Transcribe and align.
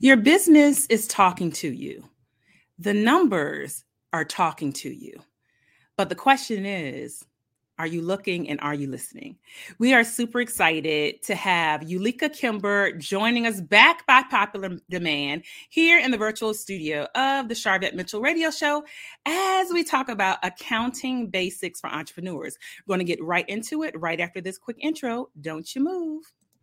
Your 0.00 0.16
business 0.16 0.86
is 0.86 1.08
talking 1.08 1.50
to 1.52 1.68
you. 1.68 2.04
The 2.78 2.94
numbers 2.94 3.84
are 4.12 4.24
talking 4.24 4.72
to 4.74 4.88
you. 4.88 5.20
But 5.96 6.08
the 6.08 6.14
question 6.14 6.64
is, 6.64 7.24
are 7.80 7.86
you 7.86 8.02
looking 8.02 8.48
and 8.48 8.60
are 8.60 8.74
you 8.74 8.88
listening? 8.88 9.38
We 9.80 9.94
are 9.94 10.04
super 10.04 10.40
excited 10.40 11.20
to 11.24 11.34
have 11.34 11.80
Eulica 11.80 12.32
Kimber 12.32 12.92
joining 12.92 13.46
us 13.46 13.60
back 13.60 14.06
by 14.06 14.22
popular 14.30 14.78
demand 14.88 15.42
here 15.68 15.98
in 15.98 16.12
the 16.12 16.16
virtual 16.16 16.54
studio 16.54 17.08
of 17.16 17.48
the 17.48 17.54
Sharvette 17.54 17.94
Mitchell 17.94 18.20
Radio 18.20 18.52
Show 18.52 18.84
as 19.26 19.70
we 19.72 19.82
talk 19.82 20.08
about 20.08 20.38
accounting 20.44 21.28
basics 21.28 21.80
for 21.80 21.90
entrepreneurs. 21.90 22.56
We're 22.86 22.94
going 22.96 23.04
to 23.06 23.12
get 23.12 23.22
right 23.22 23.48
into 23.48 23.82
it 23.82 23.98
right 23.98 24.20
after 24.20 24.40
this 24.40 24.58
quick 24.58 24.76
intro. 24.80 25.30
Don't 25.40 25.74
you 25.74 25.82
move. 25.82 26.22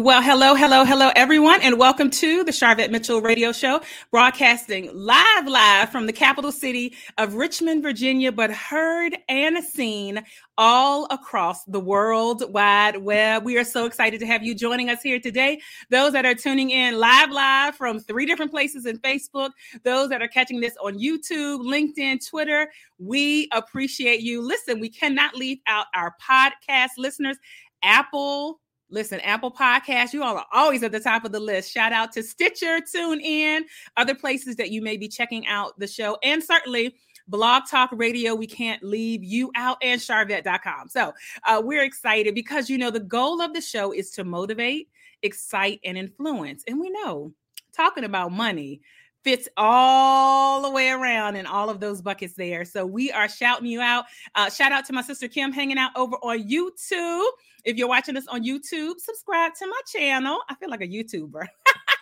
Well, 0.00 0.22
hello, 0.22 0.54
hello, 0.54 0.86
hello, 0.86 1.10
everyone, 1.14 1.60
and 1.60 1.78
welcome 1.78 2.08
to 2.08 2.42
the 2.42 2.52
Sharvette 2.52 2.90
Mitchell 2.90 3.20
Radio 3.20 3.52
Show, 3.52 3.82
broadcasting 4.10 4.88
live, 4.94 5.46
live 5.46 5.90
from 5.90 6.06
the 6.06 6.12
capital 6.14 6.52
city 6.52 6.94
of 7.18 7.34
Richmond, 7.34 7.82
Virginia, 7.82 8.32
but 8.32 8.50
heard 8.50 9.18
and 9.28 9.62
seen 9.62 10.24
all 10.56 11.06
across 11.10 11.64
the 11.64 11.80
world 11.80 12.50
wide 12.50 12.96
web. 12.96 13.44
We 13.44 13.58
are 13.58 13.64
so 13.64 13.84
excited 13.84 14.20
to 14.20 14.26
have 14.26 14.42
you 14.42 14.54
joining 14.54 14.88
us 14.88 15.02
here 15.02 15.20
today. 15.20 15.60
Those 15.90 16.14
that 16.14 16.24
are 16.24 16.34
tuning 16.34 16.70
in 16.70 16.98
live, 16.98 17.30
live 17.30 17.76
from 17.76 18.00
three 18.00 18.24
different 18.24 18.52
places 18.52 18.86
in 18.86 19.00
Facebook, 19.00 19.50
those 19.84 20.08
that 20.08 20.22
are 20.22 20.28
catching 20.28 20.60
this 20.60 20.78
on 20.82 20.98
YouTube, 20.98 21.60
LinkedIn, 21.60 22.26
Twitter, 22.26 22.72
we 22.98 23.50
appreciate 23.52 24.22
you. 24.22 24.40
Listen, 24.40 24.80
we 24.80 24.88
cannot 24.88 25.34
leave 25.34 25.58
out 25.66 25.88
our 25.94 26.16
podcast 26.26 26.92
listeners. 26.96 27.36
Apple, 27.82 28.60
Listen, 28.90 29.20
Apple 29.20 29.52
Podcast, 29.52 30.12
you 30.12 30.22
all 30.22 30.36
are 30.36 30.46
always 30.52 30.82
at 30.82 30.92
the 30.92 31.00
top 31.00 31.24
of 31.24 31.32
the 31.32 31.40
list. 31.40 31.72
Shout 31.72 31.92
out 31.92 32.12
to 32.12 32.22
Stitcher, 32.22 32.80
TuneIn, 32.80 33.62
other 33.96 34.14
places 34.14 34.56
that 34.56 34.70
you 34.70 34.82
may 34.82 34.96
be 34.96 35.08
checking 35.08 35.46
out 35.46 35.78
the 35.78 35.86
show, 35.86 36.18
and 36.22 36.42
certainly 36.42 36.96
Blog 37.28 37.62
Talk 37.70 37.90
Radio. 37.92 38.34
We 38.34 38.46
can't 38.46 38.82
leave 38.82 39.22
you 39.22 39.52
out 39.54 39.78
and 39.82 40.00
Sharvette.com. 40.00 40.88
So 40.88 41.12
uh, 41.46 41.62
we're 41.64 41.84
excited 41.84 42.34
because, 42.34 42.68
you 42.68 42.76
know, 42.76 42.90
the 42.90 43.00
goal 43.00 43.40
of 43.40 43.54
the 43.54 43.60
show 43.60 43.92
is 43.92 44.10
to 44.12 44.24
motivate, 44.24 44.88
excite, 45.22 45.80
and 45.84 45.96
influence. 45.96 46.64
And 46.66 46.80
we 46.80 46.90
know 46.90 47.32
talking 47.72 48.04
about 48.04 48.32
money 48.32 48.80
fits 49.22 49.48
all 49.56 50.62
the 50.62 50.70
way 50.70 50.90
around 50.90 51.36
in 51.36 51.46
all 51.46 51.68
of 51.68 51.78
those 51.78 52.00
buckets 52.00 52.34
there. 52.34 52.64
So 52.64 52.86
we 52.86 53.12
are 53.12 53.28
shouting 53.28 53.66
you 53.66 53.80
out. 53.80 54.06
Uh, 54.34 54.50
shout 54.50 54.72
out 54.72 54.86
to 54.86 54.92
my 54.92 55.02
sister 55.02 55.28
Kim 55.28 55.52
hanging 55.52 55.78
out 55.78 55.92
over 55.94 56.16
on 56.16 56.48
YouTube. 56.48 57.28
If 57.64 57.76
you're 57.76 57.88
watching 57.88 58.16
us 58.16 58.26
on 58.26 58.44
YouTube, 58.44 58.94
subscribe 58.98 59.54
to 59.56 59.66
my 59.66 59.80
channel. 59.92 60.38
I 60.48 60.54
feel 60.54 60.70
like 60.70 60.80
a 60.80 60.88
YouTuber. 60.88 61.46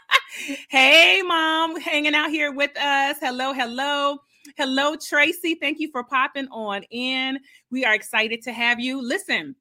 hey, 0.69 1.23
mom, 1.23 1.81
hanging 1.81 2.15
out 2.15 2.31
here 2.31 2.53
with 2.53 2.77
us. 2.77 3.17
Hello, 3.21 3.53
hello. 3.53 4.19
Hello, 4.57 4.97
Tracy. 4.97 5.55
Thank 5.55 5.79
you 5.81 5.91
for 5.91 6.05
popping 6.05 6.49
on 6.49 6.83
in. 6.91 7.39
We 7.71 7.85
are 7.85 7.95
excited 7.95 8.43
to 8.43 8.53
have 8.53 8.81
you. 8.81 9.03
Listen, 9.03 9.55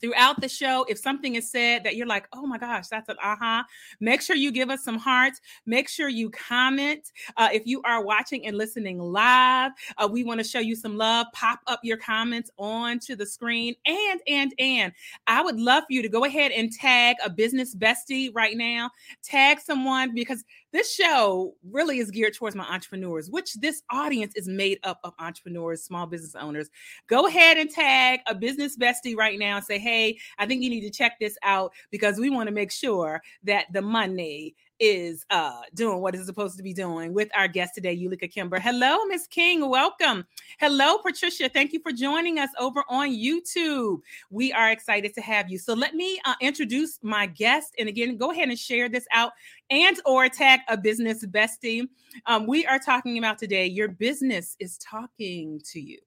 throughout 0.00 0.40
the 0.40 0.48
show 0.48 0.84
if 0.88 0.98
something 0.98 1.34
is 1.34 1.50
said 1.50 1.84
that 1.84 1.96
you're 1.96 2.06
like 2.06 2.26
oh 2.32 2.46
my 2.46 2.58
gosh 2.58 2.88
that's 2.88 3.08
an 3.08 3.16
aha 3.22 3.42
uh-huh, 3.42 3.64
make 4.00 4.22
sure 4.22 4.36
you 4.36 4.52
give 4.52 4.70
us 4.70 4.84
some 4.84 4.98
hearts. 4.98 5.40
Make 5.66 5.88
sure 5.88 6.08
you 6.08 6.30
comment. 6.30 7.10
Uh, 7.36 7.48
if 7.52 7.66
you 7.66 7.82
are 7.82 8.04
watching 8.04 8.46
and 8.46 8.56
listening 8.56 8.98
live 8.98 9.72
uh, 9.98 10.08
we 10.10 10.24
want 10.24 10.40
to 10.40 10.44
show 10.44 10.58
you 10.58 10.76
some 10.76 10.96
love. 10.96 11.26
Pop 11.32 11.60
up 11.66 11.80
your 11.82 11.96
comments 11.96 12.50
onto 12.56 13.16
the 13.16 13.26
screen. 13.26 13.74
And 13.86 14.20
and 14.26 14.54
and 14.58 14.92
i 15.26 15.42
would 15.42 15.58
love 15.58 15.84
for 15.84 15.92
you 15.92 16.02
to 16.02 16.08
go 16.08 16.24
ahead 16.24 16.52
and 16.52 16.72
tag 16.72 17.16
a 17.24 17.30
business 17.30 17.74
bestie 17.74 18.30
right 18.34 18.56
now. 18.56 18.90
Tag 19.22 19.60
someone 19.60 20.14
because 20.14 20.44
this 20.72 20.92
show 20.92 21.54
really 21.70 21.98
is 21.98 22.10
geared 22.10 22.34
towards 22.34 22.56
my 22.56 22.64
entrepreneurs, 22.64 23.30
which 23.30 23.54
this 23.54 23.82
audience 23.90 24.32
is 24.36 24.48
made 24.48 24.78
up 24.84 24.98
of 25.04 25.12
entrepreneurs, 25.18 25.82
small 25.82 26.06
business 26.06 26.34
owners. 26.34 26.70
Go 27.08 27.26
ahead 27.26 27.58
and 27.58 27.70
tag 27.70 28.20
a 28.26 28.34
business 28.34 28.76
bestie 28.76 29.16
right 29.16 29.38
now 29.38 29.56
and 29.56 29.64
say, 29.64 29.78
hey, 29.78 30.18
I 30.38 30.46
think 30.46 30.62
you 30.62 30.70
need 30.70 30.82
to 30.82 30.90
check 30.90 31.18
this 31.20 31.36
out 31.42 31.72
because 31.90 32.18
we 32.18 32.30
want 32.30 32.48
to 32.48 32.54
make 32.54 32.72
sure 32.72 33.20
that 33.44 33.66
the 33.72 33.82
money 33.82 34.54
is 34.82 35.24
uh, 35.30 35.60
doing 35.74 36.00
what 36.00 36.12
it's 36.12 36.26
supposed 36.26 36.56
to 36.56 36.62
be 36.62 36.74
doing 36.74 37.14
with 37.14 37.28
our 37.36 37.46
guest 37.46 37.72
today, 37.76 37.96
Eulica 37.96 38.28
Kimber. 38.28 38.58
Hello, 38.58 39.04
Miss 39.04 39.28
King. 39.28 39.70
Welcome. 39.70 40.26
Hello, 40.58 40.98
Patricia. 40.98 41.48
Thank 41.48 41.72
you 41.72 41.78
for 41.78 41.92
joining 41.92 42.40
us 42.40 42.50
over 42.58 42.82
on 42.88 43.10
YouTube. 43.10 44.00
We 44.30 44.52
are 44.52 44.72
excited 44.72 45.14
to 45.14 45.20
have 45.20 45.48
you. 45.48 45.58
So 45.58 45.72
let 45.72 45.94
me 45.94 46.20
uh, 46.24 46.34
introduce 46.40 46.98
my 47.00 47.26
guest. 47.26 47.76
And 47.78 47.88
again, 47.88 48.16
go 48.16 48.32
ahead 48.32 48.48
and 48.48 48.58
share 48.58 48.88
this 48.88 49.06
out 49.12 49.30
and 49.70 50.00
or 50.04 50.28
tag 50.28 50.60
a 50.68 50.76
business 50.76 51.24
bestie. 51.26 51.86
Um, 52.26 52.48
we 52.48 52.66
are 52.66 52.80
talking 52.80 53.18
about 53.18 53.38
today, 53.38 53.66
your 53.66 53.86
business 53.86 54.56
is 54.58 54.78
talking 54.78 55.60
to 55.66 55.80
you 55.80 55.98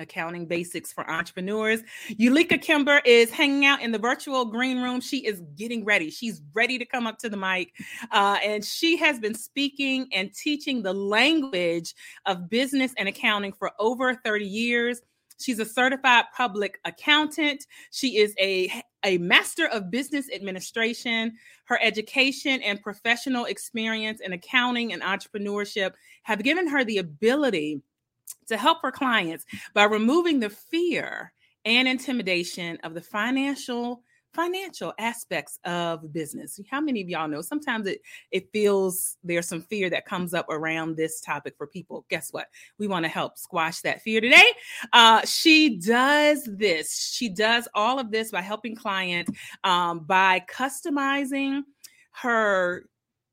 accounting 0.00 0.46
basics 0.46 0.92
for 0.92 1.08
entrepreneurs. 1.08 1.82
Eulica 2.10 2.60
Kimber 2.60 3.00
is 3.04 3.30
hanging 3.30 3.64
out 3.64 3.80
in 3.80 3.92
the 3.92 3.98
virtual 3.98 4.44
green 4.44 4.82
room. 4.82 5.00
She 5.00 5.18
is 5.18 5.42
getting 5.56 5.84
ready. 5.84 6.10
She's 6.10 6.42
ready 6.54 6.78
to 6.78 6.84
come 6.84 7.06
up 7.06 7.18
to 7.18 7.28
the 7.28 7.36
mic. 7.36 7.72
Uh, 8.10 8.38
and 8.44 8.64
she 8.64 8.96
has 8.96 9.18
been 9.20 9.34
speaking 9.34 10.08
and 10.12 10.34
teaching 10.34 10.82
the 10.82 10.92
language 10.92 11.94
of 12.26 12.48
business 12.48 12.92
and 12.98 13.08
accounting 13.08 13.52
for 13.52 13.70
over 13.78 14.14
30 14.14 14.44
years. 14.44 15.02
She's 15.40 15.58
a 15.58 15.64
certified 15.64 16.26
public 16.36 16.78
accountant. 16.84 17.66
She 17.90 18.18
is 18.18 18.34
a, 18.38 18.70
a 19.04 19.16
master 19.18 19.66
of 19.68 19.90
business 19.90 20.28
administration. 20.32 21.32
Her 21.64 21.78
education 21.80 22.60
and 22.62 22.82
professional 22.82 23.46
experience 23.46 24.20
in 24.20 24.34
accounting 24.34 24.92
and 24.92 25.00
entrepreneurship 25.02 25.92
have 26.24 26.42
given 26.42 26.68
her 26.68 26.84
the 26.84 26.98
ability 26.98 27.80
to 28.46 28.56
help 28.56 28.82
her 28.82 28.92
clients 28.92 29.44
by 29.74 29.84
removing 29.84 30.40
the 30.40 30.50
fear 30.50 31.32
and 31.64 31.86
intimidation 31.86 32.78
of 32.82 32.94
the 32.94 33.00
financial 33.00 34.02
financial 34.32 34.94
aspects 34.98 35.58
of 35.64 36.12
business. 36.12 36.60
How 36.70 36.80
many 36.80 37.02
of 37.02 37.08
y'all 37.08 37.28
know 37.28 37.42
sometimes 37.42 37.86
it 37.86 38.00
it 38.30 38.50
feels 38.52 39.16
there's 39.24 39.48
some 39.48 39.62
fear 39.62 39.90
that 39.90 40.06
comes 40.06 40.34
up 40.34 40.48
around 40.48 40.96
this 40.96 41.20
topic 41.20 41.54
for 41.56 41.66
people. 41.66 42.06
Guess 42.10 42.32
what? 42.32 42.46
We 42.78 42.86
want 42.86 43.04
to 43.04 43.08
help 43.08 43.38
squash 43.38 43.80
that 43.80 44.02
fear 44.02 44.20
today. 44.20 44.46
Uh, 44.92 45.24
she 45.26 45.78
does 45.78 46.48
this. 46.52 47.12
She 47.12 47.28
does 47.28 47.66
all 47.74 47.98
of 47.98 48.10
this 48.10 48.30
by 48.30 48.42
helping 48.42 48.76
clients 48.76 49.32
um, 49.64 50.00
by 50.00 50.44
customizing 50.48 51.62
her 52.12 52.84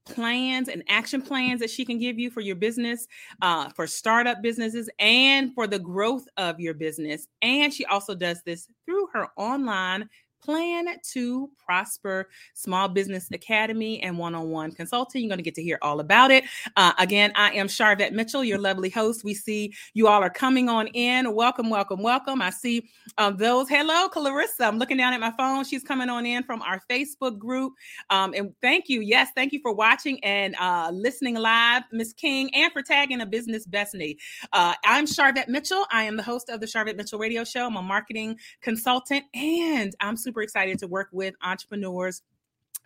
plans 0.09 0.69
and 0.69 0.83
action 0.89 1.21
plans 1.21 1.59
that 1.59 1.69
she 1.69 1.85
can 1.85 1.99
give 1.99 2.17
you 2.17 2.29
for 2.29 2.41
your 2.41 2.55
business, 2.55 3.07
uh, 3.41 3.69
for 3.69 3.87
startup 3.87 4.41
businesses, 4.41 4.89
and 4.99 5.53
for 5.53 5.67
the 5.67 5.79
growth 5.79 6.27
of 6.37 6.59
your 6.59 6.73
business. 6.73 7.27
And 7.41 7.73
she 7.73 7.85
also 7.85 8.15
does 8.15 8.41
this 8.43 8.67
through 8.85 9.07
her 9.13 9.27
online 9.37 10.09
Plan 10.41 10.87
to 11.13 11.49
Prosper 11.57 12.29
Small 12.53 12.87
Business 12.87 13.29
Academy 13.31 14.01
and 14.01 14.17
one 14.17 14.35
on 14.35 14.49
one 14.49 14.71
consulting. 14.71 15.23
You're 15.23 15.29
going 15.29 15.39
to 15.39 15.43
get 15.43 15.55
to 15.55 15.63
hear 15.63 15.77
all 15.81 15.99
about 15.99 16.31
it. 16.31 16.43
Uh, 16.75 16.93
again, 16.99 17.31
I 17.35 17.51
am 17.51 17.67
Sharvette 17.67 18.13
Mitchell, 18.13 18.43
your 18.43 18.57
lovely 18.57 18.89
host. 18.89 19.23
We 19.23 19.33
see 19.33 19.73
you 19.93 20.07
all 20.07 20.21
are 20.21 20.29
coming 20.29 20.69
on 20.69 20.87
in. 20.87 21.33
Welcome, 21.33 21.69
welcome, 21.69 22.01
welcome. 22.01 22.41
I 22.41 22.49
see 22.49 22.89
um, 23.17 23.37
those. 23.37 23.67
Hello, 23.67 24.07
Clarissa. 24.09 24.65
I'm 24.65 24.79
looking 24.79 24.97
down 24.97 25.13
at 25.13 25.19
my 25.19 25.31
phone. 25.37 25.63
She's 25.65 25.83
coming 25.83 26.09
on 26.09 26.25
in 26.25 26.43
from 26.43 26.61
our 26.61 26.81
Facebook 26.89 27.37
group. 27.37 27.73
Um, 28.09 28.33
and 28.33 28.53
thank 28.61 28.89
you. 28.89 29.01
Yes, 29.01 29.29
thank 29.35 29.53
you 29.53 29.59
for 29.61 29.73
watching 29.73 30.23
and 30.23 30.55
uh, 30.59 30.89
listening 30.93 31.35
live, 31.35 31.83
Miss 31.91 32.13
King, 32.13 32.49
and 32.53 32.71
for 32.71 32.81
tagging 32.81 33.21
a 33.21 33.25
business 33.25 33.65
bestie. 33.67 34.17
Uh, 34.53 34.73
I'm 34.85 35.05
Sharvette 35.05 35.47
Mitchell. 35.47 35.85
I 35.91 36.03
am 36.03 36.17
the 36.17 36.23
host 36.23 36.49
of 36.49 36.59
the 36.59 36.65
Sharvette 36.65 36.97
Mitchell 36.97 37.19
Radio 37.19 37.43
Show. 37.43 37.65
I'm 37.65 37.75
a 37.75 37.81
marketing 37.81 38.37
consultant, 38.61 39.25
and 39.33 39.95
I'm 39.99 40.17
super 40.27 40.41
excited 40.41 40.77
to 40.77 40.87
work 40.87 41.07
with 41.13 41.33
entrepreneurs 41.41 42.21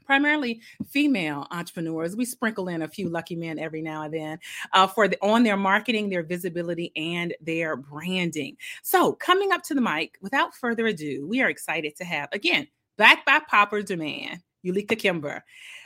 primarily 0.05 0.61
female 0.89 1.47
entrepreneurs. 1.49 2.15
We 2.15 2.25
sprinkle 2.25 2.67
in 2.67 2.83
a 2.83 2.87
few 2.87 3.09
lucky 3.09 3.35
men 3.35 3.57
every 3.57 3.81
now 3.81 4.03
and 4.03 4.13
then 4.13 4.39
uh, 4.73 4.85
for 4.85 5.07
the, 5.07 5.17
on 5.23 5.41
their 5.41 5.57
marketing, 5.57 6.09
their 6.09 6.21
visibility, 6.21 6.91
and 6.95 7.33
their 7.41 7.75
branding. 7.75 8.57
So, 8.83 9.13
coming 9.13 9.51
up 9.51 9.63
to 9.63 9.73
the 9.73 9.81
mic, 9.81 10.19
without 10.21 10.53
further 10.53 10.85
ado, 10.85 11.27
we 11.27 11.41
are 11.41 11.49
excited 11.49 11.95
to 11.95 12.03
have 12.03 12.29
again 12.31 12.67
back 12.97 13.25
by 13.25 13.39
Popper 13.49 13.81
Demand, 13.81 14.41
Eulica 14.63 14.97
Kimber. 14.97 15.43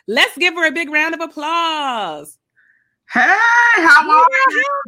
Let's 0.07 0.37
give 0.37 0.55
her 0.55 0.67
a 0.67 0.71
big 0.73 0.89
round 0.89 1.13
of 1.13 1.21
applause. 1.21 2.37
Hey, 3.13 3.21
how 3.77 4.11
are 4.11 4.27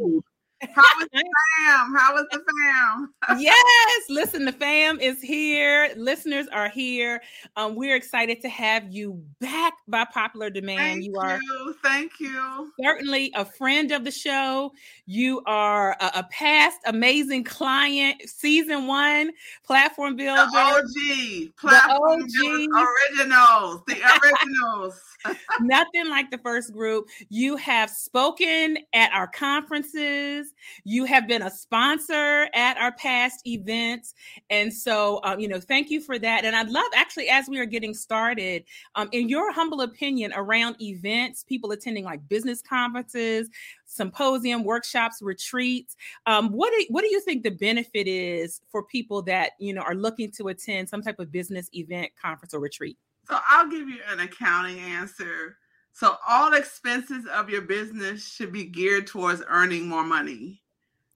you? 0.02 0.24
How 0.62 0.82
was 0.98 1.08
the 1.14 1.20
fam? 1.20 1.96
How 1.96 2.14
was 2.14 2.26
the 2.32 2.40
fam? 2.40 3.14
yes, 3.40 4.04
listen, 4.10 4.46
the 4.46 4.52
fam 4.52 5.00
is 5.00 5.22
here. 5.22 5.90
Listeners 5.96 6.48
are 6.52 6.70
here. 6.70 7.22
Um, 7.56 7.76
we're 7.76 7.96
excited 7.96 8.42
to 8.42 8.50
have 8.50 8.92
you 8.92 9.24
back 9.40 9.74
by 9.88 10.06
popular 10.06 10.50
demand. 10.50 10.80
Thank 10.80 11.06
you 11.06 11.16
are 11.20 11.40
you. 11.40 11.76
thank 11.84 12.12
you. 12.20 12.72
Certainly 12.82 13.32
a 13.36 13.46
friend 13.46 13.92
of 13.92 14.04
the 14.04 14.12
show. 14.12 14.74
You 15.06 15.42
are 15.46 15.96
a, 16.00 16.12
a 16.16 16.24
past 16.32 16.80
amazing 16.86 17.44
client, 17.44 18.22
season 18.28 18.88
one 18.88 19.32
platform 19.64 20.16
builder. 20.16 20.48
The 20.52 20.58
OG, 20.58 21.56
platform 21.58 22.22
the 22.22 22.70
OG. 22.74 22.88
originals, 23.14 23.82
the 23.88 24.02
originals. 24.24 25.02
Nothing 25.62 26.10
like 26.10 26.32
the 26.32 26.38
first 26.40 26.74
group. 26.74 27.10
You 27.30 27.58
have 27.58 27.90
spoken 27.90 28.80
at 28.94 29.12
our 29.12 29.28
conferences. 29.28 30.47
You 30.84 31.06
have 31.06 31.28
been 31.28 31.42
a 31.42 31.52
sponsor 31.52 32.48
at 32.54 32.78
our 32.78 32.92
past 32.94 33.46
events. 33.48 34.14
And 34.50 34.74
so, 34.74 35.20
um, 35.24 35.40
you 35.40 35.48
know, 35.48 35.60
thank 35.60 35.90
you 35.90 36.02
for 36.02 36.18
that. 36.20 36.46
And 36.46 36.56
I'd 36.56 36.70
love 36.70 36.86
actually, 36.96 37.30
as 37.30 37.48
we 37.48 37.60
are 37.60 37.66
getting 37.66 37.94
started, 37.94 38.64
um, 38.96 39.10
in 39.12 39.30
your 39.30 39.52
humble 39.52 39.82
opinion 39.82 40.34
around 40.36 40.82
events, 40.82 41.44
people 41.44 41.72
attending 41.72 42.04
like 42.04 42.28
business 42.28 42.62
conferences, 42.62 43.50
symposium, 43.86 44.64
workshops, 44.64 45.22
retreats. 45.22 45.96
Um, 46.26 46.52
what 46.52 46.72
do 46.72 46.86
what 46.90 47.02
do 47.02 47.08
you 47.08 47.22
think 47.22 47.44
the 47.44 47.52
benefit 47.52 48.08
is 48.08 48.62
for 48.72 48.84
people 48.84 49.22
that 49.24 49.52
you 49.60 49.74
know 49.74 49.82
are 49.82 49.96
looking 49.96 50.32
to 50.34 50.50
attend 50.50 50.90
some 50.90 51.02
type 51.02 51.20
of 51.20 51.32
business 51.32 51.70
event, 51.74 52.12
conference, 52.22 52.54
or 52.54 52.60
retreat? 52.60 52.98
So 53.30 53.38
I'll 53.50 53.70
give 53.70 53.90
you 53.90 54.00
an 54.10 54.20
accounting 54.22 54.80
answer. 54.80 55.58
So 55.98 56.16
all 56.28 56.54
expenses 56.54 57.26
of 57.26 57.50
your 57.50 57.64
business 57.64 58.24
should 58.24 58.54
be 58.54 58.66
geared 58.66 59.08
towards 59.08 59.42
earning 59.48 59.88
more 59.88 60.04
money. 60.04 60.62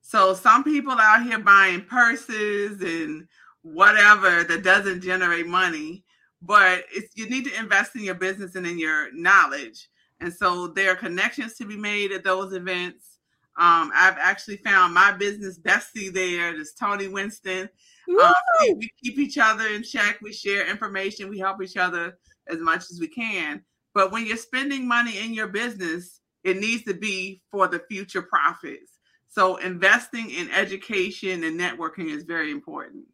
So 0.01 0.33
some 0.33 0.63
people 0.63 0.93
out 0.93 1.21
here 1.21 1.37
buying 1.37 1.85
purses 1.85 2.81
and 2.81 3.27
whatever 3.61 4.43
that 4.43 4.63
doesn't 4.63 5.01
generate 5.01 5.45
money, 5.45 6.03
but 6.41 6.83
it's 6.91 7.15
you 7.15 7.29
need 7.29 7.45
to 7.45 7.59
invest 7.59 7.95
in 7.95 8.03
your 8.03 8.15
business 8.15 8.55
and 8.55 8.65
in 8.65 8.79
your 8.79 9.13
knowledge. 9.13 9.87
And 10.19 10.33
so 10.33 10.69
there 10.69 10.93
are 10.93 10.95
connections 10.95 11.53
to 11.57 11.65
be 11.65 11.77
made 11.77 12.11
at 12.11 12.23
those 12.23 12.51
events. 12.53 13.19
Um, 13.59 13.91
I've 13.93 14.17
actually 14.17 14.57
found 14.57 14.95
my 14.95 15.11
business 15.11 15.59
bestie 15.59 16.11
there. 16.11 16.53
There's 16.53 16.73
Tony 16.73 17.07
Winston. 17.07 17.69
Um, 18.09 18.33
we 18.79 18.89
keep 19.03 19.19
each 19.19 19.37
other 19.37 19.67
in 19.67 19.83
check. 19.83 20.21
We 20.23 20.33
share 20.33 20.67
information. 20.67 21.29
We 21.29 21.37
help 21.37 21.61
each 21.61 21.77
other 21.77 22.17
as 22.47 22.57
much 22.57 22.89
as 22.89 22.97
we 22.99 23.09
can. 23.09 23.63
But 23.93 24.11
when 24.11 24.25
you're 24.25 24.37
spending 24.37 24.87
money 24.87 25.19
in 25.19 25.33
your 25.33 25.47
business, 25.47 26.21
it 26.43 26.57
needs 26.57 26.83
to 26.83 26.93
be 26.93 27.41
for 27.51 27.67
the 27.67 27.79
future 27.89 28.21
profits. 28.21 28.99
So 29.27 29.57
investing 29.57 30.29
in 30.29 30.49
education 30.51 31.43
and 31.43 31.59
networking 31.59 32.09
is 32.09 32.23
very 32.23 32.51
important. 32.51 33.05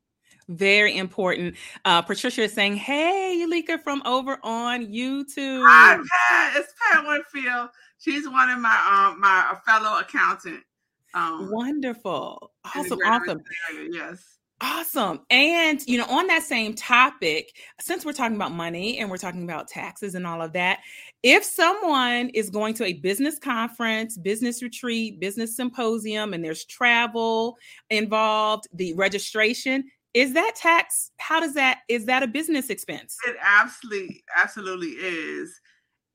Very 0.50 0.98
important. 0.98 1.56
Uh, 1.84 2.02
Patricia 2.02 2.44
is 2.44 2.54
saying, 2.54 2.78
"Hey, 2.78 3.38
Eulica 3.42 3.84
from 3.84 4.02
over 4.06 4.40
on 4.44 4.88
YouTube." 4.88 5.62
Hi, 5.68 5.98
Pat. 5.98 6.54
It's 6.56 6.74
Pat 6.80 7.06
Winfield. 7.06 7.70
She's 8.00 8.30
one 8.30 8.50
of 8.50 8.60
my 8.60 9.10
um 9.12 9.20
my 9.20 9.58
fellow 9.66 10.00
accountant. 10.00 10.64
Um, 11.14 11.52
Wonderful. 11.52 12.54
Awesome. 12.64 13.00
Awesome. 13.06 13.42
Area, 13.74 13.90
yes. 13.92 14.37
Awesome. 14.60 15.20
And, 15.30 15.86
you 15.86 16.00
know, 16.00 16.06
on 16.06 16.26
that 16.28 16.42
same 16.42 16.74
topic, 16.74 17.56
since 17.80 18.04
we're 18.04 18.14
talking 18.14 18.36
about 18.36 18.52
money 18.52 18.98
and 18.98 19.08
we're 19.10 19.18
talking 19.18 19.44
about 19.44 19.68
taxes 19.68 20.16
and 20.16 20.26
all 20.26 20.42
of 20.42 20.54
that, 20.54 20.80
if 21.22 21.44
someone 21.44 22.30
is 22.30 22.50
going 22.50 22.74
to 22.76 22.86
a 22.86 22.94
business 22.94 23.38
conference, 23.38 24.18
business 24.18 24.64
retreat, 24.64 25.20
business 25.20 25.56
symposium, 25.56 26.34
and 26.34 26.44
there's 26.44 26.66
travel 26.66 27.58
involved, 27.92 28.68
the 28.74 28.94
registration, 28.96 29.84
is 30.16 30.34
that 30.34 30.54
tax? 30.56 31.12
How 31.18 31.40
does 31.40 31.54
that, 31.54 31.82
is 31.88 32.06
that 32.06 32.24
a 32.24 32.28
business 32.28 32.72
expense? 32.72 33.16
It 33.28 33.36
absolutely, 33.40 34.24
absolutely 34.36 34.90
is. 34.90 35.54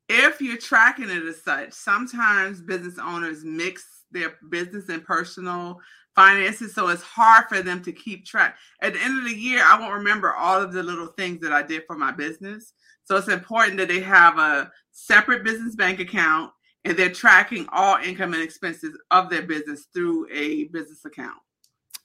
If 0.09 0.41
you're 0.41 0.57
tracking 0.57 1.11
it 1.11 1.23
as 1.23 1.45
such, 1.45 1.73
sometimes 1.73 2.61
business 2.61 2.99
owners 2.99 3.45
mix 3.45 3.85
their 4.11 4.35
business 4.51 4.89
and 4.89 5.05
personal 5.05 5.79
finances. 6.15 6.75
So 6.75 6.89
it's 6.89 7.03
hard 7.03 7.47
for 7.49 7.63
them 7.63 7.83
to 7.85 7.93
keep 7.93 8.25
track. 8.25 8.57
At 8.81 8.95
the 8.95 9.03
end 9.03 9.19
of 9.19 9.25
the 9.25 9.37
year, 9.37 9.63
I 9.65 9.79
won't 9.79 9.95
remember 9.95 10.35
all 10.35 10.61
of 10.61 10.73
the 10.73 10.83
little 10.83 11.09
things 11.09 11.41
that 11.41 11.53
I 11.53 11.63
did 11.63 11.83
for 11.87 11.97
my 11.97 12.13
business. 12.13 12.73
So 13.05 13.17
it's 13.17 13.29
important 13.29 13.79
that 13.79 13.89
they 13.89 14.01
have 14.01 14.39
a 14.39 14.71
separate 14.93 15.45
business 15.45 15.75
bank 15.75 16.01
account 16.01 16.53
and 16.85 16.97
they're 16.97 17.11
tracking 17.11 17.67
all 17.73 17.97
income 17.97 18.35
and 18.35 18.43
expenses 18.43 18.97
of 19.11 19.31
their 19.31 19.43
business 19.43 19.87
through 19.93 20.29
a 20.33 20.65
business 20.65 21.05
account. 21.05 21.39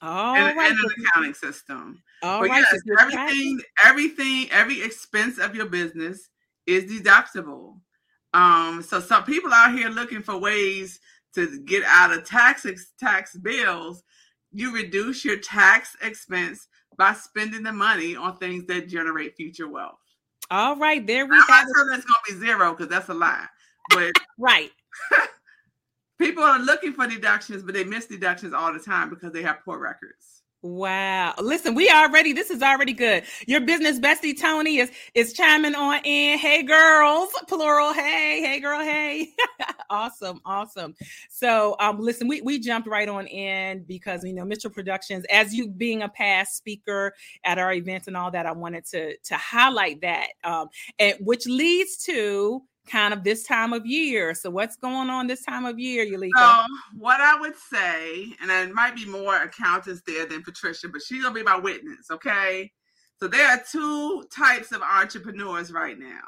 Oh, 0.00 0.34
and, 0.34 0.56
right. 0.56 0.70
and, 0.70 0.78
an 0.78 0.90
accounting 1.06 1.34
system. 1.34 2.02
All 2.22 2.40
but 2.40 2.50
right. 2.50 2.64
yes, 2.72 2.80
everything, 3.00 3.60
everything, 3.84 4.48
every 4.52 4.82
expense 4.82 5.38
of 5.38 5.54
your 5.54 5.66
business 5.66 6.28
is 6.66 6.84
deductible. 6.84 7.80
Um, 8.34 8.82
so 8.82 9.00
some 9.00 9.24
people 9.24 9.52
out 9.52 9.74
here 9.74 9.88
looking 9.88 10.22
for 10.22 10.36
ways 10.36 11.00
to 11.46 11.60
get 11.60 11.84
out 11.84 12.12
of 12.12 12.24
tax 12.24 12.66
tax 12.98 13.36
bills, 13.36 14.02
you 14.52 14.74
reduce 14.74 15.24
your 15.24 15.38
tax 15.38 15.96
expense 16.02 16.68
by 16.96 17.12
spending 17.12 17.62
the 17.62 17.72
money 17.72 18.16
on 18.16 18.36
things 18.36 18.66
that 18.66 18.88
generate 18.88 19.36
future 19.36 19.68
wealth. 19.68 19.98
All 20.50 20.76
right, 20.76 21.06
there 21.06 21.26
we 21.26 21.36
have. 21.36 21.46
Sure 21.46 21.86
that's 21.90 22.04
going 22.04 22.22
to 22.26 22.32
be 22.32 22.38
zero 22.38 22.72
because 22.72 22.88
that's 22.88 23.08
a 23.08 23.14
lie. 23.14 23.46
But 23.90 24.12
right, 24.38 24.70
people 26.18 26.42
are 26.42 26.58
looking 26.58 26.92
for 26.92 27.06
deductions, 27.06 27.62
but 27.62 27.74
they 27.74 27.84
miss 27.84 28.06
deductions 28.06 28.54
all 28.54 28.72
the 28.72 28.80
time 28.80 29.10
because 29.10 29.32
they 29.32 29.42
have 29.42 29.64
poor 29.64 29.78
records. 29.78 30.42
Wow. 30.62 31.34
Listen, 31.38 31.76
we 31.76 31.88
already 31.88 32.32
this 32.32 32.50
is 32.50 32.62
already 32.62 32.92
good. 32.92 33.22
Your 33.46 33.60
business 33.60 34.00
bestie 34.00 34.38
Tony 34.38 34.78
is 34.78 34.90
is 35.14 35.32
chiming 35.32 35.76
on 35.76 36.00
in. 36.02 36.36
Hey 36.36 36.64
girls, 36.64 37.28
plural. 37.46 37.92
Hey, 37.92 38.42
hey 38.44 38.58
girl, 38.58 38.80
hey. 38.80 39.28
awesome, 39.90 40.40
awesome. 40.44 40.96
So 41.30 41.76
um 41.78 42.00
listen, 42.00 42.26
we 42.26 42.40
we 42.40 42.58
jumped 42.58 42.88
right 42.88 43.08
on 43.08 43.28
in 43.28 43.84
because 43.84 44.24
you 44.24 44.32
know 44.32 44.44
Mitchell 44.44 44.70
Productions, 44.70 45.24
as 45.30 45.54
you 45.54 45.68
being 45.68 46.02
a 46.02 46.08
past 46.08 46.56
speaker 46.56 47.14
at 47.44 47.58
our 47.58 47.72
events 47.72 48.08
and 48.08 48.16
all 48.16 48.32
that, 48.32 48.44
I 48.44 48.50
wanted 48.50 48.84
to 48.86 49.16
to 49.16 49.36
highlight 49.36 50.00
that. 50.00 50.30
Um 50.42 50.66
and 50.98 51.14
which 51.20 51.46
leads 51.46 51.98
to 52.06 52.64
kind 52.88 53.14
of 53.14 53.24
this 53.24 53.44
time 53.44 53.72
of 53.72 53.86
year. 53.86 54.34
So 54.34 54.50
what's 54.50 54.76
going 54.76 55.10
on 55.10 55.26
this 55.26 55.44
time 55.44 55.64
of 55.64 55.78
year, 55.78 56.04
Eulica? 56.04 56.30
So 56.36 56.64
what 56.96 57.20
I 57.20 57.38
would 57.38 57.56
say, 57.56 58.32
and 58.40 58.50
it 58.50 58.74
might 58.74 58.96
be 58.96 59.06
more 59.06 59.36
accountants 59.36 60.02
there 60.06 60.26
than 60.26 60.42
Patricia, 60.42 60.88
but 60.88 61.02
she's 61.02 61.22
gonna 61.22 61.34
be 61.34 61.42
my 61.42 61.58
witness, 61.58 62.10
okay? 62.10 62.72
So 63.20 63.28
there 63.28 63.48
are 63.48 63.62
two 63.70 64.24
types 64.34 64.72
of 64.72 64.82
entrepreneurs 64.82 65.72
right 65.72 65.98
now. 65.98 66.20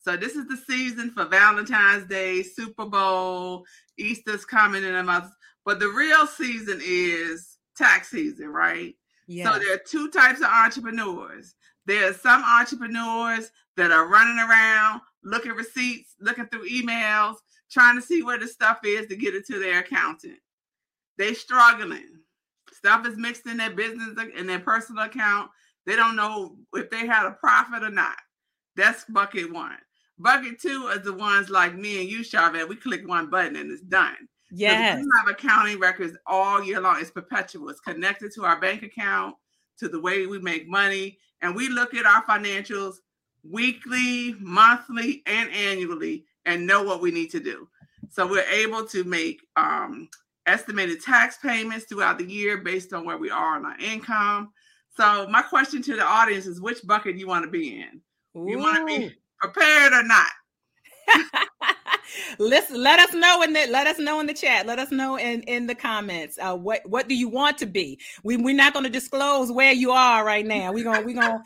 So 0.00 0.16
this 0.16 0.36
is 0.36 0.46
the 0.46 0.56
season 0.56 1.10
for 1.10 1.26
Valentine's 1.26 2.06
Day, 2.06 2.42
Super 2.42 2.86
Bowl, 2.86 3.64
Easter's 3.98 4.44
coming 4.44 4.84
in 4.84 4.94
a 4.94 5.02
month, 5.02 5.30
but 5.64 5.80
the 5.80 5.88
real 5.88 6.26
season 6.26 6.80
is 6.82 7.58
tax 7.76 8.10
season, 8.10 8.48
right? 8.48 8.94
Yeah. 9.26 9.52
So 9.52 9.58
there 9.58 9.74
are 9.74 9.80
two 9.86 10.10
types 10.10 10.40
of 10.40 10.46
entrepreneurs. 10.46 11.54
There 11.84 12.08
are 12.08 12.14
some 12.14 12.42
entrepreneurs 12.42 13.50
that 13.76 13.92
are 13.92 14.08
running 14.08 14.38
around 14.38 15.02
looking 15.22 15.52
receipts, 15.52 16.14
looking 16.20 16.46
through 16.46 16.68
emails, 16.68 17.36
trying 17.70 17.96
to 17.96 18.02
see 18.02 18.22
where 18.22 18.38
the 18.38 18.46
stuff 18.46 18.78
is 18.84 19.06
to 19.06 19.16
get 19.16 19.34
it 19.34 19.46
to 19.46 19.58
their 19.58 19.80
accountant. 19.80 20.38
They 21.16 21.34
struggling. 21.34 22.20
Stuff 22.72 23.06
is 23.06 23.16
mixed 23.16 23.46
in 23.46 23.56
their 23.56 23.70
business 23.70 24.16
and 24.36 24.48
their 24.48 24.60
personal 24.60 25.04
account. 25.04 25.50
They 25.86 25.96
don't 25.96 26.16
know 26.16 26.56
if 26.74 26.90
they 26.90 27.06
had 27.06 27.26
a 27.26 27.32
profit 27.32 27.82
or 27.82 27.90
not. 27.90 28.16
That's 28.76 29.04
bucket 29.06 29.52
one. 29.52 29.78
Bucket 30.18 30.60
two 30.60 30.88
is 30.88 31.02
the 31.02 31.12
ones 31.12 31.50
like 31.50 31.74
me 31.74 32.00
and 32.00 32.08
you, 32.08 32.20
Sharvette. 32.20 32.68
We 32.68 32.76
click 32.76 33.06
one 33.06 33.30
button 33.30 33.56
and 33.56 33.70
it's 33.70 33.82
done. 33.82 34.16
Yes. 34.50 34.98
We 34.98 35.08
have 35.18 35.28
accounting 35.28 35.78
records 35.78 36.16
all 36.26 36.62
year 36.62 36.80
long. 36.80 37.00
It's 37.00 37.10
perpetual. 37.10 37.68
It's 37.68 37.80
connected 37.80 38.32
to 38.34 38.44
our 38.44 38.60
bank 38.60 38.82
account, 38.82 39.36
to 39.78 39.88
the 39.88 40.00
way 40.00 40.26
we 40.26 40.38
make 40.38 40.68
money. 40.68 41.18
And 41.42 41.54
we 41.54 41.68
look 41.68 41.94
at 41.94 42.06
our 42.06 42.24
financials 42.24 42.96
weekly, 43.44 44.34
monthly, 44.40 45.22
and 45.26 45.50
annually 45.50 46.24
and 46.44 46.66
know 46.66 46.82
what 46.82 47.00
we 47.00 47.10
need 47.10 47.30
to 47.30 47.40
do. 47.40 47.68
So 48.10 48.26
we're 48.26 48.48
able 48.50 48.86
to 48.86 49.04
make 49.04 49.40
um, 49.56 50.08
estimated 50.46 51.02
tax 51.02 51.36
payments 51.36 51.84
throughout 51.84 52.18
the 52.18 52.24
year 52.24 52.58
based 52.58 52.92
on 52.92 53.04
where 53.04 53.18
we 53.18 53.30
are 53.30 53.56
on 53.56 53.66
our 53.66 53.78
income. 53.78 54.52
So 54.96 55.28
my 55.28 55.42
question 55.42 55.82
to 55.82 55.96
the 55.96 56.02
audience 56.02 56.46
is 56.46 56.60
which 56.60 56.84
bucket 56.86 57.16
you 57.16 57.28
want 57.28 57.44
to 57.44 57.50
be 57.50 57.80
in? 57.80 58.00
Ooh. 58.36 58.50
You 58.50 58.58
want 58.58 58.78
to 58.78 58.86
be 58.86 59.14
prepared 59.38 59.92
or 59.92 60.02
not? 60.02 60.26
Listen, 62.38 62.82
let 62.82 62.98
us 62.98 63.14
know 63.14 63.42
in 63.42 63.52
the 63.52 63.66
let 63.66 63.86
us 63.86 63.98
know 63.98 64.20
in 64.20 64.26
the 64.26 64.34
chat. 64.34 64.66
Let 64.66 64.78
us 64.78 64.90
know 64.90 65.18
in 65.18 65.42
in 65.42 65.66
the 65.66 65.74
comments. 65.74 66.38
Uh, 66.40 66.56
what 66.56 66.80
what 66.86 67.08
do 67.08 67.14
you 67.14 67.28
want 67.28 67.58
to 67.58 67.66
be? 67.66 67.98
We 68.22 68.36
we're 68.36 68.54
not 68.54 68.72
going 68.72 68.84
to 68.84 68.90
disclose 68.90 69.52
where 69.52 69.72
you 69.72 69.90
are 69.90 70.24
right 70.24 70.46
now. 70.46 70.72
We're 70.72 70.84
gonna 70.84 71.04
we're 71.04 71.20
gonna 71.20 71.42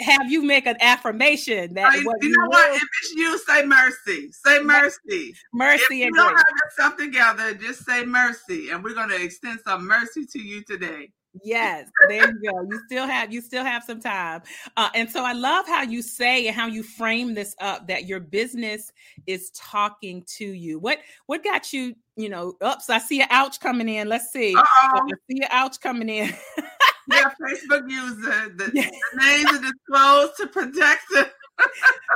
have 0.00 0.30
you 0.30 0.42
make 0.42 0.66
an 0.66 0.76
affirmation 0.80 1.74
that 1.74 1.92
I 1.92 1.96
mean, 1.96 2.06
you 2.22 2.30
know 2.30 2.46
what? 2.48 2.74
If 2.74 2.82
it's 2.82 3.14
you, 3.14 3.38
say 3.38 3.64
mercy. 3.64 4.30
Say 4.32 4.60
mercy. 4.60 5.34
Mercy 5.52 6.02
if 6.02 6.06
you 6.06 6.12
don't 6.12 6.36
have 6.36 6.46
yourself 6.64 6.96
together, 6.96 7.54
just 7.54 7.84
say 7.84 8.04
mercy, 8.04 8.70
and 8.70 8.82
we're 8.82 8.94
going 8.94 9.10
to 9.10 9.22
extend 9.22 9.60
some 9.64 9.86
mercy 9.86 10.24
to 10.26 10.38
you 10.38 10.62
today. 10.64 11.10
Yes, 11.44 11.88
there 12.08 12.28
you 12.28 12.50
go. 12.50 12.62
You 12.62 12.80
still 12.86 13.06
have 13.06 13.32
you 13.32 13.40
still 13.40 13.64
have 13.64 13.84
some 13.84 14.00
time, 14.00 14.42
uh, 14.76 14.88
and 14.94 15.10
so 15.10 15.24
I 15.24 15.32
love 15.32 15.66
how 15.66 15.82
you 15.82 16.02
say 16.02 16.46
and 16.46 16.56
how 16.56 16.66
you 16.66 16.82
frame 16.82 17.34
this 17.34 17.54
up 17.60 17.86
that 17.88 18.06
your 18.06 18.20
business 18.20 18.92
is 19.26 19.50
talking 19.50 20.24
to 20.36 20.44
you. 20.44 20.78
What 20.78 20.98
what 21.26 21.44
got 21.44 21.72
you? 21.72 21.94
You 22.16 22.28
know, 22.30 22.54
ups. 22.60 22.90
I 22.90 22.98
see 22.98 23.20
an 23.20 23.28
ouch 23.30 23.60
coming 23.60 23.88
in. 23.88 24.08
Let's 24.08 24.32
see. 24.32 24.56
Uh-oh. 24.56 25.00
I 25.04 25.12
see 25.30 25.42
an 25.42 25.48
ouch 25.50 25.80
coming 25.80 26.08
in. 26.08 26.34
yeah, 27.10 27.30
Facebook 27.40 27.90
user. 27.90 28.54
The, 28.56 28.70
yeah. 28.74 28.90
the 29.12 29.18
names 29.18 29.52
are 29.52 29.72
disclosed 29.72 30.32
to 30.38 30.46
protect 30.48 31.04
it. 31.12 31.32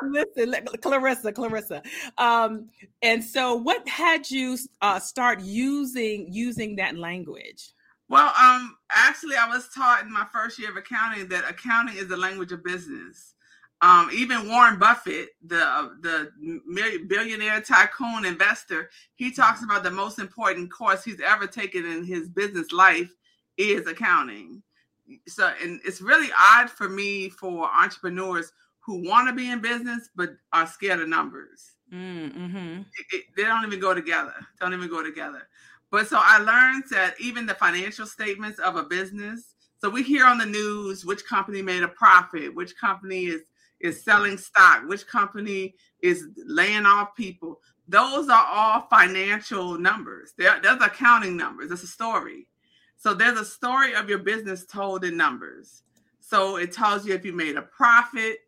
Listen, 0.04 0.54
Clarissa, 0.80 1.32
Clarissa. 1.32 1.82
Um, 2.18 2.68
and 3.02 3.22
so, 3.22 3.54
what 3.54 3.86
had 3.88 4.30
you 4.30 4.56
uh, 4.80 5.00
start 5.00 5.40
using 5.40 6.28
using 6.30 6.76
that 6.76 6.96
language? 6.96 7.72
Well, 8.08 8.32
um, 8.38 8.76
actually, 8.90 9.36
I 9.36 9.48
was 9.48 9.68
taught 9.74 10.02
in 10.02 10.12
my 10.12 10.26
first 10.32 10.58
year 10.58 10.70
of 10.70 10.76
accounting 10.76 11.28
that 11.28 11.48
accounting 11.48 11.96
is 11.96 12.08
the 12.08 12.16
language 12.16 12.52
of 12.52 12.62
business. 12.62 13.34
Um, 13.80 14.10
even 14.12 14.48
Warren 14.48 14.78
Buffett, 14.78 15.30
the 15.44 15.90
the 16.02 16.30
billionaire 17.08 17.60
tycoon 17.60 18.24
investor, 18.24 18.90
he 19.16 19.32
talks 19.32 19.64
about 19.64 19.82
the 19.82 19.90
most 19.90 20.18
important 20.20 20.72
course 20.72 21.02
he's 21.02 21.20
ever 21.20 21.46
taken 21.46 21.84
in 21.84 22.04
his 22.04 22.28
business 22.28 22.70
life 22.70 23.10
is 23.56 23.86
accounting. 23.86 24.62
So, 25.28 25.52
and 25.62 25.80
it's 25.84 26.00
really 26.00 26.30
odd 26.36 26.70
for 26.70 26.88
me 26.88 27.28
for 27.28 27.68
entrepreneurs 27.68 28.52
who 28.80 29.08
want 29.08 29.28
to 29.28 29.34
be 29.34 29.50
in 29.50 29.60
business 29.60 30.10
but 30.16 30.30
are 30.52 30.66
scared 30.66 31.00
of 31.00 31.08
numbers. 31.08 31.72
Mm, 31.92 32.34
mm-hmm. 32.34 32.80
It, 32.80 33.06
it, 33.12 33.24
they 33.36 33.44
don't 33.44 33.66
even 33.66 33.80
go 33.80 33.94
together. 33.94 34.34
Don't 34.60 34.72
even 34.72 34.88
go 34.88 35.02
together. 35.02 35.48
But 35.90 36.08
so 36.08 36.18
I 36.18 36.38
learned 36.38 36.84
that 36.90 37.14
even 37.20 37.46
the 37.46 37.54
financial 37.54 38.06
statements 38.06 38.58
of 38.58 38.76
a 38.76 38.82
business. 38.82 39.54
So 39.78 39.90
we 39.90 40.02
hear 40.02 40.24
on 40.24 40.38
the 40.38 40.46
news 40.46 41.04
which 41.04 41.24
company 41.26 41.60
made 41.60 41.82
a 41.82 41.88
profit, 41.88 42.54
which 42.54 42.76
company 42.76 43.26
is 43.26 43.42
is 43.82 44.02
selling 44.04 44.38
stock, 44.38 44.84
which 44.86 45.06
company 45.06 45.74
is 46.00 46.28
laying 46.46 46.86
off 46.86 47.14
people. 47.16 47.60
Those 47.88 48.28
are 48.28 48.46
all 48.46 48.86
financial 48.88 49.76
numbers. 49.76 50.32
They're, 50.38 50.60
there's 50.60 50.80
accounting 50.80 51.36
numbers. 51.36 51.70
It's 51.70 51.82
a 51.82 51.88
story. 51.88 52.46
So 53.02 53.14
there's 53.14 53.36
a 53.36 53.44
story 53.44 53.96
of 53.96 54.08
your 54.08 54.20
business 54.20 54.64
told 54.64 55.04
in 55.04 55.16
numbers. 55.16 55.82
So 56.20 56.54
it 56.54 56.70
tells 56.70 57.04
you 57.04 57.12
if 57.14 57.24
you 57.24 57.32
made 57.32 57.56
a 57.56 57.62
profit, 57.62 58.38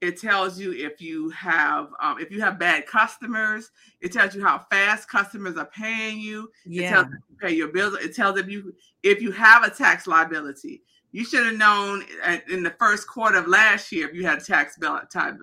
it 0.00 0.18
tells 0.18 0.58
you 0.58 0.72
if 0.72 1.02
you 1.02 1.28
have 1.28 1.88
um, 2.00 2.18
if 2.18 2.30
you 2.30 2.40
have 2.40 2.58
bad 2.58 2.86
customers. 2.86 3.70
It 4.00 4.10
tells 4.10 4.34
you 4.34 4.42
how 4.42 4.64
fast 4.70 5.06
customers 5.10 5.58
are 5.58 5.66
paying 5.66 6.18
you. 6.18 6.50
Yeah. 6.64 6.86
It 6.86 6.90
tells 6.90 7.06
you 7.08 7.36
pay 7.42 7.54
your 7.54 7.68
bills. 7.68 7.92
It 8.00 8.16
tells 8.16 8.38
if 8.38 8.48
you 8.48 8.74
if 9.02 9.20
you 9.20 9.32
have 9.32 9.64
a 9.64 9.70
tax 9.70 10.06
liability. 10.06 10.82
You 11.12 11.22
should 11.26 11.44
have 11.44 11.56
known 11.56 12.02
in 12.48 12.62
the 12.62 12.74
first 12.78 13.06
quarter 13.06 13.36
of 13.36 13.48
last 13.48 13.92
year 13.92 14.08
if 14.08 14.14
you 14.14 14.24
had 14.24 14.38
a 14.38 14.44
tax 14.44 14.78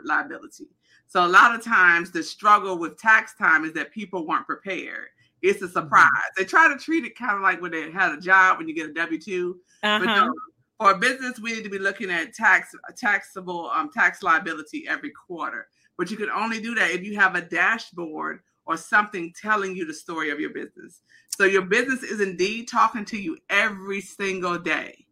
liability. 0.04 0.66
So 1.06 1.24
a 1.24 1.28
lot 1.28 1.54
of 1.54 1.64
times 1.64 2.10
the 2.10 2.24
struggle 2.24 2.80
with 2.80 2.98
tax 2.98 3.36
time 3.36 3.66
is 3.66 3.74
that 3.74 3.92
people 3.92 4.26
weren't 4.26 4.48
prepared. 4.48 5.10
It's 5.41 5.62
a 5.62 5.65
mm-hmm. 5.65 5.74
surprise. 5.74 6.06
Mm-hmm. 6.06 6.41
They 6.41 6.46
try 6.46 6.67
to 6.67 6.77
treat 6.77 7.06
it 7.06 7.17
kind 7.17 7.36
of 7.36 7.41
like 7.41 7.62
when 7.62 7.72
they 7.72 7.91
had 7.91 8.13
a 8.13 8.22
job 8.22 8.58
when 8.58 8.67
you 8.67 8.75
get 8.75 8.89
a 8.89 8.94
W 8.94 9.20
2 9.20 9.60
uh-huh. 9.84 10.00
But 10.00 10.06
no, 10.06 10.34
for 10.79 10.91
a 10.91 10.98
business, 10.98 11.39
we 11.39 11.53
need 11.53 11.63
to 11.63 11.70
be 11.70 11.79
looking 11.79 12.12
at 12.12 12.34
tax 12.34 12.74
taxable 12.96 13.70
um, 13.74 13.91
tax 13.91 14.24
liability 14.24 14.86
every 14.88 15.12
quarter. 15.12 15.67
But 15.98 16.12
you 16.12 16.17
can 16.17 16.29
only 16.29 16.62
do 16.62 16.75
that 16.75 16.91
if 16.91 17.03
you 17.03 17.15
have 17.15 17.36
a 17.36 17.41
dashboard 17.41 18.41
or 18.65 18.77
something 18.77 19.34
telling 19.41 19.75
you 19.75 19.86
the 19.86 19.94
story 19.94 20.29
of 20.29 20.39
your 20.39 20.51
business. 20.51 21.01
So 21.29 21.46
your 21.46 21.63
business 21.63 22.03
is 22.03 22.22
indeed 22.22 22.67
talking 22.67 23.06
to 23.06 23.17
you 23.17 23.38
every 23.50 24.01
single 24.01 24.58
day. 24.60 25.06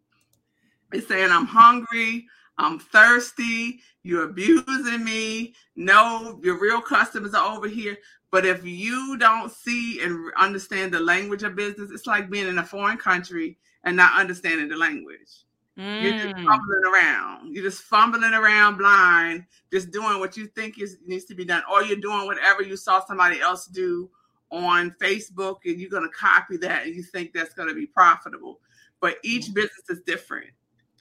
It's 0.91 1.07
saying, 1.07 1.31
I'm 1.31 1.45
hungry, 1.45 2.27
I'm 2.57 2.79
thirsty, 2.79 3.81
you're 4.03 4.29
abusing 4.29 5.03
me. 5.03 5.55
No, 5.75 6.39
your 6.43 6.59
real 6.59 6.81
customers 6.81 7.33
are 7.33 7.55
over 7.55 7.67
here. 7.67 7.97
But 8.31 8.45
if 8.45 8.65
you 8.65 9.17
don't 9.17 9.51
see 9.51 10.01
and 10.01 10.31
understand 10.37 10.93
the 10.93 10.99
language 10.99 11.43
of 11.43 11.55
business, 11.55 11.91
it's 11.91 12.07
like 12.07 12.29
being 12.29 12.47
in 12.47 12.57
a 12.57 12.63
foreign 12.63 12.97
country 12.97 13.57
and 13.83 13.95
not 13.95 14.19
understanding 14.19 14.67
the 14.67 14.75
language. 14.75 15.45
Mm. 15.77 16.03
You're 16.03 16.13
just 16.13 16.35
mm. 16.35 16.45
fumbling 16.45 16.83
around. 16.93 17.53
You're 17.53 17.63
just 17.63 17.83
fumbling 17.83 18.33
around 18.33 18.77
blind, 18.77 19.45
just 19.71 19.91
doing 19.91 20.19
what 20.19 20.37
you 20.37 20.47
think 20.47 20.79
is 20.79 20.97
needs 21.05 21.25
to 21.25 21.35
be 21.35 21.45
done, 21.45 21.63
or 21.71 21.83
you're 21.83 21.97
doing 21.97 22.25
whatever 22.25 22.63
you 22.63 22.77
saw 22.77 23.03
somebody 23.05 23.41
else 23.41 23.67
do 23.67 24.09
on 24.51 24.95
Facebook, 25.01 25.57
and 25.65 25.79
you're 25.79 25.89
going 25.89 26.03
to 26.03 26.15
copy 26.15 26.55
that, 26.57 26.85
and 26.85 26.95
you 26.95 27.03
think 27.03 27.33
that's 27.33 27.53
going 27.53 27.67
to 27.67 27.75
be 27.75 27.87
profitable. 27.87 28.59
But 29.01 29.17
each 29.23 29.47
mm. 29.47 29.55
business 29.55 29.89
is 29.89 30.01
different. 30.05 30.47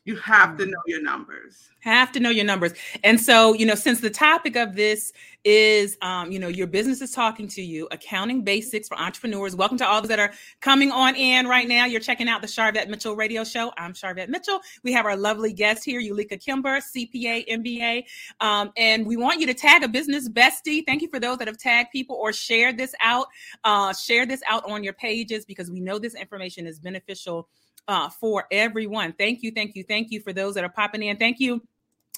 You 0.06 0.16
have 0.16 0.58
to 0.58 0.64
mm. 0.64 0.70
know 0.70 0.82
your 0.86 1.02
numbers. 1.02 1.70
Have 1.80 2.12
to 2.12 2.20
know 2.20 2.28
your 2.28 2.44
numbers. 2.44 2.74
And 3.02 3.18
so, 3.18 3.54
you 3.54 3.64
know, 3.64 3.74
since 3.74 4.00
the 4.00 4.10
topic 4.10 4.54
of 4.54 4.74
this 4.74 5.14
is, 5.44 5.96
um, 6.02 6.30
you 6.30 6.38
know, 6.38 6.48
your 6.48 6.66
business 6.66 7.00
is 7.00 7.10
talking 7.10 7.48
to 7.48 7.62
you, 7.62 7.88
accounting 7.90 8.42
basics 8.42 8.86
for 8.86 8.98
entrepreneurs. 8.98 9.56
Welcome 9.56 9.78
to 9.78 9.86
all 9.86 10.02
those 10.02 10.10
that 10.10 10.18
are 10.18 10.32
coming 10.60 10.90
on 10.90 11.16
in 11.16 11.46
right 11.46 11.66
now. 11.66 11.86
You're 11.86 12.02
checking 12.02 12.28
out 12.28 12.42
the 12.42 12.46
Sharvette 12.46 12.88
Mitchell 12.88 13.16
radio 13.16 13.44
show. 13.44 13.72
I'm 13.78 13.94
Sharvette 13.94 14.28
Mitchell. 14.28 14.60
We 14.82 14.92
have 14.92 15.06
our 15.06 15.16
lovely 15.16 15.54
guest 15.54 15.84
here, 15.84 16.00
Eulica 16.00 16.38
Kimber, 16.38 16.80
CPA, 16.80 17.48
MBA. 17.48 18.04
Um, 18.40 18.72
and 18.76 19.06
we 19.06 19.16
want 19.16 19.40
you 19.40 19.46
to 19.46 19.54
tag 19.54 19.84
a 19.84 19.88
business 19.88 20.28
bestie. 20.28 20.84
Thank 20.84 21.00
you 21.00 21.08
for 21.08 21.18
those 21.18 21.38
that 21.38 21.48
have 21.48 21.58
tagged 21.58 21.92
people 21.92 22.16
or 22.16 22.32
shared 22.34 22.76
this 22.76 22.94
out. 23.00 23.28
Uh, 23.64 23.94
share 23.94 24.26
this 24.26 24.42
out 24.50 24.70
on 24.70 24.84
your 24.84 24.94
pages 24.94 25.46
because 25.46 25.70
we 25.70 25.80
know 25.80 25.98
this 25.98 26.14
information 26.14 26.66
is 26.66 26.78
beneficial 26.78 27.48
uh, 27.88 28.08
for 28.08 28.46
everyone. 28.50 29.12
Thank 29.12 29.42
you, 29.42 29.50
thank 29.50 29.74
you, 29.76 29.84
thank 29.84 30.10
you 30.10 30.20
for 30.20 30.32
those 30.32 30.54
that 30.54 30.64
are 30.64 30.68
popping 30.68 31.02
in. 31.02 31.16
Thank 31.16 31.40
you 31.40 31.62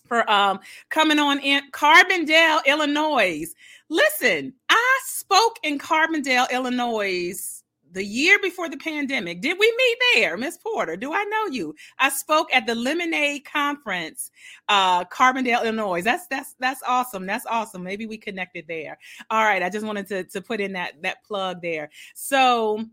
for 0.06 0.28
um, 0.30 0.60
coming 0.88 1.18
on 1.18 1.40
in 1.40 1.70
Carbondale, 1.72 2.64
Illinois. 2.66 3.46
Listen, 3.88 4.52
I 4.68 5.00
spoke 5.04 5.58
in 5.62 5.78
Carbondale, 5.78 6.50
Illinois 6.50 7.56
the 7.92 8.04
year 8.04 8.38
before 8.40 8.68
the 8.68 8.76
pandemic. 8.76 9.40
Did 9.40 9.56
we 9.58 9.74
meet 9.76 9.98
there, 10.14 10.36
Miss 10.36 10.58
Porter? 10.58 10.96
Do 10.96 11.12
I 11.12 11.24
know 11.24 11.46
you? 11.46 11.74
I 11.98 12.10
spoke 12.10 12.52
at 12.52 12.66
the 12.66 12.74
Lemonade 12.74 13.44
Conference, 13.44 14.30
uh, 14.68 15.04
Carbondale, 15.04 15.62
Illinois. 15.62 16.02
That's 16.02 16.26
that's 16.26 16.54
that's 16.58 16.82
awesome. 16.86 17.26
That's 17.26 17.46
awesome. 17.46 17.82
Maybe 17.82 18.06
we 18.06 18.18
connected 18.18 18.66
there. 18.68 18.98
All 19.30 19.44
right, 19.44 19.62
I 19.62 19.70
just 19.70 19.86
wanted 19.86 20.06
to 20.08 20.24
to 20.24 20.40
put 20.40 20.60
in 20.60 20.72
that 20.72 21.00
that 21.02 21.24
plug 21.24 21.62
there. 21.62 21.90
So 22.14 22.84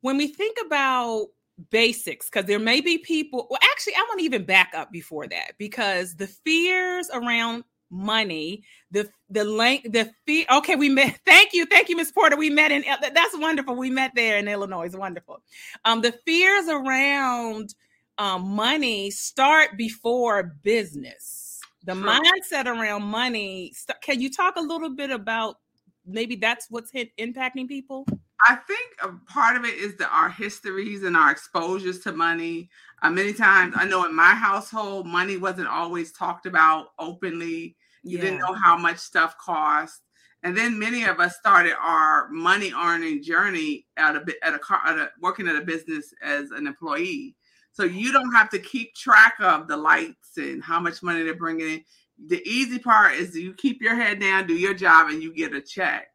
when 0.00 0.16
we 0.16 0.28
think 0.28 0.56
about 0.64 1.28
basics 1.70 2.30
because 2.30 2.46
there 2.46 2.58
may 2.58 2.80
be 2.80 2.98
people 2.98 3.46
well 3.50 3.58
actually 3.72 3.94
i 3.94 4.04
want 4.08 4.18
to 4.18 4.24
even 4.24 4.44
back 4.44 4.72
up 4.74 4.90
before 4.90 5.26
that 5.26 5.52
because 5.58 6.16
the 6.16 6.26
fears 6.26 7.10
around 7.12 7.64
money 7.90 8.62
the 8.92 9.08
the 9.30 9.44
length 9.44 9.92
the 9.92 10.10
fee 10.24 10.46
okay 10.50 10.76
we 10.76 10.88
met 10.88 11.18
thank 11.26 11.52
you 11.52 11.66
thank 11.66 11.88
you 11.88 11.96
miss 11.96 12.12
porter 12.12 12.36
we 12.36 12.48
met 12.48 12.70
in 12.70 12.84
that's 13.12 13.36
wonderful 13.36 13.74
we 13.74 13.90
met 13.90 14.12
there 14.14 14.38
in 14.38 14.46
illinois 14.46 14.86
it's 14.90 14.96
wonderful. 14.96 15.40
Um 15.84 16.00
the 16.00 16.12
fears 16.26 16.66
around 16.68 17.74
um 18.18 18.42
money 18.42 19.10
start 19.10 19.76
before 19.76 20.56
business. 20.62 21.60
The 21.84 21.92
mindset 21.92 22.66
around 22.66 23.04
money 23.04 23.72
can 24.02 24.20
you 24.20 24.30
talk 24.30 24.56
a 24.56 24.60
little 24.60 24.94
bit 24.94 25.10
about 25.10 25.56
maybe 26.04 26.34
that's 26.36 26.66
what's 26.70 26.90
hit, 26.90 27.16
impacting 27.18 27.68
people 27.68 28.04
I 28.48 28.54
think 28.54 28.90
a 29.02 29.12
part 29.30 29.56
of 29.56 29.64
it 29.64 29.74
is 29.74 29.96
that 29.96 30.10
our 30.10 30.30
histories 30.30 31.02
and 31.02 31.16
our 31.16 31.30
exposures 31.30 32.00
to 32.00 32.12
money. 32.12 32.70
Uh, 33.02 33.10
many 33.10 33.32
times, 33.32 33.74
I 33.76 33.84
know 33.84 34.04
in 34.04 34.14
my 34.14 34.34
household, 34.34 35.06
money 35.06 35.36
wasn't 35.36 35.68
always 35.68 36.12
talked 36.12 36.46
about 36.46 36.88
openly. 36.98 37.76
You 38.02 38.18
yeah. 38.18 38.24
didn't 38.24 38.38
know 38.38 38.54
how 38.54 38.76
much 38.76 38.98
stuff 38.98 39.36
cost. 39.38 40.00
And 40.42 40.56
then 40.56 40.78
many 40.78 41.04
of 41.04 41.20
us 41.20 41.36
started 41.36 41.74
our 41.78 42.28
money 42.30 42.72
earning 42.72 43.22
journey 43.22 43.86
at 43.98 44.16
a 44.16 44.20
bit 44.20 44.36
at 44.42 44.54
a 44.54 44.58
car 44.58 44.80
at 44.86 44.96
a, 44.96 45.10
working 45.20 45.48
at 45.48 45.56
a 45.56 45.60
business 45.60 46.14
as 46.22 46.50
an 46.50 46.66
employee. 46.66 47.36
So 47.72 47.84
you 47.84 48.10
don't 48.10 48.32
have 48.32 48.48
to 48.50 48.58
keep 48.58 48.94
track 48.94 49.34
of 49.40 49.68
the 49.68 49.76
lights 49.76 50.36
and 50.36 50.62
how 50.62 50.80
much 50.80 51.02
money 51.02 51.22
they're 51.22 51.34
bringing 51.34 51.68
in. 51.68 51.84
The 52.26 52.42
easy 52.48 52.78
part 52.78 53.14
is 53.14 53.36
you 53.36 53.54
keep 53.54 53.80
your 53.80 53.94
head 53.94 54.20
down, 54.20 54.46
do 54.46 54.54
your 54.54 54.74
job, 54.74 55.08
and 55.10 55.22
you 55.22 55.32
get 55.32 55.54
a 55.54 55.60
check. 55.60 56.09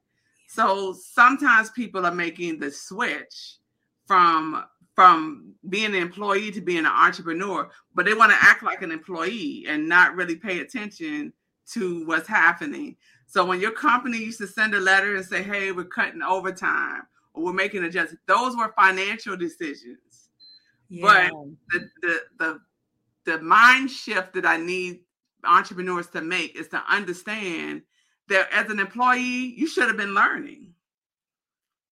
So 0.55 0.93
sometimes 0.93 1.69
people 1.71 2.05
are 2.05 2.15
making 2.15 2.59
the 2.59 2.71
switch 2.71 3.57
from 4.07 4.63
from 4.95 5.53
being 5.67 5.87
an 5.87 5.95
employee 5.95 6.51
to 6.51 6.61
being 6.61 6.79
an 6.79 6.85
entrepreneur, 6.85 7.69
but 7.93 8.05
they 8.05 8.13
want 8.13 8.31
to 8.31 8.37
act 8.39 8.63
like 8.63 8.81
an 8.81 8.91
employee 8.91 9.65
and 9.67 9.89
not 9.89 10.15
really 10.15 10.37
pay 10.37 10.61
attention 10.61 11.33
to 11.73 12.05
what's 12.05 12.29
happening. 12.29 12.95
So 13.27 13.43
when 13.43 13.59
your 13.59 13.71
company 13.71 14.19
used 14.19 14.37
to 14.37 14.47
send 14.47 14.73
a 14.73 14.79
letter 14.79 15.17
and 15.17 15.25
say, 15.25 15.43
"Hey, 15.43 15.73
we're 15.73 15.83
cutting 15.83 16.21
overtime," 16.21 17.01
or 17.33 17.43
"We're 17.43 17.53
making 17.53 17.83
adjustments," 17.83 18.23
those 18.25 18.55
were 18.55 18.73
financial 18.77 19.35
decisions. 19.35 20.29
Yeah. 20.87 21.29
But 21.29 21.51
the, 21.69 21.89
the 22.01 22.19
the 22.39 22.59
the 23.25 23.41
mind 23.41 23.91
shift 23.91 24.33
that 24.35 24.45
I 24.45 24.55
need 24.55 25.01
entrepreneurs 25.43 26.07
to 26.11 26.21
make 26.21 26.55
is 26.55 26.69
to 26.69 26.81
understand 26.89 27.81
that 28.29 28.47
as 28.51 28.69
an 28.69 28.79
employee, 28.79 29.53
you 29.57 29.67
should 29.67 29.87
have 29.87 29.97
been 29.97 30.13
learning. 30.13 30.73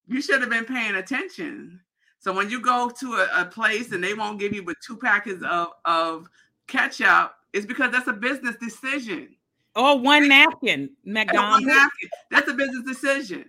You 0.08 0.22
should 0.22 0.42
have 0.42 0.50
been 0.50 0.66
paying 0.66 0.96
attention. 0.96 1.80
So 2.20 2.34
when 2.34 2.50
you 2.50 2.62
go 2.62 2.90
to 2.90 3.13
a, 3.16 3.42
a 3.42 3.46
place 3.46 3.92
and 3.92 4.04
they 4.04 4.13
won't 4.13 4.40
give 4.40 4.54
you 4.54 4.63
but 4.63 4.78
two 4.86 4.98
packets 4.98 5.44
of, 5.44 5.68
of 5.86 6.30
ketchup, 6.68 7.36
it's 7.52 7.66
because 7.66 7.92
that's 7.92 8.08
a 8.08 8.13
business 8.13 8.56
decision. 8.58 9.36
Or 9.75 9.98
one 10.00 10.28
napkin, 10.28 10.90
McDonald's. 11.04 11.66
One 11.66 11.75
napkin. 11.75 12.10
That's 12.32 12.50
a 12.50 12.54
business 12.54 12.86
decision. 12.86 13.46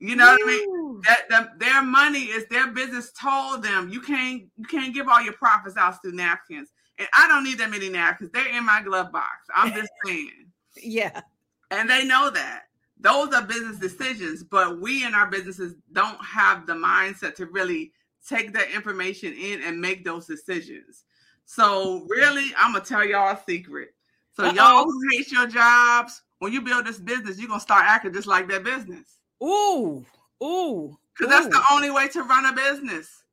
You 0.00 0.16
know 0.16 0.26
what 0.26 0.40
I 0.42 0.46
mean? 0.46 1.00
That, 1.06 1.28
that 1.28 1.58
their 1.58 1.82
money 1.82 2.24
is 2.24 2.46
their 2.46 2.68
business 2.68 3.12
told 3.12 3.62
them 3.62 3.90
you 3.90 4.00
can't 4.00 4.44
you 4.56 4.64
can't 4.64 4.94
give 4.94 5.08
all 5.08 5.22
your 5.22 5.34
profits 5.34 5.76
out 5.76 6.00
through 6.00 6.12
napkins. 6.12 6.70
And 6.98 7.06
I 7.14 7.28
don't 7.28 7.44
need 7.44 7.58
that 7.58 7.70
many 7.70 7.88
napkins. 7.88 8.30
They're 8.32 8.56
in 8.56 8.64
my 8.64 8.82
glove 8.82 9.12
box. 9.12 9.46
I'm 9.54 9.72
just 9.72 9.90
saying. 10.06 10.46
yeah. 10.76 11.20
And 11.70 11.88
they 11.88 12.04
know 12.04 12.30
that. 12.30 12.64
Those 12.98 13.32
are 13.32 13.42
business 13.42 13.78
decisions, 13.78 14.42
but 14.42 14.80
we 14.80 15.04
in 15.04 15.14
our 15.14 15.26
businesses 15.26 15.74
don't 15.92 16.22
have 16.22 16.66
the 16.66 16.74
mindset 16.74 17.34
to 17.36 17.46
really 17.46 17.92
take 18.28 18.52
that 18.52 18.70
information 18.70 19.32
in 19.32 19.62
and 19.62 19.80
make 19.80 20.04
those 20.04 20.26
decisions. 20.26 21.04
So 21.46 22.06
really, 22.08 22.52
I'm 22.58 22.72
gonna 22.72 22.84
tell 22.84 23.04
y'all 23.04 23.34
a 23.34 23.40
secret. 23.48 23.94
So 24.32 24.44
Uh-oh. 24.44 24.52
y'all 24.52 24.84
who 24.84 25.00
hate 25.10 25.32
your 25.32 25.46
jobs, 25.46 26.22
when 26.38 26.52
you 26.52 26.60
build 26.60 26.86
this 26.86 26.98
business, 26.98 27.38
you're 27.38 27.48
gonna 27.48 27.60
start 27.60 27.86
acting 27.86 28.12
just 28.12 28.26
like 28.26 28.48
that 28.48 28.64
business. 28.64 29.18
Ooh, 29.42 30.04
ooh. 30.42 30.98
Because 31.16 31.30
that's 31.32 31.48
the 31.48 31.62
only 31.72 31.90
way 31.90 32.08
to 32.08 32.22
run 32.22 32.46
a 32.46 32.52
business. 32.52 33.24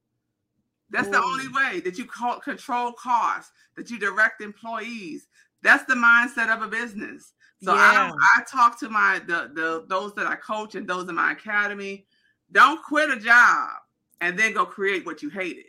That's 0.89 1.07
ooh. 1.09 1.11
the 1.11 1.21
only 1.21 1.47
way 1.49 1.81
that 1.81 1.97
you 1.97 2.05
control 2.05 2.93
costs, 2.93 3.51
that 3.75 3.89
you 3.89 3.99
direct 3.99 4.41
employees. 4.41 5.27
That's 5.63 5.85
the 5.85 5.95
mindset 5.95 6.55
of 6.55 6.61
a 6.61 6.67
business. 6.67 7.33
So 7.63 7.73
yeah. 7.73 8.11
I, 8.13 8.39
I 8.39 8.43
talk 8.43 8.79
to 8.79 8.89
my 8.89 9.19
the, 9.25 9.51
the 9.53 9.85
those 9.87 10.13
that 10.15 10.27
I 10.27 10.35
coach 10.35 10.75
and 10.75 10.87
those 10.87 11.09
in 11.09 11.15
my 11.15 11.31
academy. 11.31 12.05
Don't 12.51 12.81
quit 12.83 13.09
a 13.09 13.19
job 13.19 13.69
and 14.21 14.37
then 14.37 14.53
go 14.53 14.65
create 14.65 15.05
what 15.05 15.21
you 15.21 15.29
hated. 15.29 15.65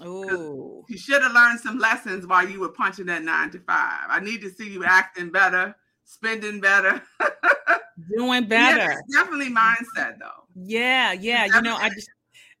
Oh, 0.00 0.84
you 0.88 0.96
should 0.96 1.22
have 1.22 1.32
learned 1.32 1.60
some 1.60 1.78
lessons 1.78 2.26
while 2.26 2.48
you 2.48 2.60
were 2.60 2.70
punching 2.70 3.06
that 3.06 3.22
nine 3.22 3.50
to 3.50 3.60
five. 3.60 4.06
I 4.08 4.20
need 4.20 4.40
to 4.42 4.50
see 4.50 4.70
you 4.70 4.84
acting 4.84 5.30
better, 5.30 5.74
spending 6.04 6.60
better, 6.60 7.02
doing 8.16 8.46
better. 8.46 8.92
Yeah, 8.92 9.22
definitely 9.22 9.50
mindset 9.50 10.18
though. 10.18 10.46
Yeah, 10.54 11.12
yeah. 11.12 11.46
You 11.46 11.62
know, 11.62 11.76
I 11.76 11.90
just 11.90 12.08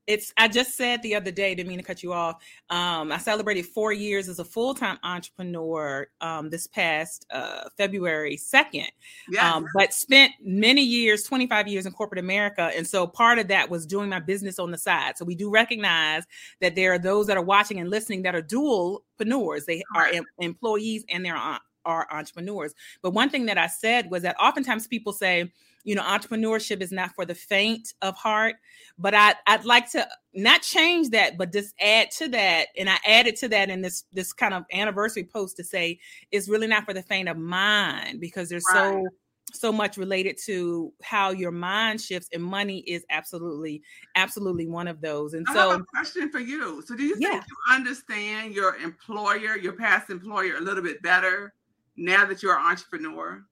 it's 0.06 0.32
i 0.36 0.48
just 0.48 0.76
said 0.76 1.02
the 1.02 1.14
other 1.14 1.30
day 1.30 1.54
didn't 1.54 1.68
mean 1.68 1.78
to 1.78 1.84
cut 1.84 2.02
you 2.02 2.12
off 2.12 2.42
um, 2.70 3.12
i 3.12 3.18
celebrated 3.18 3.64
four 3.64 3.92
years 3.92 4.28
as 4.28 4.38
a 4.38 4.44
full-time 4.44 4.98
entrepreneur 5.04 6.06
um, 6.20 6.50
this 6.50 6.66
past 6.66 7.26
uh, 7.30 7.68
february 7.76 8.36
2nd 8.36 8.88
yes. 9.30 9.44
um, 9.44 9.66
but 9.74 9.92
spent 9.94 10.32
many 10.42 10.82
years 10.82 11.22
25 11.22 11.68
years 11.68 11.86
in 11.86 11.92
corporate 11.92 12.18
america 12.18 12.70
and 12.76 12.86
so 12.86 13.06
part 13.06 13.38
of 13.38 13.48
that 13.48 13.70
was 13.70 13.86
doing 13.86 14.08
my 14.08 14.18
business 14.18 14.58
on 14.58 14.70
the 14.70 14.78
side. 14.78 15.16
So 15.16 15.24
we 15.24 15.34
do 15.34 15.50
recognize 15.50 16.24
that 16.60 16.74
there 16.74 16.92
are 16.92 16.98
those 16.98 17.26
that 17.26 17.36
are 17.36 17.42
watching 17.42 17.78
and 17.78 17.90
listening 17.90 18.22
that 18.22 18.34
are 18.34 18.42
dualpreneurs. 18.42 19.64
They 19.64 19.82
are 19.94 20.06
em- 20.06 20.24
employees 20.38 21.04
and 21.08 21.24
they're 21.24 21.40
are 21.84 22.06
entrepreneurs. 22.12 22.74
But 23.02 23.10
one 23.10 23.28
thing 23.28 23.46
that 23.46 23.58
i 23.58 23.66
said 23.66 24.10
was 24.10 24.22
that 24.22 24.36
oftentimes 24.40 24.86
people 24.86 25.12
say 25.12 25.52
you 25.84 25.94
know 25.94 26.02
entrepreneurship 26.02 26.80
is 26.80 26.92
not 26.92 27.14
for 27.14 27.24
the 27.24 27.34
faint 27.34 27.92
of 28.02 28.16
heart 28.16 28.56
but 28.98 29.14
I, 29.14 29.34
i'd 29.46 29.64
like 29.64 29.90
to 29.92 30.06
not 30.34 30.62
change 30.62 31.10
that 31.10 31.36
but 31.36 31.52
just 31.52 31.74
add 31.80 32.10
to 32.12 32.28
that 32.28 32.68
and 32.76 32.88
i 32.88 32.98
added 33.06 33.36
to 33.36 33.48
that 33.48 33.70
in 33.70 33.82
this 33.82 34.04
this 34.12 34.32
kind 34.32 34.54
of 34.54 34.64
anniversary 34.72 35.24
post 35.24 35.56
to 35.56 35.64
say 35.64 35.98
it's 36.30 36.48
really 36.48 36.66
not 36.66 36.84
for 36.84 36.94
the 36.94 37.02
faint 37.02 37.28
of 37.28 37.36
mind 37.36 38.20
because 38.20 38.48
there's 38.48 38.64
right. 38.72 38.92
so 38.92 39.08
so 39.54 39.70
much 39.70 39.98
related 39.98 40.38
to 40.46 40.92
how 41.02 41.30
your 41.30 41.50
mind 41.50 42.00
shifts 42.00 42.28
and 42.32 42.42
money 42.42 42.78
is 42.80 43.04
absolutely 43.10 43.82
absolutely 44.14 44.66
one 44.66 44.88
of 44.88 45.00
those 45.00 45.34
and 45.34 45.46
I 45.48 45.54
so 45.54 45.70
have 45.70 45.80
a 45.80 45.84
question 45.84 46.30
for 46.30 46.38
you 46.38 46.82
so 46.86 46.94
do 46.94 47.02
you 47.02 47.16
think 47.16 47.32
yeah. 47.32 47.40
you 47.46 47.74
understand 47.74 48.54
your 48.54 48.76
employer 48.76 49.56
your 49.58 49.74
past 49.74 50.10
employer 50.10 50.56
a 50.56 50.60
little 50.60 50.82
bit 50.82 51.02
better 51.02 51.52
now 51.96 52.24
that 52.24 52.42
you're 52.42 52.56
an 52.56 52.64
entrepreneur 52.64 53.44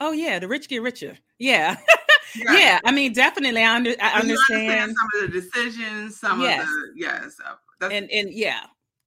Oh 0.00 0.12
yeah, 0.12 0.38
the 0.38 0.48
rich 0.48 0.68
get 0.68 0.82
richer. 0.82 1.16
Yeah. 1.38 1.76
Right. 2.44 2.58
yeah, 2.58 2.80
I 2.84 2.92
mean, 2.92 3.14
definitely, 3.14 3.62
I, 3.62 3.74
under, 3.74 3.94
I 3.98 4.20
understand. 4.20 4.68
understand. 4.68 4.94
some 4.94 5.22
of 5.22 5.32
the 5.32 5.40
decisions, 5.40 6.20
some 6.20 6.42
yes. 6.42 6.62
of 6.62 6.68
the 6.68 6.92
yes, 6.94 7.36
uh, 7.42 7.88
and 7.88 8.10
and 8.10 8.30
yeah, 8.30 8.60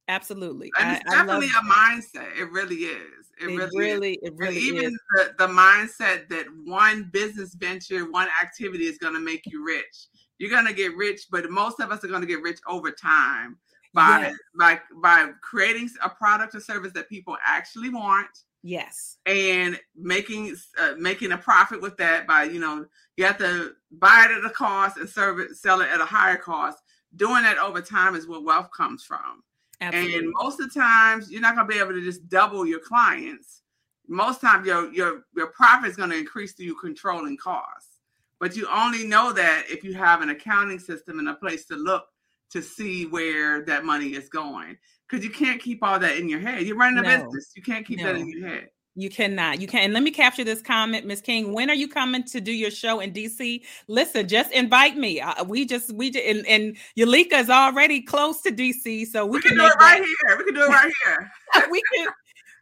absolutely. 0.08 0.72
And 0.80 0.96
it's 0.96 1.14
I, 1.14 1.18
definitely 1.18 1.48
I 1.54 1.60
a 1.60 2.00
mindset. 2.00 2.36
It 2.36 2.50
really 2.50 2.76
is. 2.76 3.28
It, 3.40 3.50
it 3.50 3.56
really, 3.56 3.78
really, 3.78 4.12
is. 4.14 4.18
it 4.22 4.34
really 4.36 4.56
and 4.56 4.64
even 4.64 4.84
is. 4.86 5.00
The, 5.14 5.34
the 5.38 5.46
mindset 5.46 6.28
that 6.30 6.46
one 6.64 7.08
business 7.12 7.54
venture, 7.54 8.10
one 8.10 8.28
activity 8.42 8.84
is 8.84 8.98
going 8.98 9.14
to 9.14 9.20
make 9.20 9.42
you 9.46 9.64
rich. 9.64 10.08
You're 10.38 10.50
going 10.50 10.66
to 10.66 10.74
get 10.74 10.96
rich, 10.96 11.26
but 11.30 11.48
most 11.50 11.78
of 11.78 11.92
us 11.92 12.02
are 12.02 12.08
going 12.08 12.22
to 12.22 12.26
get 12.26 12.42
rich 12.42 12.58
over 12.66 12.90
time 12.90 13.58
by 13.92 14.20
yes. 14.20 14.36
by 14.58 14.80
by 15.02 15.30
creating 15.42 15.90
a 16.02 16.08
product 16.08 16.54
or 16.54 16.60
service 16.60 16.92
that 16.92 17.08
people 17.08 17.36
actually 17.44 17.90
want 17.90 18.28
Yes. 18.62 19.16
And 19.26 19.78
making 19.96 20.54
uh, 20.78 20.92
making 20.98 21.32
a 21.32 21.38
profit 21.38 21.80
with 21.80 21.96
that 21.96 22.26
by, 22.26 22.44
you 22.44 22.60
know, 22.60 22.84
you 23.16 23.24
have 23.24 23.38
to 23.38 23.72
buy 23.90 24.26
it 24.28 24.36
at 24.36 24.44
a 24.44 24.50
cost 24.50 24.98
and 24.98 25.08
serve 25.08 25.38
it, 25.38 25.56
sell 25.56 25.80
it 25.80 25.88
at 25.88 26.00
a 26.00 26.04
higher 26.04 26.36
cost. 26.36 26.78
Doing 27.16 27.42
that 27.42 27.58
over 27.58 27.80
time 27.80 28.14
is 28.14 28.26
where 28.26 28.40
wealth 28.40 28.68
comes 28.76 29.02
from. 29.02 29.42
Absolutely. 29.80 30.18
And 30.18 30.32
most 30.38 30.60
of 30.60 30.72
the 30.72 30.80
times 30.80 31.30
you're 31.30 31.40
not 31.40 31.56
gonna 31.56 31.66
be 31.66 31.78
able 31.78 31.92
to 31.92 32.04
just 32.04 32.28
double 32.28 32.66
your 32.66 32.80
clients. 32.80 33.62
Most 34.08 34.40
times 34.40 34.66
your 34.66 34.92
your 34.92 35.24
your 35.34 35.48
profit 35.48 35.90
is 35.90 35.96
gonna 35.96 36.16
increase 36.16 36.52
through 36.52 36.66
you 36.66 36.76
controlling 36.76 37.38
costs. 37.38 38.00
But 38.38 38.56
you 38.56 38.66
only 38.70 39.06
know 39.06 39.32
that 39.32 39.64
if 39.68 39.84
you 39.84 39.94
have 39.94 40.22
an 40.22 40.30
accounting 40.30 40.78
system 40.78 41.18
and 41.18 41.28
a 41.28 41.34
place 41.34 41.66
to 41.66 41.76
look 41.76 42.04
to 42.50 42.62
see 42.62 43.06
where 43.06 43.64
that 43.64 43.84
money 43.84 44.08
is 44.08 44.28
going 44.28 44.76
because 45.10 45.24
you 45.24 45.30
can't 45.30 45.60
keep 45.60 45.82
all 45.82 45.98
that 45.98 46.16
in 46.16 46.28
your 46.28 46.40
head. 46.40 46.62
You're 46.62 46.76
running 46.76 46.98
a 46.98 47.02
no. 47.02 47.24
business. 47.24 47.52
You 47.56 47.62
can't 47.62 47.86
keep 47.86 47.98
no. 47.98 48.04
that 48.04 48.16
in 48.16 48.28
your 48.28 48.48
head. 48.48 48.68
You 48.96 49.08
cannot. 49.08 49.60
You 49.60 49.66
can. 49.66 49.84
And 49.84 49.92
let 49.92 50.02
me 50.02 50.10
capture 50.10 50.44
this 50.44 50.60
comment, 50.60 51.06
Miss 51.06 51.20
King. 51.20 51.52
When 51.52 51.70
are 51.70 51.74
you 51.74 51.88
coming 51.88 52.24
to 52.24 52.40
do 52.40 52.52
your 52.52 52.70
show 52.70 53.00
in 53.00 53.12
DC? 53.12 53.62
Listen, 53.86 54.26
just 54.26 54.50
invite 54.50 54.96
me. 54.96 55.20
Uh, 55.20 55.44
we 55.44 55.64
just 55.64 55.92
we 55.92 56.10
just, 56.10 56.24
and, 56.24 56.46
and 56.46 56.76
Eulica 56.98 57.40
is 57.40 57.50
already 57.50 58.02
close 58.02 58.40
to 58.42 58.50
DC, 58.50 59.06
so 59.06 59.24
we, 59.24 59.38
we 59.38 59.42
can, 59.42 59.50
can 59.50 59.58
do 59.58 59.64
it 59.66 59.76
right 59.78 60.02
here. 60.02 60.38
We 60.38 60.44
can 60.44 60.54
do 60.54 60.62
it 60.64 60.68
right 60.68 60.92
here. 61.04 61.30
we 61.70 61.82
can 61.94 62.08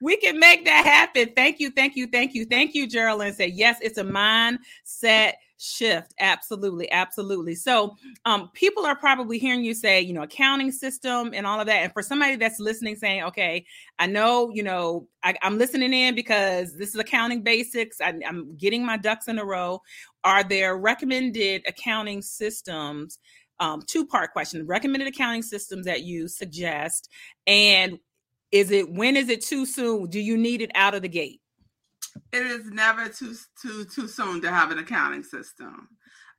we 0.01 0.17
can 0.19 0.39
make 0.39 0.65
that 0.67 0.85
happen. 0.85 1.33
Thank 1.35 1.61
you, 1.61 1.71
thank 1.71 1.97
you, 1.97 2.07
thank 2.07 2.35
you, 2.35 2.45
thank 2.45 2.75
you, 2.75 2.87
Geraldine. 2.87 3.33
Say 3.33 3.49
yes, 3.49 3.79
it's 3.81 3.99
a 3.99 4.05
mindset 4.05 5.33
shift. 5.59 6.15
Absolutely, 6.21 6.91
absolutely. 6.91 7.55
So, 7.55 7.97
um, 8.25 8.51
people 8.55 8.87
are 8.87 8.97
probably 8.97 9.39
hearing 9.39 9.65
you 9.65 9.75
say, 9.75 10.01
you 10.01 10.13
know, 10.13 10.23
accounting 10.23 10.73
system 10.73 11.33
and 11.35 11.47
all 11.47 11.61
of 11.61 11.67
that. 11.67 11.83
And 11.83 11.93
for 11.93 12.03
somebody 12.03 12.37
that's 12.37 12.61
listening, 12.61 12.97
saying, 12.97 13.25
okay, 13.25 13.67
I 13.99 14.07
know, 14.07 14.51
you 14.53 14.63
know, 14.63 15.09
I, 15.23 15.35
am 15.43 15.59
listening 15.59 15.93
in 15.93 16.15
because 16.15 16.77
this 16.77 16.91
is 16.91 16.97
accounting 16.97 17.43
basics. 17.43 18.01
I, 18.01 18.15
I'm 18.27 18.57
getting 18.57 18.87
my 18.87 18.97
ducks 18.97 19.29
in 19.29 19.39
a 19.39 19.45
row. 19.45 19.83
Are 20.25 20.45
there 20.45 20.77
recommended 20.77 21.63
accounting 21.67 22.23
systems? 22.23 23.19
Um, 23.61 23.83
two 23.85 24.07
part 24.07 24.33
question 24.33 24.65
recommended 24.67 25.09
accounting 25.09 25.43
systems 25.43 25.85
that 25.87 26.03
you 26.03 26.29
suggest 26.29 27.09
and 27.49 27.99
is 28.53 28.71
it 28.71 28.89
when 28.89 29.17
is 29.17 29.29
it 29.29 29.45
too 29.45 29.67
soon? 29.67 30.09
Do 30.09 30.21
you 30.21 30.37
need 30.37 30.63
it 30.63 30.71
out 30.77 30.95
of 30.95 31.03
the 31.03 31.09
gate? 31.09 31.41
It 32.33 32.43
is 32.43 32.67
never 32.67 33.09
too 33.09 33.35
too 33.61 33.85
too 33.85 34.09
soon 34.09 34.41
to 34.43 34.51
have 34.51 34.71
an 34.71 34.79
accounting 34.79 35.23
system. 35.23 35.89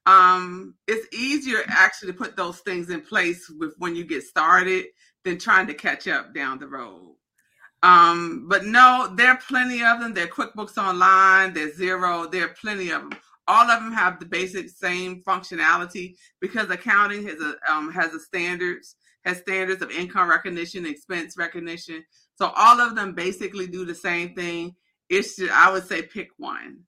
Um, 0.06 0.76
it's 0.88 1.08
easier 1.15 1.60
actually 1.68 2.12
to 2.12 2.18
put 2.18 2.36
those 2.36 2.60
things 2.60 2.89
in 2.89 3.02
place 3.02 3.50
with 3.60 3.74
when 3.78 3.96
you 3.96 4.06
get 4.06 4.24
started 4.24 4.86
than 5.24 5.38
trying 5.38 5.68
to 5.68 5.74
catch 5.74 6.08
up 6.08 6.34
down 6.34 6.60
the 6.60 6.68
road. 6.68 7.15
Um, 7.84 8.48
but 8.50 8.65
no, 8.65 9.13
there 9.15 9.30
are 9.30 9.39
plenty 9.48 9.84
of 9.84 10.00
them. 10.00 10.13
There 10.13 10.26
are 10.26 10.28
QuickBooks 10.28 10.78
Online, 10.78 11.54
there's 11.54 11.78
Xero, 11.78 12.30
there 12.30 12.46
are 12.46 12.56
plenty 12.60 12.89
of 12.89 13.02
them. 13.02 13.12
All 13.48 13.70
of 13.70 13.84
them 13.84 13.94
have 13.94 14.20
the 14.20 14.26
basic 14.26 14.70
same 14.70 15.24
functionality 15.24 16.15
because 16.39 16.70
accounting 16.70 17.26
has 17.26 17.39
a 17.42 17.56
um, 17.72 17.92
has 17.92 18.13
a 18.13 18.20
standards 18.20 18.96
has 19.26 19.38
standards 19.38 19.82
of 19.82 19.92
income 19.92 20.30
recognition, 20.30 20.86
expense 20.86 21.36
recognition. 21.38 22.04
So 22.36 22.52
all 22.56 22.80
of 22.80 22.96
them 22.96 23.13
basically 23.13 23.68
do 23.68 23.86
the 23.86 23.96
same 23.96 24.34
thing. 24.34 24.76
It's 25.10 25.36
just, 25.36 25.52
I 25.52 25.72
would 25.72 25.88
say 25.88 26.02
pick 26.04 26.30
one. 26.38 26.82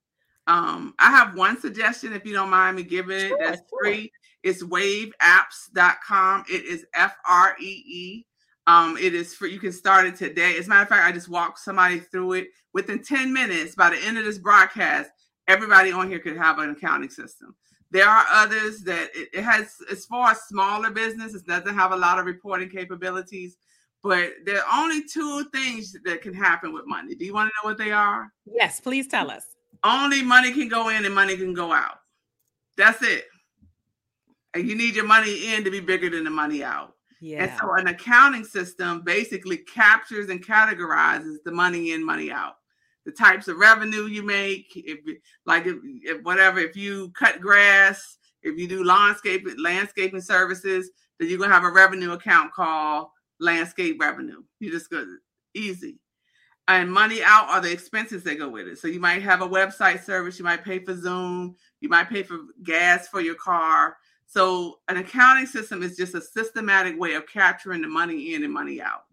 Um, 0.46 0.94
I 0.98 1.10
have 1.10 1.36
one 1.36 1.60
suggestion 1.60 2.12
if 2.12 2.24
you 2.24 2.32
don't 2.32 2.50
mind 2.50 2.76
me 2.76 2.82
giving 2.82 3.16
it. 3.16 3.28
Sure, 3.28 3.38
that's 3.40 3.62
sure. 3.68 3.78
free. 3.82 4.12
It's 4.42 4.62
waveapps.com. 4.62 6.44
It 6.50 6.64
is 6.64 6.84
F 6.94 7.16
R 7.28 7.56
E 7.60 7.82
E. 7.86 8.26
Um, 8.66 8.96
it 8.96 9.14
is 9.14 9.34
for 9.34 9.46
you 9.46 9.58
can 9.58 9.72
start 9.72 10.06
it 10.06 10.16
today. 10.16 10.56
As 10.56 10.66
a 10.66 10.68
matter 10.68 10.82
of 10.82 10.88
fact, 10.88 11.06
I 11.06 11.12
just 11.12 11.28
walked 11.28 11.58
somebody 11.58 12.00
through 12.00 12.34
it 12.34 12.48
within 12.72 13.02
10 13.02 13.32
minutes. 13.32 13.74
By 13.74 13.90
the 13.90 14.04
end 14.04 14.18
of 14.18 14.24
this 14.24 14.38
broadcast, 14.38 15.10
everybody 15.48 15.92
on 15.92 16.08
here 16.08 16.20
could 16.20 16.36
have 16.36 16.58
an 16.58 16.70
accounting 16.70 17.10
system. 17.10 17.54
There 17.90 18.08
are 18.08 18.24
others 18.30 18.82
that 18.84 19.10
it, 19.14 19.28
it 19.34 19.42
has, 19.42 19.76
as 19.90 20.06
far 20.06 20.30
as 20.30 20.40
smaller 20.42 20.90
business, 20.90 21.34
it 21.34 21.46
doesn't 21.46 21.74
have 21.74 21.92
a 21.92 21.96
lot 21.96 22.18
of 22.18 22.24
reporting 22.24 22.70
capabilities, 22.70 23.56
But 24.02 24.30
there 24.44 24.58
are 24.58 24.82
only 24.82 25.04
two 25.04 25.44
things 25.52 25.96
that 26.04 26.22
can 26.22 26.34
happen 26.34 26.72
with 26.72 26.86
money. 26.86 27.14
Do 27.14 27.24
you 27.24 27.32
want 27.32 27.50
to 27.50 27.52
know 27.62 27.70
what 27.70 27.78
they 27.78 27.92
are? 27.92 28.32
Yes, 28.44 28.80
please 28.80 29.06
tell 29.06 29.30
us. 29.30 29.44
Only 29.84 30.22
money 30.22 30.52
can 30.52 30.68
go 30.68 30.88
in 30.88 31.04
and 31.04 31.14
money 31.14 31.36
can 31.36 31.54
go 31.54 31.72
out. 31.72 31.98
That's 32.76 33.02
it. 33.02 33.26
And 34.54 34.68
you 34.68 34.76
need 34.76 34.94
your 34.94 35.06
money 35.06 35.54
in 35.54 35.64
to 35.64 35.70
be 35.70 35.80
bigger 35.80 36.10
than 36.10 36.24
the 36.24 36.30
money 36.30 36.64
out. 36.64 36.94
Yeah. 37.20 37.44
And 37.44 37.52
so 37.60 37.74
an 37.74 37.86
accounting 37.86 38.44
system 38.44 39.02
basically 39.02 39.58
captures 39.58 40.28
and 40.28 40.44
categorizes 40.44 41.36
the 41.44 41.52
money 41.52 41.92
in, 41.92 42.04
money 42.04 42.32
out. 42.32 42.54
The 43.04 43.12
types 43.12 43.46
of 43.48 43.56
revenue 43.56 44.06
you 44.06 44.24
make, 44.24 44.66
if 44.74 44.98
like 45.46 45.66
if, 45.66 45.76
if 46.02 46.22
whatever, 46.22 46.58
if 46.58 46.76
you 46.76 47.10
cut 47.10 47.40
grass, 47.40 48.18
if 48.42 48.58
you 48.58 48.66
do 48.68 48.84
landscape 48.84 49.46
landscaping 49.58 50.20
services, 50.20 50.90
then 51.18 51.28
you're 51.28 51.38
gonna 51.38 51.54
have 51.54 51.64
a 51.64 51.70
revenue 51.70 52.12
account 52.12 52.52
called 52.52 53.08
landscape 53.42 54.00
revenue. 54.00 54.42
You 54.60 54.70
just 54.70 54.90
go 54.90 55.04
easy. 55.54 55.98
And 56.68 56.90
money 56.90 57.22
out 57.24 57.48
are 57.48 57.60
the 57.60 57.72
expenses 57.72 58.22
that 58.22 58.38
go 58.38 58.48
with 58.48 58.68
it. 58.68 58.78
So 58.78 58.86
you 58.86 59.00
might 59.00 59.22
have 59.22 59.42
a 59.42 59.48
website 59.48 60.04
service, 60.04 60.38
you 60.38 60.44
might 60.44 60.64
pay 60.64 60.78
for 60.78 60.96
Zoom, 60.96 61.56
you 61.80 61.88
might 61.88 62.08
pay 62.08 62.22
for 62.22 62.38
gas 62.62 63.08
for 63.08 63.20
your 63.20 63.34
car. 63.34 63.96
So 64.26 64.78
an 64.88 64.96
accounting 64.96 65.46
system 65.46 65.82
is 65.82 65.96
just 65.96 66.14
a 66.14 66.20
systematic 66.20 66.98
way 66.98 67.14
of 67.14 67.26
capturing 67.26 67.82
the 67.82 67.88
money 67.88 68.34
in 68.34 68.44
and 68.44 68.52
money 68.52 68.80
out. 68.80 69.04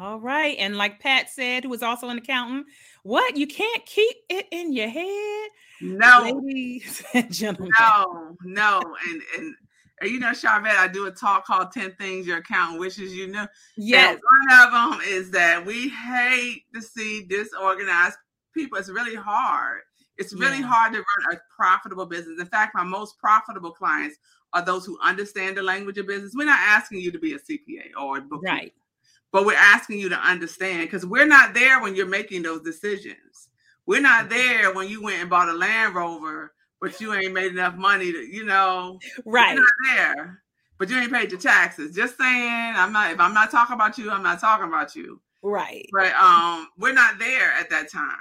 All 0.00 0.18
right. 0.18 0.56
And 0.58 0.76
like 0.76 0.98
Pat 0.98 1.28
said, 1.28 1.64
who 1.64 1.70
was 1.70 1.82
also 1.82 2.08
an 2.08 2.18
accountant, 2.18 2.66
what? 3.02 3.36
You 3.36 3.46
can't 3.46 3.84
keep 3.84 4.16
it 4.30 4.46
in 4.50 4.72
your 4.72 4.88
head? 4.88 5.50
No. 5.82 6.22
Ladies 6.24 7.04
and 7.14 7.32
gentlemen. 7.32 7.70
No, 7.78 8.36
no. 8.42 8.80
And 9.08 9.22
and 9.36 9.54
and 10.00 10.10
you 10.10 10.20
know, 10.20 10.32
Sharvette, 10.32 10.76
I 10.76 10.88
do 10.88 11.06
a 11.06 11.10
talk 11.10 11.46
called 11.46 11.72
10 11.72 11.92
Things 11.92 12.26
Your 12.26 12.38
Accountant 12.38 12.80
Wishes 12.80 13.14
You 13.14 13.28
Knew. 13.28 13.46
Yes. 13.76 14.10
And 14.14 14.20
one 14.48 14.66
of 14.66 14.72
them 14.72 15.00
is 15.06 15.30
that 15.30 15.64
we 15.64 15.88
hate 15.88 16.64
to 16.74 16.82
see 16.82 17.24
disorganized 17.24 18.18
people. 18.54 18.78
It's 18.78 18.90
really 18.90 19.14
hard. 19.14 19.80
It's 20.18 20.34
really 20.34 20.60
Yeah. 20.60 20.66
hard 20.66 20.92
to 20.92 20.98
run 20.98 21.36
a 21.36 21.40
profitable 21.54 22.06
business. 22.06 22.40
In 22.40 22.46
fact, 22.46 22.74
my 22.74 22.84
most 22.84 23.18
profitable 23.18 23.72
clients 23.72 24.16
are 24.52 24.62
those 24.62 24.86
who 24.86 24.98
understand 25.00 25.56
the 25.56 25.62
language 25.62 25.98
of 25.98 26.06
business. 26.06 26.32
We're 26.34 26.44
not 26.44 26.60
asking 26.60 27.00
you 27.00 27.10
to 27.12 27.18
be 27.18 27.34
a 27.34 27.38
CPA 27.38 27.92
or 27.98 28.18
a 28.18 28.20
bookkeeper, 28.20 28.52
Right. 28.52 28.74
but 29.32 29.44
we're 29.44 29.56
asking 29.56 29.98
you 29.98 30.08
to 30.10 30.18
understand 30.18 30.82
because 30.82 31.04
we're 31.06 31.26
not 31.26 31.54
there 31.54 31.80
when 31.80 31.94
you're 31.94 32.06
making 32.06 32.42
those 32.42 32.62
decisions. 32.62 33.48
We're 33.86 34.00
not 34.00 34.28
mm-hmm. 34.28 34.36
there 34.36 34.74
when 34.74 34.88
you 34.88 35.02
went 35.02 35.20
and 35.20 35.30
bought 35.30 35.48
a 35.48 35.52
Land 35.52 35.94
Rover, 35.94 36.54
but 36.80 37.00
you 37.00 37.14
ain't 37.14 37.32
made 37.32 37.52
enough 37.52 37.74
money 37.76 38.12
to, 38.12 38.18
you 38.18 38.44
know, 38.44 38.98
Right. 39.24 39.54
you're 39.54 39.62
not 39.62 39.96
there, 39.96 40.42
but 40.78 40.88
you 40.90 40.98
ain't 40.98 41.12
paid 41.12 41.30
your 41.30 41.40
taxes. 41.40 41.94
Just 41.94 42.18
saying, 42.18 42.74
I'm 42.76 42.92
not. 42.92 43.12
If 43.12 43.20
I'm 43.20 43.34
not 43.34 43.50
talking 43.50 43.74
about 43.74 43.96
you, 43.98 44.10
I'm 44.10 44.22
not 44.22 44.40
talking 44.40 44.66
about 44.68 44.94
you. 44.94 45.20
Right. 45.42 45.86
But 45.92 46.12
um, 46.14 46.68
we're 46.78 46.92
not 46.92 47.18
there 47.18 47.52
at 47.52 47.70
that 47.70 47.90
time, 47.90 48.16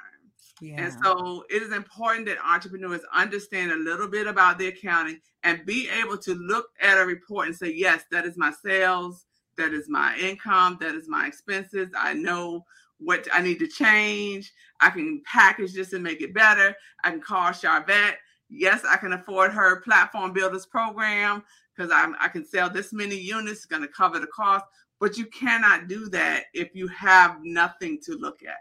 Yeah. 0.61 0.83
and 0.83 0.93
so 1.03 1.43
it 1.49 1.63
is 1.63 1.73
important 1.73 2.27
that 2.27 2.37
entrepreneurs 2.45 3.01
understand 3.13 3.71
a 3.71 3.75
little 3.77 4.07
bit 4.07 4.27
about 4.27 4.57
the 4.59 4.67
accounting 4.67 5.19
and 5.43 5.65
be 5.65 5.89
able 5.89 6.17
to 6.19 6.33
look 6.35 6.67
at 6.81 6.97
a 6.99 7.05
report 7.05 7.47
and 7.47 7.55
say, 7.55 7.71
yes, 7.73 8.03
that 8.11 8.25
is 8.25 8.37
my 8.37 8.51
sales, 8.63 9.25
that 9.57 9.73
is 9.73 9.89
my 9.89 10.15
income, 10.17 10.77
that 10.81 10.95
is 10.95 11.07
my 11.07 11.27
expenses. 11.27 11.89
I 11.97 12.13
know 12.13 12.65
what 12.99 13.27
I 13.33 13.41
need 13.41 13.59
to 13.59 13.67
change. 13.67 14.53
I 14.81 14.89
can 14.89 15.21
package 15.25 15.73
this 15.73 15.93
and 15.93 16.03
make 16.03 16.21
it 16.21 16.33
better. 16.33 16.75
I 17.03 17.11
can 17.11 17.21
call 17.21 17.49
Sharvette. 17.51 18.15
Yes, 18.57 18.83
I 18.87 18.97
can 18.97 19.13
afford 19.13 19.51
her 19.51 19.81
platform 19.81 20.33
builders 20.33 20.65
program 20.65 21.43
because 21.75 21.91
I 21.91 22.27
can 22.29 22.45
sell 22.45 22.69
this 22.69 22.93
many 22.93 23.17
units, 23.17 23.59
it's 23.59 23.65
gonna 23.65 23.87
cover 23.87 24.19
the 24.19 24.27
cost. 24.27 24.65
But 24.99 25.17
you 25.17 25.25
cannot 25.25 25.87
do 25.87 26.07
that 26.09 26.45
if 26.53 26.73
you 26.73 26.87
have 26.87 27.43
nothing 27.43 27.99
to 28.03 28.15
look 28.15 28.43
at. 28.43 28.57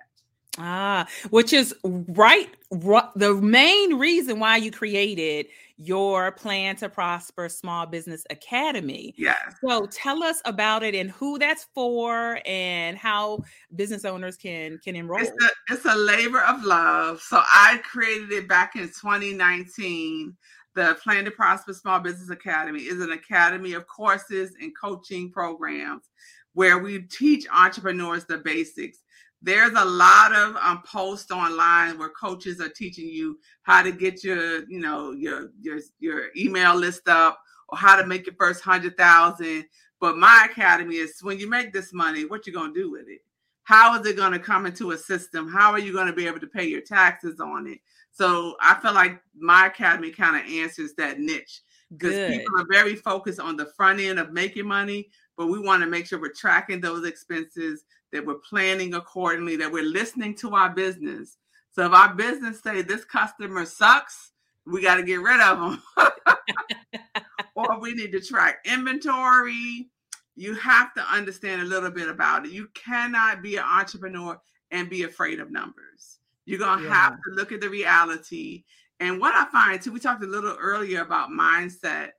Ah, 0.58 1.06
which 1.30 1.52
is 1.52 1.74
right, 1.82 2.48
ru- 2.70 3.00
the 3.16 3.34
main 3.34 3.94
reason 3.94 4.38
why 4.38 4.56
you 4.56 4.70
created 4.70 5.46
your 5.76 6.32
Plan 6.32 6.76
to 6.76 6.88
Prosper 6.88 7.48
Small 7.48 7.86
Business 7.86 8.24
Academy. 8.30 9.14
Yes. 9.16 9.54
So 9.66 9.86
tell 9.86 10.22
us 10.22 10.40
about 10.44 10.82
it 10.82 10.94
and 10.94 11.10
who 11.10 11.38
that's 11.38 11.66
for 11.74 12.40
and 12.46 12.96
how 12.96 13.40
business 13.74 14.04
owners 14.04 14.36
can 14.36 14.78
can 14.84 14.96
enroll. 14.96 15.20
It's 15.20 15.30
a, 15.30 15.72
it's 15.72 15.84
a 15.84 15.96
labor 15.96 16.40
of 16.42 16.62
love. 16.64 17.20
So 17.20 17.40
I 17.42 17.80
created 17.84 18.32
it 18.32 18.48
back 18.48 18.76
in 18.76 18.82
2019. 18.82 20.36
The 20.74 20.96
Plan 21.02 21.24
to 21.24 21.30
Prosper 21.30 21.72
Small 21.72 22.00
Business 22.00 22.30
Academy 22.30 22.80
is 22.80 23.00
an 23.00 23.12
academy 23.12 23.74
of 23.74 23.86
courses 23.86 24.56
and 24.60 24.72
coaching 24.76 25.30
programs 25.30 26.10
where 26.54 26.78
we 26.78 27.02
teach 27.02 27.46
entrepreneurs 27.52 28.24
the 28.24 28.38
basics. 28.38 28.98
There's 29.44 29.72
a 29.76 29.84
lot 29.84 30.34
of 30.34 30.56
um, 30.56 30.82
posts 30.82 31.30
online 31.30 31.98
where 31.98 32.08
coaches 32.08 32.60
are 32.60 32.68
teaching 32.68 33.08
you 33.08 33.38
how 33.62 33.82
to 33.82 33.92
get 33.92 34.24
your, 34.24 34.68
you 34.70 34.80
know, 34.80 35.12
your 35.12 35.50
your 35.60 35.80
your 36.00 36.28
email 36.36 36.74
list 36.74 37.08
up 37.08 37.38
or 37.68 37.78
how 37.78 37.96
to 37.96 38.06
make 38.06 38.26
your 38.26 38.36
first 38.36 38.62
hundred 38.62 38.96
thousand. 38.96 39.66
But 40.00 40.16
my 40.16 40.48
academy 40.50 40.96
is 40.96 41.18
when 41.22 41.38
you 41.38 41.48
make 41.48 41.72
this 41.72 41.92
money, 41.92 42.24
what 42.24 42.46
you 42.46 42.52
gonna 42.52 42.72
do 42.72 42.90
with 42.90 43.06
it? 43.08 43.20
how 43.64 43.98
is 43.98 44.06
it 44.06 44.16
going 44.16 44.32
to 44.32 44.38
come 44.38 44.66
into 44.66 44.92
a 44.92 44.98
system? 44.98 45.48
How 45.48 45.72
are 45.72 45.78
you 45.78 45.92
going 45.92 46.06
to 46.06 46.12
be 46.12 46.26
able 46.26 46.40
to 46.40 46.46
pay 46.46 46.66
your 46.66 46.82
taxes 46.82 47.40
on 47.40 47.66
it? 47.66 47.78
So 48.12 48.56
I 48.60 48.74
feel 48.80 48.94
like 48.94 49.20
my 49.36 49.66
academy 49.66 50.10
kind 50.10 50.36
of 50.36 50.50
answers 50.52 50.92
that 50.98 51.18
niche 51.18 51.62
because 51.90 52.30
people 52.30 52.60
are 52.60 52.66
very 52.70 52.94
focused 52.94 53.40
on 53.40 53.56
the 53.56 53.66
front 53.76 54.00
end 54.00 54.18
of 54.18 54.32
making 54.32 54.66
money, 54.66 55.08
but 55.36 55.46
we 55.46 55.58
want 55.58 55.82
to 55.82 55.88
make 55.88 56.06
sure 56.06 56.20
we're 56.20 56.32
tracking 56.32 56.80
those 56.80 57.06
expenses, 57.06 57.84
that 58.14 58.24
we're 58.24 58.36
planning 58.36 58.94
accordingly, 58.94 59.56
that 59.56 59.70
we're 59.70 59.82
listening 59.82 60.34
to 60.36 60.54
our 60.54 60.70
business. 60.70 61.36
So 61.72 61.84
if 61.84 61.92
our 61.92 62.14
business 62.14 62.60
say 62.62 62.80
this 62.82 63.04
customer 63.04 63.66
sucks, 63.66 64.30
we 64.64 64.80
got 64.80 64.96
to 64.96 65.02
get 65.02 65.20
rid 65.20 65.40
of 65.40 65.58
them. 65.58 65.82
or 67.54 67.80
we 67.80 67.92
need 67.94 68.12
to 68.12 68.20
track 68.20 68.58
inventory. 68.64 69.90
You 70.36 70.54
have 70.54 70.94
to 70.94 71.02
understand 71.02 71.62
a 71.62 71.66
little 71.66 71.90
bit 71.90 72.08
about 72.08 72.46
it. 72.46 72.52
You 72.52 72.68
cannot 72.74 73.42
be 73.42 73.56
an 73.56 73.64
entrepreneur 73.64 74.40
and 74.70 74.88
be 74.88 75.02
afraid 75.02 75.40
of 75.40 75.50
numbers. 75.50 76.20
You're 76.46 76.58
going 76.60 76.78
to 76.78 76.84
Yeah. 76.84 76.94
have 76.94 77.12
to 77.14 77.34
look 77.34 77.52
at 77.52 77.60
the 77.60 77.68
reality. 77.68 78.64
And 79.00 79.20
what 79.20 79.34
I 79.34 79.44
find 79.50 79.82
too, 79.82 79.92
we 79.92 80.00
talked 80.00 80.22
a 80.22 80.26
little 80.28 80.56
earlier 80.60 81.02
about 81.02 81.30
mindset. 81.30 82.10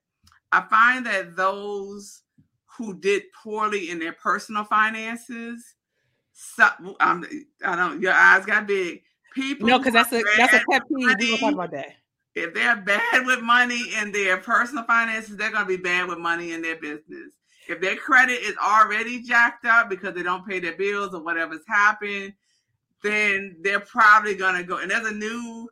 I 0.52 0.62
find 0.70 1.06
that 1.06 1.36
those 1.36 2.24
who 2.78 3.00
did 3.00 3.24
poorly 3.32 3.90
in 3.90 4.00
their 4.00 4.14
personal 4.14 4.66
finances, 4.66 5.76
so, 6.38 6.67
um, 7.00 7.26
I 7.65 7.76
don't, 7.78 8.02
your 8.02 8.12
eyes 8.12 8.45
got 8.45 8.67
big. 8.67 9.04
People, 9.34 9.67
No, 9.67 9.78
because 9.78 9.93
that's 9.93 10.12
a 10.12 10.21
that's 10.38 10.54
a 10.54 10.62
pet 10.69 10.82
peeve. 10.88 11.17
Gonna 11.17 11.38
talk 11.38 11.54
about 11.54 11.71
that. 11.71 11.95
if 12.36 12.54
they're 12.54 12.76
bad 12.76 13.26
with 13.26 13.41
money 13.41 13.82
in 14.02 14.12
their 14.12 14.38
personal 14.38 14.84
finances, 14.84 15.38
they're 15.38 15.52
going 15.52 15.63
to 15.63 15.78
be 15.78 15.82
bad 15.82 16.08
with 16.08 16.19
money 16.19 16.52
in 16.52 16.62
their 16.62 16.76
business. 16.76 17.34
If 17.67 17.82
their 17.82 17.95
credit 17.95 18.41
is 18.41 18.56
already 18.58 19.21
jacked 19.21 19.65
up 19.65 19.89
because 19.89 20.13
they 20.13 20.24
don't 20.24 20.45
pay 20.45 20.60
their 20.60 20.76
bills 20.78 21.13
or 21.13 21.24
whatever's 21.24 21.65
happened, 21.67 22.34
then 23.02 23.56
they're 23.62 23.80
probably 23.80 24.36
going 24.36 24.56
to 24.56 24.63
go. 24.63 24.78
And 24.78 24.91
there's 24.91 25.08
a 25.08 25.13
new, 25.13 25.69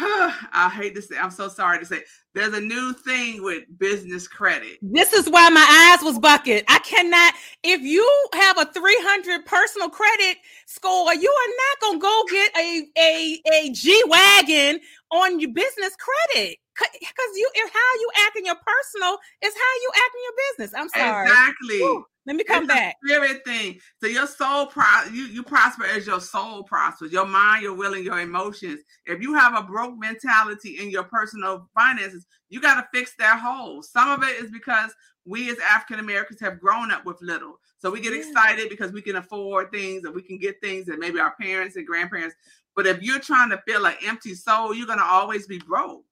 I 0.52 0.70
hate 0.72 0.94
to 0.94 1.02
say, 1.02 1.16
I'm 1.18 1.30
so 1.30 1.48
sorry 1.48 1.78
to 1.78 1.84
say, 1.84 2.02
there's 2.34 2.54
a 2.54 2.60
new 2.60 2.94
thing 2.94 3.42
with 3.42 3.64
business 3.78 4.26
credit. 4.26 4.78
This 4.80 5.12
is 5.12 5.28
why 5.28 5.50
my 5.50 5.92
eyes 5.92 6.02
was 6.04 6.18
bucket. 6.18 6.64
I 6.68 6.78
cannot. 6.78 7.34
If 7.62 7.82
you 7.82 8.06
have 8.32 8.56
a 8.56 8.64
300 8.64 9.44
personal 9.44 9.90
credit 9.90 10.38
score, 10.66 11.12
you 11.14 11.28
are 11.28 11.52
not 11.58 11.80
gonna 11.82 11.98
go 11.98 12.24
get 12.30 12.56
a 12.56 12.86
a 12.96 13.42
a 13.52 13.70
G 13.72 14.02
wagon 14.06 14.80
on 15.10 15.38
your 15.38 15.52
business 15.52 15.94
credit 15.96 16.56
because 16.78 17.36
you 17.36 17.50
if 17.54 17.70
how 17.70 18.00
you 18.00 18.10
act 18.26 18.36
in 18.36 18.46
your 18.46 18.56
personal 18.56 19.18
is 19.42 19.52
how 19.54 19.72
you 19.82 19.90
act 19.96 20.14
in 20.14 20.22
your 20.22 20.36
business. 20.48 20.80
I'm 20.80 20.88
sorry. 20.88 21.28
Exactly. 21.28 21.78
Whew. 21.78 22.06
Let 22.30 22.36
me 22.36 22.44
come 22.44 22.62
It's 22.62 22.72
back. 22.72 22.96
Spirit 23.04 23.44
thing. 23.44 23.80
So 24.00 24.06
your 24.06 24.28
soul 24.28 24.66
pro 24.66 24.84
you, 25.12 25.24
you 25.24 25.42
prosper 25.42 25.84
as 25.84 26.06
your 26.06 26.20
soul 26.20 26.62
prospers. 26.62 27.10
Your 27.10 27.26
mind, 27.26 27.64
your 27.64 27.74
will, 27.74 27.94
and 27.94 28.04
your 28.04 28.20
emotions. 28.20 28.82
If 29.04 29.20
you 29.20 29.34
have 29.34 29.56
a 29.56 29.64
broke 29.64 29.98
mentality 29.98 30.78
in 30.78 30.90
your 30.90 31.02
personal 31.02 31.68
finances, 31.74 32.24
you 32.48 32.60
got 32.60 32.76
to 32.76 32.86
fix 32.94 33.14
that 33.18 33.40
hole. 33.40 33.82
Some 33.82 34.08
of 34.10 34.22
it 34.22 34.36
is 34.36 34.48
because 34.52 34.94
we 35.24 35.50
as 35.50 35.58
African 35.58 35.98
Americans 35.98 36.38
have 36.38 36.60
grown 36.60 36.92
up 36.92 37.04
with 37.04 37.20
little. 37.20 37.58
So 37.78 37.90
we 37.90 38.00
get 38.00 38.12
Yeah. 38.12 38.20
excited 38.20 38.68
because 38.68 38.92
we 38.92 39.02
can 39.02 39.16
afford 39.16 39.72
things 39.72 40.04
and 40.04 40.14
we 40.14 40.22
can 40.22 40.38
get 40.38 40.60
things 40.60 40.86
that 40.86 41.00
maybe 41.00 41.18
our 41.18 41.34
parents 41.34 41.74
and 41.74 41.84
grandparents. 41.84 42.36
But 42.76 42.86
if 42.86 43.02
you're 43.02 43.18
trying 43.18 43.50
to 43.50 43.60
fill 43.66 43.86
an 43.86 43.96
empty 44.06 44.36
soul, 44.36 44.72
you're 44.72 44.86
gonna 44.86 45.02
always 45.02 45.48
be 45.48 45.58
broke. 45.58 46.04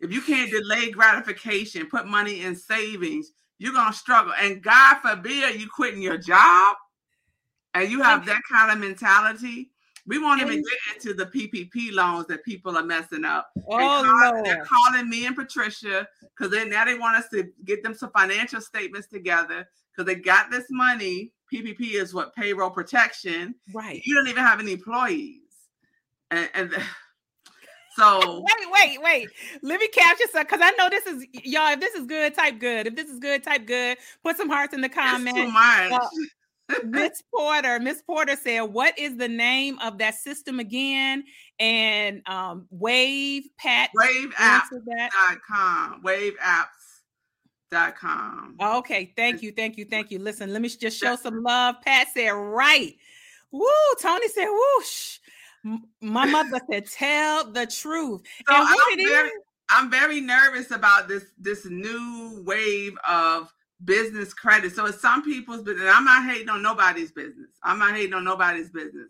If 0.00 0.10
you 0.12 0.22
can't 0.22 0.50
delay 0.50 0.90
gratification, 0.90 1.90
put 1.90 2.06
money 2.06 2.40
in 2.40 2.56
savings, 2.56 3.32
you're 3.58 3.72
gonna 3.72 3.92
struggle. 3.92 4.32
And 4.40 4.62
God 4.62 4.98
forbid 5.00 5.60
you 5.60 5.68
quitting 5.68 6.02
your 6.02 6.18
job 6.18 6.76
and 7.74 7.90
you 7.90 8.02
have 8.02 8.26
that 8.26 8.42
kind 8.50 8.70
of 8.70 8.78
mentality. 8.78 9.70
We 10.04 10.18
won't 10.18 10.40
even 10.40 10.62
get 10.62 10.96
into 10.96 11.14
the 11.14 11.26
PPP 11.26 11.92
loans 11.92 12.26
that 12.26 12.44
people 12.44 12.76
are 12.76 12.82
messing 12.82 13.24
up. 13.24 13.48
Oh 13.68 14.02
call- 14.04 14.42
they're 14.42 14.64
calling 14.64 15.08
me 15.08 15.26
and 15.26 15.36
Patricia 15.36 16.08
because 16.36 16.50
they 16.50 16.68
now 16.68 16.84
they 16.84 16.98
want 16.98 17.16
us 17.16 17.28
to 17.30 17.48
get 17.64 17.82
them 17.82 17.94
some 17.94 18.10
financial 18.10 18.60
statements 18.60 19.06
together 19.06 19.68
because 19.92 20.06
they 20.06 20.20
got 20.20 20.50
this 20.50 20.66
money, 20.70 21.32
PPP 21.52 21.94
is 21.94 22.14
what 22.14 22.34
payroll 22.34 22.70
protection. 22.70 23.54
Right. 23.72 24.02
You 24.04 24.14
don't 24.14 24.28
even 24.28 24.42
have 24.42 24.58
any 24.58 24.72
employees, 24.72 25.40
and, 26.30 26.48
and 26.54 26.72
so 27.96 28.40
wait, 28.40 28.70
wait, 28.70 29.02
wait. 29.02 29.28
Let 29.62 29.80
me 29.80 29.88
capture 29.88 30.26
some 30.32 30.44
because 30.44 30.60
I 30.62 30.70
know 30.72 30.88
this 30.88 31.06
is 31.06 31.26
y'all. 31.44 31.72
If 31.72 31.80
this 31.80 31.94
is 31.94 32.06
good, 32.06 32.34
type 32.34 32.58
good. 32.58 32.86
If 32.86 32.96
this 32.96 33.10
is 33.10 33.18
good, 33.18 33.42
type 33.42 33.66
good. 33.66 33.98
Put 34.24 34.36
some 34.36 34.48
hearts 34.48 34.74
in 34.74 34.80
the 34.80 34.88
comments. 34.88 35.38
Too 35.38 35.50
much. 35.50 35.92
Uh, 35.92 36.08
Miss 36.84 37.22
Porter, 37.34 37.80
Miss 37.80 38.02
Porter 38.02 38.36
said, 38.36 38.60
"What 38.62 38.98
is 38.98 39.16
the 39.16 39.28
name 39.28 39.78
of 39.80 39.98
that 39.98 40.14
system 40.14 40.58
again?" 40.58 41.24
And 41.58 42.22
um, 42.26 42.66
Wave 42.70 43.44
Pat 43.58 43.90
WaveApps.com. 43.96 46.02
WaveApps.com. 46.02 48.56
Okay, 48.60 49.12
thank 49.16 49.42
you, 49.42 49.52
thank 49.52 49.76
you, 49.76 49.84
thank 49.84 50.10
you. 50.10 50.18
Listen, 50.18 50.52
let 50.52 50.62
me 50.62 50.68
just 50.68 50.98
show 50.98 51.16
some 51.16 51.42
love. 51.42 51.76
Pat 51.82 52.08
said, 52.14 52.30
"Right." 52.30 52.96
Woo. 53.50 53.68
Tony 54.00 54.28
said, 54.28 54.48
"Whoosh." 54.48 55.18
My 56.00 56.26
mother 56.26 56.60
said, 56.70 56.90
"Tell 56.90 57.50
the 57.50 57.66
truth." 57.66 58.22
So 58.48 58.54
I'm 58.54 58.96
very, 58.96 59.30
I'm 59.70 59.90
very 59.90 60.20
nervous 60.20 60.70
about 60.70 61.08
this 61.08 61.24
this 61.38 61.64
new 61.66 62.42
wave 62.44 62.96
of 63.08 63.52
business 63.84 64.34
credit. 64.34 64.74
So 64.74 64.86
it's 64.86 65.00
some 65.00 65.22
people's 65.22 65.62
business. 65.62 65.88
I'm 65.92 66.04
not 66.04 66.24
hating 66.24 66.48
on 66.48 66.62
nobody's 66.62 67.12
business. 67.12 67.50
I'm 67.62 67.78
not 67.78 67.94
hating 67.94 68.14
on 68.14 68.24
nobody's 68.24 68.70
business. 68.70 69.08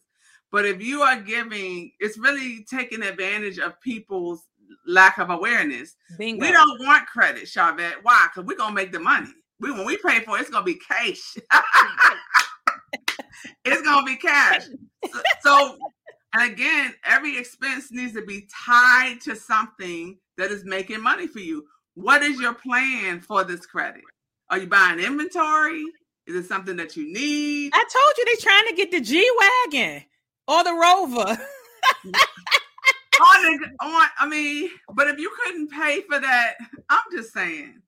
But 0.50 0.66
if 0.66 0.82
you 0.82 1.02
are 1.02 1.20
giving, 1.20 1.92
it's 1.98 2.18
really 2.18 2.66
taking 2.68 3.02
advantage 3.02 3.58
of 3.58 3.80
people's 3.80 4.42
lack 4.86 5.18
of 5.18 5.30
awareness. 5.30 5.96
Bingo. 6.18 6.44
We 6.44 6.52
don't 6.52 6.80
want 6.80 7.06
credit, 7.06 7.44
Sharvette. 7.44 7.96
Why? 8.02 8.28
Because 8.28 8.46
we're 8.46 8.58
gonna 8.58 8.74
make 8.74 8.92
the 8.92 9.00
money. 9.00 9.30
We 9.60 9.72
when 9.72 9.86
we 9.86 9.96
pay 9.96 10.20
for 10.20 10.36
it, 10.36 10.42
it's 10.42 10.50
gonna 10.50 10.64
be 10.64 10.74
cash. 10.74 11.36
it's 13.64 13.82
gonna 13.82 14.04
be 14.04 14.16
cash. 14.16 14.64
So, 15.12 15.20
so 15.42 15.78
and 16.34 16.52
again, 16.52 16.94
every 17.04 17.36
expense 17.36 17.90
needs 17.90 18.14
to 18.14 18.24
be 18.24 18.48
tied 18.66 19.20
to 19.22 19.36
something 19.36 20.18
that 20.38 20.50
is 20.50 20.64
making 20.64 21.02
money 21.02 21.26
for 21.26 21.40
you. 21.40 21.64
What 21.94 22.22
is 22.22 22.40
your 22.40 22.54
plan 22.54 23.20
for 23.20 23.44
this 23.44 23.66
credit? 23.66 24.02
Are 24.50 24.58
you 24.58 24.66
buying 24.66 24.98
inventory? 24.98 25.84
Is 26.26 26.36
it 26.36 26.46
something 26.46 26.76
that 26.76 26.96
you 26.96 27.12
need? 27.12 27.72
I 27.74 27.84
told 27.84 28.14
you 28.16 28.24
they're 28.24 28.50
trying 28.50 28.68
to 28.68 28.74
get 28.74 28.90
the 28.90 29.00
G 29.00 29.28
Wagon 29.40 30.04
or 30.48 30.64
the 30.64 30.72
Rover. 30.72 31.38
on, 33.20 33.64
on, 33.80 34.08
I 34.18 34.26
mean, 34.28 34.70
but 34.94 35.08
if 35.08 35.18
you 35.18 35.30
couldn't 35.44 35.70
pay 35.70 36.02
for 36.02 36.18
that, 36.18 36.54
I'm 36.88 37.02
just 37.12 37.32
saying. 37.32 37.82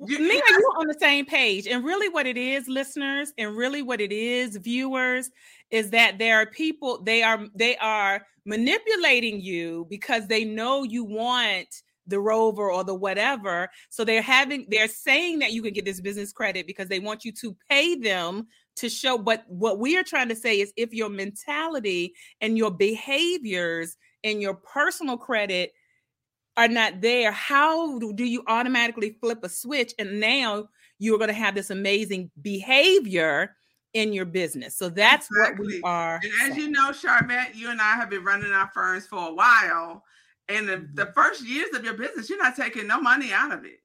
You, 0.00 0.18
Me 0.18 0.30
and 0.30 0.42
you 0.48 0.72
on 0.78 0.86
the 0.86 0.96
same 1.00 1.26
page. 1.26 1.66
And 1.66 1.84
really, 1.84 2.08
what 2.08 2.26
it 2.26 2.36
is, 2.36 2.68
listeners, 2.68 3.32
and 3.38 3.56
really 3.56 3.82
what 3.82 4.00
it 4.00 4.12
is, 4.12 4.56
viewers, 4.56 5.30
is 5.70 5.90
that 5.90 6.18
there 6.18 6.40
are 6.40 6.46
people, 6.46 7.02
they 7.02 7.22
are 7.22 7.46
they 7.54 7.76
are 7.78 8.22
manipulating 8.44 9.40
you 9.40 9.86
because 9.88 10.26
they 10.26 10.44
know 10.44 10.82
you 10.82 11.04
want 11.04 11.82
the 12.06 12.20
rover 12.20 12.70
or 12.70 12.84
the 12.84 12.94
whatever 12.94 13.68
so 13.88 14.04
they're 14.04 14.20
having 14.20 14.66
they're 14.68 14.88
saying 14.88 15.38
that 15.38 15.52
you 15.52 15.62
can 15.62 15.72
get 15.72 15.84
this 15.84 16.00
business 16.00 16.32
credit 16.32 16.66
because 16.66 16.88
they 16.88 16.98
want 16.98 17.24
you 17.24 17.32
to 17.32 17.56
pay 17.70 17.94
them 17.94 18.46
to 18.76 18.88
show 18.88 19.16
but 19.16 19.44
what 19.48 19.78
we 19.78 19.96
are 19.96 20.02
trying 20.02 20.28
to 20.28 20.36
say 20.36 20.60
is 20.60 20.72
if 20.76 20.92
your 20.92 21.08
mentality 21.08 22.12
and 22.40 22.58
your 22.58 22.70
behaviors 22.70 23.96
and 24.22 24.42
your 24.42 24.54
personal 24.54 25.16
credit 25.16 25.72
are 26.56 26.68
not 26.68 27.00
there 27.00 27.32
how 27.32 27.98
do 27.98 28.24
you 28.24 28.42
automatically 28.46 29.16
flip 29.20 29.40
a 29.42 29.48
switch 29.48 29.92
and 29.98 30.20
now 30.20 30.68
you're 30.98 31.18
going 31.18 31.28
to 31.28 31.34
have 31.34 31.54
this 31.54 31.70
amazing 31.70 32.30
behavior 32.42 33.54
in 33.92 34.12
your 34.12 34.24
business 34.24 34.76
so 34.76 34.88
that's 34.88 35.28
exactly. 35.30 35.64
what 35.64 35.72
we 35.72 35.82
are 35.82 36.20
and 36.22 36.32
as 36.42 36.56
saying. 36.56 36.58
you 36.58 36.70
know 36.70 36.90
sharvette 36.90 37.54
you 37.54 37.70
and 37.70 37.80
i 37.80 37.94
have 37.94 38.10
been 38.10 38.24
running 38.24 38.52
our 38.52 38.70
firms 38.74 39.06
for 39.06 39.28
a 39.28 39.34
while 39.34 40.02
and 40.48 40.68
the, 40.68 40.88
the, 40.94 41.04
mm-hmm. 41.04 41.12
first 41.12 41.46
years 41.46 41.74
of 41.74 41.84
your 41.84 41.94
business, 41.94 42.28
you're 42.28 42.42
not 42.42 42.56
taking 42.56 42.86
no 42.86 43.00
money 43.00 43.32
out 43.32 43.52
of 43.52 43.64
it. 43.64 43.80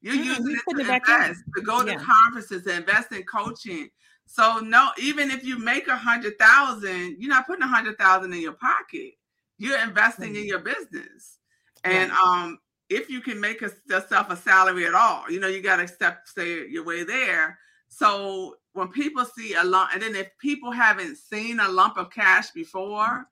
You're 0.00 0.14
yeah, 0.14 0.36
using 0.36 0.56
it 0.56 0.74
to 0.74 0.80
invest, 0.80 1.42
to 1.56 1.62
go 1.62 1.84
yeah. 1.84 1.96
to 1.96 2.04
conferences, 2.04 2.64
to 2.64 2.76
invest 2.76 3.12
in 3.12 3.22
coaching. 3.22 3.88
So 4.26 4.58
no, 4.58 4.90
even 5.00 5.30
if 5.30 5.44
you 5.44 5.58
make 5.58 5.88
a 5.88 5.96
hundred 5.96 6.38
thousand, 6.38 7.16
you're 7.18 7.30
not 7.30 7.46
putting 7.46 7.62
a 7.62 7.68
hundred 7.68 7.98
thousand 7.98 8.32
in 8.32 8.40
your 8.40 8.54
pocket. 8.54 9.12
You're 9.58 9.78
investing 9.78 10.30
mm-hmm. 10.30 10.42
in 10.42 10.46
your 10.46 10.58
business. 10.60 11.38
And 11.84 12.12
um, 12.12 12.58
if 12.88 13.08
you 13.08 13.20
can 13.20 13.40
make 13.40 13.62
a, 13.62 13.70
yourself 13.88 14.30
a 14.30 14.36
salary 14.36 14.86
at 14.86 14.94
all, 14.94 15.30
you 15.30 15.40
know, 15.40 15.48
you 15.48 15.62
got 15.62 15.76
to 15.76 15.88
step 15.88 16.22
stay 16.26 16.66
your 16.68 16.84
way 16.84 17.04
there. 17.04 17.58
So 17.88 18.56
when 18.72 18.88
people 18.88 19.24
see 19.24 19.54
a 19.54 19.64
lump, 19.64 19.90
and 19.92 20.02
then 20.02 20.14
if 20.14 20.28
people 20.38 20.70
haven't 20.70 21.16
seen 21.16 21.60
a 21.60 21.68
lump 21.68 21.96
of 21.96 22.10
cash 22.10 22.50
before, 22.52 23.26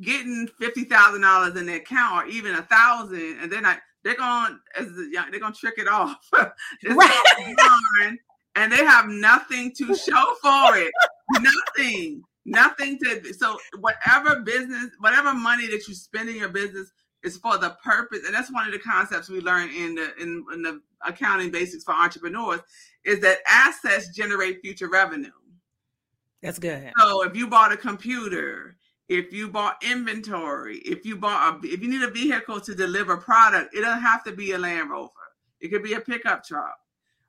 getting 0.00 0.48
fifty 0.60 0.84
thousand 0.84 1.22
dollars 1.22 1.56
in 1.56 1.66
their 1.66 1.76
account 1.76 2.26
or 2.26 2.28
even 2.28 2.54
a 2.54 2.62
thousand, 2.62 3.38
and 3.40 3.50
they're 3.50 3.60
not 3.60 3.78
they're 4.04 4.16
going 4.16 4.58
as 4.78 4.88
they're 5.12 5.40
gonna 5.40 5.54
trick 5.54 5.74
it 5.78 5.88
off. 5.88 6.16
right. 6.32 8.18
and 8.56 8.72
they 8.72 8.84
have 8.84 9.06
nothing 9.06 9.72
to 9.78 9.94
show 9.94 10.34
for 10.42 10.76
it. 10.76 10.92
nothing. 11.40 12.22
Nothing 12.44 12.98
to 13.04 13.32
so 13.34 13.56
whatever 13.78 14.40
business, 14.40 14.90
whatever 14.98 15.32
money 15.32 15.68
that 15.68 15.86
you 15.86 15.94
spend 15.94 16.28
in 16.28 16.36
your 16.36 16.48
business 16.48 16.90
is 17.22 17.36
for 17.36 17.58
the 17.58 17.76
purpose, 17.84 18.20
and 18.26 18.34
that's 18.34 18.52
one 18.52 18.66
of 18.66 18.72
the 18.72 18.78
concepts 18.78 19.28
we 19.28 19.40
learn 19.40 19.70
in 19.70 19.94
the 19.94 20.14
in, 20.20 20.44
in 20.52 20.62
the 20.62 20.80
accounting 21.06 21.50
basics 21.50 21.84
for 21.84 21.92
entrepreneurs 21.92 22.60
is 23.04 23.20
that 23.20 23.38
assets 23.48 24.14
generate 24.14 24.60
future 24.60 24.88
revenue. 24.88 25.30
That's 26.42 26.58
good. 26.58 26.92
So 26.98 27.22
if 27.22 27.36
you 27.36 27.46
bought 27.46 27.72
a 27.72 27.76
computer, 27.76 28.76
if 29.08 29.32
you 29.32 29.48
bought 29.48 29.82
inventory, 29.82 30.78
if 30.78 31.04
you 31.06 31.16
bought 31.16 31.64
a, 31.64 31.68
if 31.68 31.82
you 31.82 31.88
need 31.88 32.02
a 32.02 32.10
vehicle 32.10 32.60
to 32.60 32.74
deliver 32.74 33.16
product, 33.16 33.74
it 33.74 33.82
doesn't 33.82 34.02
have 34.02 34.24
to 34.24 34.32
be 34.32 34.52
a 34.52 34.58
Land 34.58 34.90
Rover. 34.90 35.10
It 35.60 35.68
could 35.68 35.82
be 35.82 35.94
a 35.94 36.00
pickup 36.00 36.44
truck. 36.44 36.76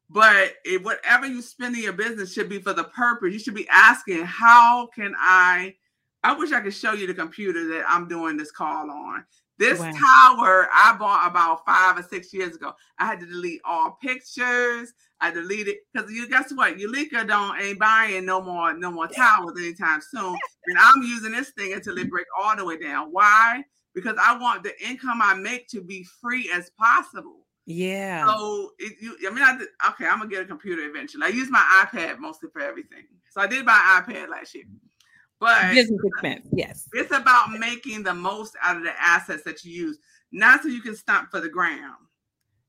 But 0.09 0.55
it, 0.65 0.83
whatever 0.83 1.25
you 1.25 1.41
spend 1.41 1.75
in 1.75 1.83
your 1.83 1.93
business 1.93 2.33
should 2.33 2.49
be 2.49 2.59
for 2.59 2.73
the 2.73 2.83
purpose. 2.83 3.33
You 3.33 3.39
should 3.39 3.55
be 3.55 3.67
asking, 3.69 4.25
how 4.25 4.87
can 4.87 5.13
I? 5.17 5.75
I 6.23 6.33
wish 6.33 6.51
I 6.51 6.61
could 6.61 6.73
show 6.73 6.93
you 6.93 7.05
the 7.05 7.13
computer 7.13 7.67
that 7.69 7.85
I'm 7.87 8.07
doing 8.07 8.37
this 8.37 8.51
call 8.51 8.89
on. 8.89 9.25
This 9.59 9.79
wow. 9.79 9.91
tower 9.91 10.67
I 10.73 10.95
bought 10.97 11.29
about 11.29 11.65
five 11.65 11.97
or 11.97 12.03
six 12.03 12.33
years 12.33 12.55
ago. 12.55 12.73
I 12.97 13.05
had 13.05 13.19
to 13.19 13.25
delete 13.25 13.61
all 13.65 13.97
pictures. 14.01 14.93
I 15.21 15.31
deleted 15.31 15.75
because 15.93 16.11
you 16.11 16.27
guess 16.27 16.51
what? 16.53 16.77
Eulica 16.77 17.27
don't 17.27 17.59
ain't 17.61 17.79
buying 17.79 18.25
no 18.25 18.41
more 18.41 18.73
no 18.73 18.91
more 18.91 19.07
towers 19.07 19.53
anytime 19.57 20.01
soon. 20.01 20.35
And 20.65 20.77
I'm 20.79 21.01
using 21.03 21.31
this 21.31 21.51
thing 21.51 21.73
until 21.73 21.97
it 21.97 22.09
break 22.09 22.25
all 22.39 22.55
the 22.55 22.65
way 22.65 22.77
down. 22.77 23.09
Why? 23.11 23.63
Because 23.93 24.17
I 24.19 24.37
want 24.37 24.63
the 24.63 24.73
income 24.85 25.21
I 25.21 25.35
make 25.35 25.67
to 25.69 25.81
be 25.81 26.05
free 26.19 26.49
as 26.53 26.71
possible. 26.71 27.45
Yeah. 27.65 28.25
So 28.25 28.71
it, 28.79 28.97
you, 28.99 29.15
I 29.25 29.33
mean, 29.33 29.43
I 29.43 29.57
did, 29.57 29.67
okay. 29.89 30.07
I'm 30.07 30.17
gonna 30.17 30.29
get 30.29 30.41
a 30.41 30.45
computer 30.45 30.81
eventually. 30.83 31.23
I 31.25 31.29
use 31.29 31.49
my 31.49 31.85
iPad 31.85 32.19
mostly 32.19 32.49
for 32.51 32.61
everything. 32.61 33.05
So 33.29 33.39
I 33.39 33.47
did 33.47 33.65
buy 33.65 34.03
an 34.07 34.13
iPad 34.13 34.29
last 34.29 34.53
year. 34.55 34.65
But 35.43 35.73
business 35.73 35.99
expense, 36.03 36.47
yes. 36.53 36.87
It's 36.93 37.11
about 37.11 37.51
making 37.51 38.03
the 38.03 38.13
most 38.13 38.55
out 38.63 38.77
of 38.77 38.83
the 38.83 38.93
assets 38.97 39.43
that 39.43 39.63
you 39.63 39.73
use, 39.73 39.99
not 40.31 40.61
so 40.61 40.69
you 40.69 40.81
can 40.81 40.95
stomp 40.95 41.31
for 41.31 41.41
the 41.41 41.49
ground. 41.49 42.07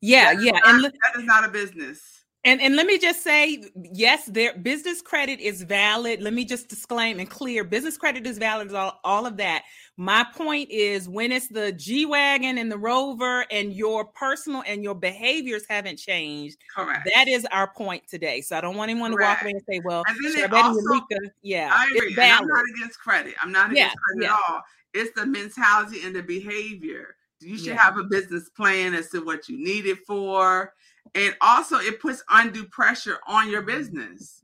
Yeah, 0.01 0.33
yeah. 0.33 0.53
Not, 0.53 0.67
and 0.67 0.85
that 0.85 1.19
is 1.19 1.25
not 1.25 1.45
a 1.45 1.49
business. 1.49 2.24
And 2.47 2.61
and 2.61 2.77
let 2.77 2.87
me 2.87 2.99
just 2.99 3.23
say, 3.23 3.65
yes, 3.75 4.27
their 4.27 4.55
business 4.59 5.01
credit 5.01 5.41
is 5.41 5.63
valid. 5.63 6.21
Let 6.21 6.35
me 6.35 6.45
just 6.45 6.69
disclaim 6.69 7.19
and 7.19 7.29
clear: 7.29 7.65
business 7.65 7.97
credit 7.97 8.27
is 8.27 8.37
valid. 8.37 8.73
All, 8.75 9.01
all 9.03 9.25
of 9.25 9.39
that. 9.39 9.63
My 9.97 10.27
point 10.35 10.71
is, 10.71 11.09
when 11.09 11.33
it's 11.33 11.49
the 11.49 11.73
G 11.73 12.05
wagon 12.05 12.59
and 12.59 12.71
the 12.71 12.77
Rover, 12.77 13.47
and 13.51 13.73
your 13.73 14.05
personal 14.05 14.63
and 14.67 14.85
your 14.85 14.95
behaviors 14.95 15.65
haven't 15.67 15.97
changed. 15.97 16.59
Correct. 16.75 17.09
That 17.15 17.29
is 17.29 17.47
our 17.51 17.73
point 17.73 18.07
today. 18.09 18.43
So 18.43 18.59
I 18.59 18.61
don't 18.61 18.77
want 18.77 18.91
anyone 18.91 19.15
Correct. 19.15 19.41
to 19.41 19.47
walk 19.47 19.53
away 19.53 19.53
and 19.53 19.63
say, 19.71 19.81
"Well, 19.83 20.03
and 20.07 20.53
also, 20.53 21.07
yeah, 21.41 21.71
I 21.73 21.87
agree. 21.97 22.15
I'm 22.19 22.47
not 22.47 22.65
against 22.77 23.01
credit. 23.01 23.35
I'm 23.41 23.53
not 23.53 23.71
against 23.71 23.95
yeah, 23.95 24.01
credit 24.07 24.23
yeah. 24.23 24.35
at 24.35 24.41
all. 24.51 24.63
It's 24.93 25.19
the 25.19 25.25
mentality 25.25 26.05
and 26.05 26.15
the 26.15 26.23
behavior. 26.23 27.17
You 27.41 27.57
should 27.57 27.69
yeah. 27.69 27.83
have 27.83 27.99
a 27.99 28.05
business 28.05 28.51
plan 28.51 28.95
as 28.95 29.09
to 29.11 29.25
what 29.25 29.49
you 29.49 29.63
need 29.63 29.87
it 29.87 29.99
for 30.07 30.73
and 31.15 31.37
also 31.41 31.79
it 31.79 32.01
puts 32.01 32.23
undue 32.31 32.67
pressure 32.67 33.19
on 33.27 33.51
your 33.51 33.63
business. 33.63 34.43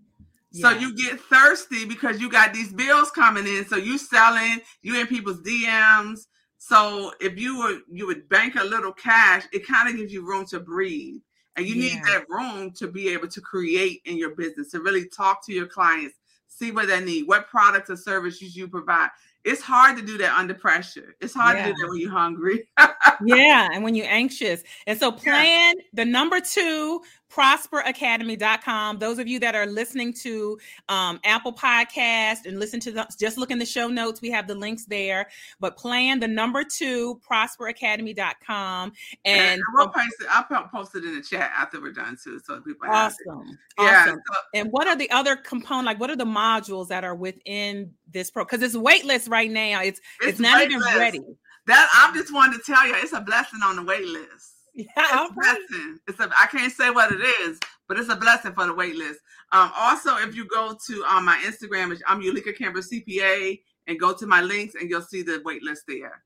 Yeah. 0.52 0.70
So 0.72 0.78
you 0.78 0.96
get 0.96 1.20
thirsty 1.20 1.84
because 1.84 2.20
you 2.20 2.30
got 2.30 2.52
these 2.52 2.72
bills 2.72 3.10
coming 3.10 3.46
in. 3.46 3.66
So 3.66 3.76
you 3.76 3.98
selling, 3.98 4.60
you 4.82 5.00
in 5.00 5.06
people's 5.06 5.40
DMs. 5.42 6.26
So 6.58 7.12
if 7.20 7.38
you 7.38 7.58
were 7.58 7.78
you 7.90 8.06
would 8.06 8.28
bank 8.28 8.56
a 8.56 8.64
little 8.64 8.92
cash, 8.92 9.44
it 9.52 9.66
kind 9.66 9.88
of 9.88 9.96
gives 9.96 10.12
you 10.12 10.26
room 10.26 10.44
to 10.46 10.60
breathe. 10.60 11.20
And 11.56 11.66
you 11.66 11.74
yeah. 11.74 11.94
need 11.94 12.04
that 12.04 12.26
room 12.28 12.72
to 12.72 12.88
be 12.88 13.08
able 13.08 13.28
to 13.28 13.40
create 13.40 14.02
in 14.04 14.16
your 14.16 14.34
business, 14.34 14.70
to 14.70 14.80
really 14.80 15.06
talk 15.08 15.44
to 15.46 15.52
your 15.52 15.66
clients, 15.66 16.16
see 16.46 16.70
what 16.70 16.88
they 16.88 17.04
need, 17.04 17.26
what 17.26 17.48
products 17.48 17.90
or 17.90 17.96
services 17.96 18.56
you 18.56 18.68
provide. 18.68 19.08
It's 19.44 19.62
hard 19.62 19.96
to 19.96 20.02
do 20.04 20.18
that 20.18 20.36
under 20.38 20.54
pressure. 20.54 21.16
It's 21.20 21.34
hard 21.34 21.56
Yeah. 21.56 21.66
to 21.66 21.72
do 21.72 21.78
that 21.78 21.88
when 21.88 21.98
you're 22.00 22.10
hungry. 22.10 22.68
yeah, 23.24 23.68
and 23.72 23.82
when 23.82 23.94
you're 23.94 24.06
anxious. 24.08 24.62
And 24.86 24.98
so 24.98 25.10
plan 25.12 25.76
the 25.92 26.04
number 26.04 26.40
two, 26.40 27.00
prosperacademy.com. 27.30 28.98
Those 28.98 29.18
of 29.18 29.28
you 29.28 29.38
that 29.40 29.54
are 29.54 29.66
listening 29.66 30.12
to 30.14 30.58
um, 30.88 31.20
Apple 31.24 31.52
Podcast 31.52 32.46
and 32.46 32.58
listen 32.58 32.80
to 32.80 32.92
the, 32.92 33.08
just 33.18 33.38
look 33.38 33.50
in 33.50 33.58
the 33.58 33.66
show 33.66 33.88
notes. 33.88 34.20
We 34.20 34.30
have 34.30 34.46
the 34.46 34.54
links 34.54 34.84
there. 34.84 35.28
But 35.60 35.76
plan 35.76 36.20
the 36.20 36.28
number 36.28 36.64
two, 36.64 37.20
prosperacademy.com. 37.28 38.92
And 39.24 39.62
we'll 39.74 39.88
post 39.88 40.06
it. 40.20 40.26
I'll 40.30 40.68
post 40.68 40.94
it 40.96 41.04
in 41.04 41.14
the 41.14 41.22
chat 41.22 41.50
after 41.56 41.80
we're 41.80 41.92
done 41.92 42.16
too, 42.22 42.40
so 42.44 42.60
people 42.60 42.88
have 42.88 43.12
it. 43.12 43.30
awesome. 43.30 43.58
Yeah. 43.78 44.04
Awesome. 44.04 44.20
so- 44.26 44.40
And 44.54 44.68
what 44.72 44.86
are 44.86 44.96
the 44.96 45.10
other 45.10 45.36
component? 45.36 45.86
Like, 45.86 46.00
what 46.00 46.10
are 46.10 46.16
the 46.16 46.24
modules 46.24 46.88
that 46.88 47.04
are 47.04 47.14
within 47.14 47.92
this 48.10 48.30
pro? 48.30 48.44
Because 48.44 48.62
it's 48.62 48.76
waitlist 48.76 49.30
right 49.30 49.50
now. 49.50 49.82
It's 49.82 50.00
it's, 50.20 50.38
not 50.40 50.62
even 50.62 50.80
ready. 50.80 51.20
That 51.66 51.88
I'm 51.92 52.14
just 52.14 52.32
wanting 52.32 52.58
to 52.58 52.64
tell 52.64 52.86
you, 52.86 52.94
it's 52.96 53.12
a 53.12 53.20
blessing 53.20 53.60
on 53.62 53.76
the 53.76 53.82
wait 53.82 54.04
list. 54.04 54.59
Yeah, 54.96 55.24
It's 55.24 55.30
a 55.30 55.34
blessing. 55.34 55.98
It's 56.08 56.20
a 56.20 56.30
I 56.38 56.46
can't 56.46 56.72
say 56.72 56.90
what 56.90 57.12
it 57.12 57.20
is, 57.20 57.58
but 57.88 57.98
it's 57.98 58.08
a 58.08 58.16
blessing 58.16 58.52
for 58.52 58.66
the 58.66 58.74
wait 58.74 58.96
list. 58.96 59.20
Um, 59.52 59.70
also, 59.76 60.16
if 60.16 60.34
you 60.34 60.46
go 60.46 60.76
to 60.86 61.04
um, 61.04 61.24
my 61.24 61.36
Instagram, 61.44 61.98
I'm 62.06 62.22
Eulica 62.22 62.56
Kimber 62.56 62.80
CPA, 62.80 63.60
and 63.86 63.98
go 63.98 64.14
to 64.14 64.26
my 64.26 64.40
links, 64.40 64.74
and 64.74 64.88
you'll 64.88 65.02
see 65.02 65.22
the 65.22 65.42
wait 65.44 65.62
list 65.62 65.82
there. 65.88 66.22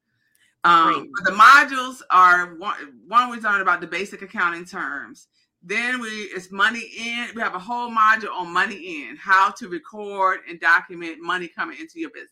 Um, 0.64 1.10
the 1.24 1.32
modules 1.32 2.00
are 2.10 2.54
one, 2.54 2.74
one 3.06 3.30
we 3.30 3.38
learned 3.38 3.60
about 3.60 3.80
the 3.82 3.86
basic 3.86 4.22
accounting 4.22 4.64
terms. 4.64 5.28
Then 5.62 6.00
we 6.00 6.08
it's 6.08 6.50
money 6.50 6.90
in. 6.98 7.28
We 7.34 7.42
have 7.42 7.54
a 7.54 7.58
whole 7.58 7.90
module 7.90 8.32
on 8.34 8.52
money 8.52 9.08
in, 9.08 9.16
how 9.16 9.50
to 9.52 9.68
record 9.68 10.40
and 10.48 10.60
document 10.60 11.18
money 11.20 11.48
coming 11.48 11.78
into 11.78 12.00
your 12.00 12.10
business. 12.10 12.30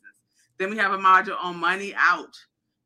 Then 0.59 0.71
we 0.71 0.77
have 0.79 0.93
a 0.93 0.99
module 0.99 1.37
on 1.43 1.57
money 1.59 1.95
out. 1.97 2.35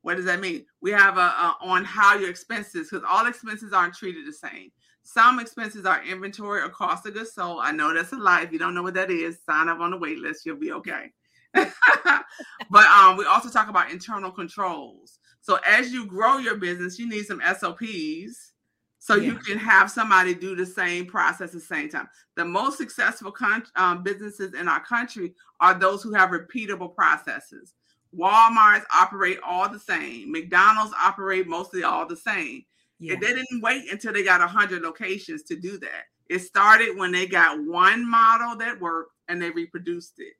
What 0.06 0.14
does 0.14 0.26
that 0.26 0.38
mean? 0.38 0.64
We 0.80 0.92
have 0.92 1.16
a, 1.16 1.20
a 1.20 1.56
on 1.62 1.84
how 1.84 2.16
your 2.16 2.30
expenses, 2.30 2.88
because 2.88 3.04
all 3.04 3.26
expenses 3.26 3.72
aren't 3.72 3.96
treated 3.96 4.24
the 4.24 4.32
same. 4.32 4.70
Some 5.02 5.40
expenses 5.40 5.84
are 5.84 6.00
inventory 6.04 6.62
or 6.62 6.68
cost 6.68 7.04
of 7.08 7.14
goods 7.14 7.34
sold. 7.34 7.58
I 7.60 7.72
know 7.72 7.92
that's 7.92 8.12
a 8.12 8.16
lie. 8.16 8.42
If 8.42 8.52
you 8.52 8.58
don't 8.60 8.72
know 8.72 8.84
what 8.84 8.94
that 8.94 9.10
is, 9.10 9.40
sign 9.44 9.68
up 9.68 9.80
on 9.80 9.90
the 9.90 9.96
wait 9.96 10.18
list. 10.18 10.46
You'll 10.46 10.58
be 10.60 10.70
okay. 10.70 11.10
but 11.54 12.84
um, 12.84 13.16
we 13.16 13.24
also 13.24 13.48
talk 13.48 13.68
about 13.68 13.90
internal 13.90 14.30
controls. 14.30 15.18
So 15.40 15.58
as 15.66 15.92
you 15.92 16.06
grow 16.06 16.38
your 16.38 16.56
business, 16.56 17.00
you 17.00 17.08
need 17.08 17.26
some 17.26 17.42
SOPs 17.58 18.52
so 19.00 19.16
you 19.16 19.34
can 19.34 19.58
have 19.58 19.90
somebody 19.90 20.34
do 20.34 20.54
the 20.54 20.66
same 20.66 21.06
process 21.06 21.48
at 21.48 21.54
the 21.54 21.60
same 21.60 21.88
time. 21.88 22.08
The 22.36 22.44
most 22.44 22.78
successful 22.78 23.32
con- 23.32 23.66
um, 23.74 24.04
businesses 24.04 24.54
in 24.54 24.68
our 24.68 24.84
country 24.84 25.34
are 25.58 25.74
those 25.74 26.04
who 26.04 26.14
have 26.14 26.30
repeatable 26.30 26.94
processes. 26.94 27.74
Walmart's 28.16 28.86
operate 28.94 29.38
all 29.44 29.68
the 29.68 29.78
same. 29.78 30.32
McDonald's 30.32 30.94
operate 31.02 31.46
mostly 31.46 31.82
all 31.82 32.06
the 32.06 32.16
same. 32.16 32.64
Yeah. 32.98 33.14
And 33.14 33.22
they 33.22 33.28
didn't 33.28 33.60
wait 33.60 33.92
until 33.92 34.12
they 34.12 34.22
got 34.24 34.40
100 34.40 34.82
locations 34.82 35.42
to 35.44 35.56
do 35.56 35.78
that. 35.78 36.04
It 36.28 36.40
started 36.40 36.96
when 36.96 37.12
they 37.12 37.26
got 37.26 37.62
one 37.62 38.08
model 38.08 38.56
that 38.56 38.80
worked 38.80 39.12
and 39.28 39.40
they 39.40 39.50
reproduced 39.50 40.14
it. 40.18 40.34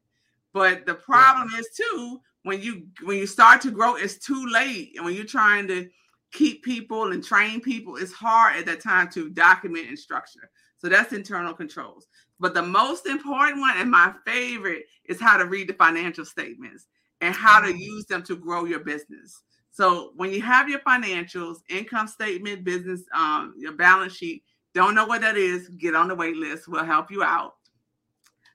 But 0.52 0.86
the 0.86 0.94
problem 0.94 1.50
is 1.58 1.68
too 1.76 2.20
when 2.42 2.62
you 2.62 2.86
when 3.02 3.18
you 3.18 3.26
start 3.26 3.60
to 3.62 3.70
grow, 3.70 3.96
it's 3.96 4.18
too 4.18 4.46
late. 4.46 4.92
And 4.96 5.04
when 5.04 5.14
you're 5.14 5.24
trying 5.24 5.68
to 5.68 5.88
keep 6.32 6.64
people 6.64 7.12
and 7.12 7.22
train 7.22 7.60
people, 7.60 7.96
it's 7.96 8.12
hard 8.12 8.56
at 8.56 8.66
that 8.66 8.80
time 8.80 9.10
to 9.10 9.28
document 9.30 9.88
and 9.88 9.98
structure. 9.98 10.50
So 10.78 10.88
that's 10.88 11.12
internal 11.12 11.54
controls. 11.54 12.06
But 12.38 12.54
the 12.54 12.62
most 12.62 13.06
important 13.06 13.60
one 13.60 13.76
and 13.76 13.90
my 13.90 14.12
favorite 14.24 14.84
is 15.06 15.20
how 15.20 15.36
to 15.36 15.46
read 15.46 15.68
the 15.68 15.74
financial 15.74 16.24
statements 16.24 16.86
and 17.20 17.34
how 17.34 17.60
to 17.60 17.72
Mm. 17.72 17.78
use 17.78 18.06
them 18.06 18.22
to 18.24 18.36
grow 18.36 18.64
your 18.64 18.80
business. 18.80 19.42
So 19.70 20.12
when 20.16 20.30
you 20.30 20.40
have 20.42 20.68
your 20.68 20.80
financials, 20.80 21.58
income 21.68 22.08
statement, 22.08 22.64
business, 22.64 23.02
um, 23.12 23.54
your 23.56 23.72
balance 23.72 24.14
sheet, 24.14 24.44
don't 24.74 24.94
know 24.94 25.06
what 25.06 25.20
that 25.20 25.36
is, 25.36 25.68
get 25.68 25.94
on 25.94 26.08
the 26.08 26.14
wait 26.14 26.36
list. 26.36 26.68
We'll 26.68 26.84
help 26.84 27.10
you 27.10 27.22
out. 27.22 27.56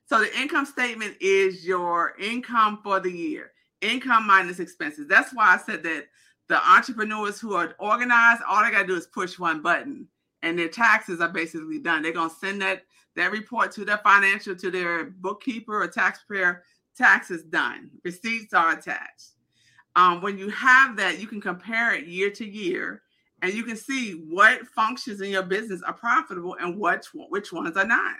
So 0.05 0.19
the 0.19 0.35
income 0.37 0.65
statement 0.65 1.15
is 1.21 1.65
your 1.65 2.15
income 2.19 2.79
for 2.83 2.99
the 2.99 3.11
year, 3.11 3.53
income 3.81 4.27
minus 4.27 4.59
expenses. 4.59 5.07
That's 5.07 5.33
why 5.33 5.53
I 5.53 5.57
said 5.57 5.83
that 5.83 6.07
the 6.49 6.61
entrepreneurs 6.69 7.39
who 7.39 7.53
are 7.53 7.75
organized, 7.79 8.41
all 8.47 8.63
they 8.63 8.71
gotta 8.71 8.87
do 8.87 8.95
is 8.95 9.07
push 9.07 9.39
one 9.39 9.61
button, 9.61 10.07
and 10.41 10.59
their 10.59 10.67
taxes 10.67 11.21
are 11.21 11.29
basically 11.29 11.79
done. 11.79 12.01
They're 12.01 12.11
gonna 12.11 12.29
send 12.29 12.61
that 12.61 12.83
that 13.15 13.31
report 13.31 13.71
to 13.73 13.85
their 13.85 13.99
financial, 13.99 14.55
to 14.55 14.71
their 14.71 15.05
bookkeeper 15.05 15.83
or 15.83 15.87
taxpayer. 16.97 17.39
Taxes 17.39 17.43
done. 17.43 17.89
Receipts 18.03 18.53
are 18.53 18.71
attached. 18.73 19.31
Um, 19.95 20.21
when 20.21 20.37
you 20.37 20.49
have 20.49 20.95
that, 20.97 21.19
you 21.19 21.27
can 21.27 21.41
compare 21.41 21.93
it 21.93 22.07
year 22.07 22.31
to 22.31 22.45
year, 22.45 23.03
and 23.41 23.53
you 23.53 23.63
can 23.63 23.75
see 23.75 24.13
what 24.13 24.67
functions 24.67 25.21
in 25.21 25.29
your 25.29 25.43
business 25.43 25.81
are 25.83 25.93
profitable 25.93 26.55
and 26.59 26.79
which 26.79 27.07
which 27.13 27.51
ones 27.51 27.77
are 27.77 27.85
not. 27.85 28.15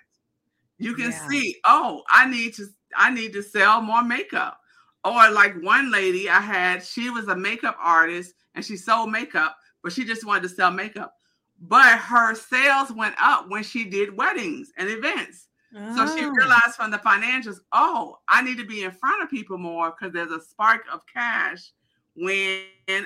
You 0.78 0.96
can 0.96 1.12
Yeah. 1.12 1.20
see, 1.30 1.56
oh, 1.66 2.04
I 2.10 2.26
need 2.30 2.54
to 2.56 2.68
I 2.96 3.12
need 3.12 3.34
to 3.34 3.44
sell 3.44 3.82
more 3.82 4.04
makeup. 4.04 4.60
Or 5.04 5.30
like 5.32 5.56
one 5.62 5.92
lady 5.92 6.30
I 6.30 6.40
had, 6.42 6.84
she 6.84 7.10
was 7.10 7.28
a 7.28 7.36
makeup 7.36 7.78
artist 7.80 8.34
and 8.56 8.64
she 8.66 8.78
sold 8.78 9.12
makeup, 9.12 9.58
but 9.84 9.94
she 9.94 10.06
just 10.06 10.26
wanted 10.26 10.44
to 10.44 10.50
sell 10.50 10.72
makeup. 10.72 11.14
But 11.60 12.00
her 12.00 12.36
sales 12.36 12.92
went 12.92 13.16
up 13.20 13.50
when 13.50 13.64
she 13.64 13.86
did 13.86 14.18
weddings 14.18 14.72
and 14.78 14.90
events. 14.90 15.48
So 15.74 16.18
she 16.18 16.26
Oh. 16.26 16.32
realized 16.32 16.76
from 16.76 16.92
the 16.92 16.98
financials, 16.98 17.60
oh, 17.72 18.20
I 18.28 18.42
need 18.42 18.58
to 18.58 18.66
be 18.66 18.84
in 18.84 18.92
front 18.92 19.24
of 19.24 19.30
people 19.30 19.58
more 19.58 19.92
because 19.92 20.14
there's 20.14 20.32
a 20.32 20.42
spark 20.42 20.86
of 20.92 21.06
cash 21.08 21.72
when 22.16 22.66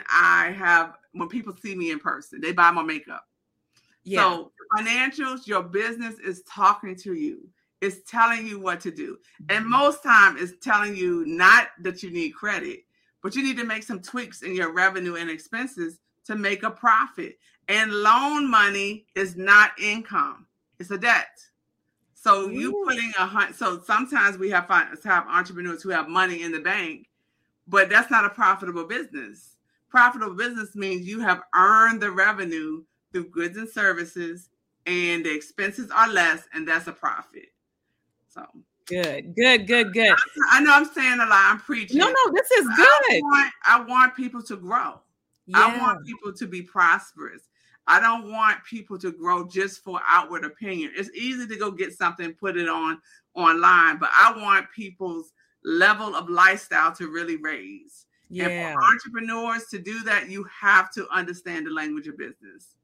I 0.09 0.51
have 0.57 0.97
when 1.11 1.29
people 1.29 1.55
see 1.55 1.75
me 1.75 1.91
in 1.91 1.99
person. 1.99 2.41
They 2.41 2.51
buy 2.53 2.71
my 2.71 2.81
makeup. 2.83 3.27
yeah. 4.03 4.21
So 4.21 4.51
financials, 4.75 5.47
your 5.47 5.63
business 5.63 6.15
is 6.19 6.41
talking 6.43 6.95
to 6.97 7.13
you. 7.13 7.47
It's 7.81 8.09
telling 8.09 8.47
you 8.47 8.59
what 8.59 8.79
to 8.81 8.91
do. 8.91 9.17
And 9.49 9.61
mm-hmm. 9.61 9.69
most 9.71 10.01
time 10.01 10.37
it's 10.37 10.53
telling 10.59 10.95
you 10.95 11.23
not 11.27 11.69
that 11.81 12.01
you 12.01 12.09
need 12.09 12.31
credit, 12.31 12.85
but 13.21 13.35
you 13.35 13.43
need 13.43 13.57
to 13.57 13.63
make 13.63 13.83
some 13.83 14.01
tweaks 14.01 14.41
in 14.41 14.55
your 14.55 14.71
revenue 14.73 15.15
and 15.15 15.29
expenses 15.29 15.99
to 16.25 16.35
make 16.35 16.63
a 16.63 16.71
profit. 16.71 17.37
And 17.67 17.91
loan 17.91 18.49
money 18.49 19.05
is 19.15 19.35
not 19.35 19.71
income. 19.79 20.47
It's 20.79 20.91
a 20.91 20.97
debt. 20.97 21.39
So 22.25 22.49
you 22.49 22.83
putting 22.87 23.11
a 23.19 23.53
so 23.53 23.79
sometimes 23.85 24.39
we 24.39 24.49
have 24.49 24.67
have 24.67 25.27
entrepreneurs 25.27 25.83
who 25.83 25.89
have 25.89 26.09
money 26.09 26.41
in 26.41 26.51
the 26.51 26.59
bank, 26.59 27.07
but 27.67 27.87
that's 27.87 28.09
not 28.09 28.25
a 28.25 28.31
profitable 28.31 28.85
business. 28.85 29.57
Profitable 29.89 30.33
business 30.33 30.75
means 30.75 31.07
you 31.07 31.19
have 31.19 31.43
earned 31.53 32.01
the 32.01 32.09
revenue 32.09 32.81
through 33.11 33.29
goods 33.29 33.57
and 33.57 33.69
services, 33.69 34.49
and 34.87 35.23
the 35.23 35.35
expenses 35.35 35.91
are 35.91 36.11
less, 36.11 36.41
and 36.51 36.67
that's 36.67 36.87
a 36.87 36.91
profit. 36.91 37.49
So 38.33 38.43
good, 38.87 39.35
good, 39.35 39.67
good, 39.67 39.93
good. 39.93 40.15
I 40.49 40.61
know 40.61 40.73
I'm 40.73 40.85
saying 40.85 41.19
a 41.19 41.27
lot. 41.27 41.51
I'm 41.51 41.59
preaching. 41.59 41.99
No, 41.99 42.07
no, 42.07 42.33
this 42.33 42.49
is 42.49 42.67
I 42.71 42.75
good. 43.07 43.21
want, 43.21 43.53
I 43.67 43.81
want 43.81 44.15
people 44.15 44.41
to 44.41 44.55
grow. 44.55 44.99
I 45.53 45.77
want 45.77 46.03
people 46.07 46.33
to 46.33 46.47
be 46.47 46.63
prosperous. 46.63 47.43
I 47.87 47.99
don't 47.99 48.31
want 48.31 48.63
people 48.63 48.97
to 48.99 49.11
grow 49.11 49.47
just 49.47 49.83
for 49.83 49.99
outward 50.07 50.43
opinion. 50.43 50.91
It's 50.95 51.11
easy 51.15 51.47
to 51.47 51.57
go 51.57 51.71
get 51.71 51.93
something, 51.93 52.33
put 52.33 52.57
it 52.57 52.67
on 52.67 52.99
online, 53.35 53.97
but 53.99 54.09
I 54.13 54.33
want 54.35 54.71
people's 54.75 55.33
level 55.63 56.15
of 56.15 56.29
lifestyle 56.29 56.91
to 56.95 57.09
really 57.09 57.37
raise. 57.37 58.05
And 58.45 58.51
for 58.73 58.83
entrepreneurs 58.83 59.65
to 59.67 59.79
do 59.79 60.03
that, 60.03 60.29
you 60.29 60.45
have 60.45 60.91
to 60.93 61.07
understand 61.09 61.67
the 61.67 61.71
language 61.71 62.07
of 62.07 62.17
business. 62.17 62.74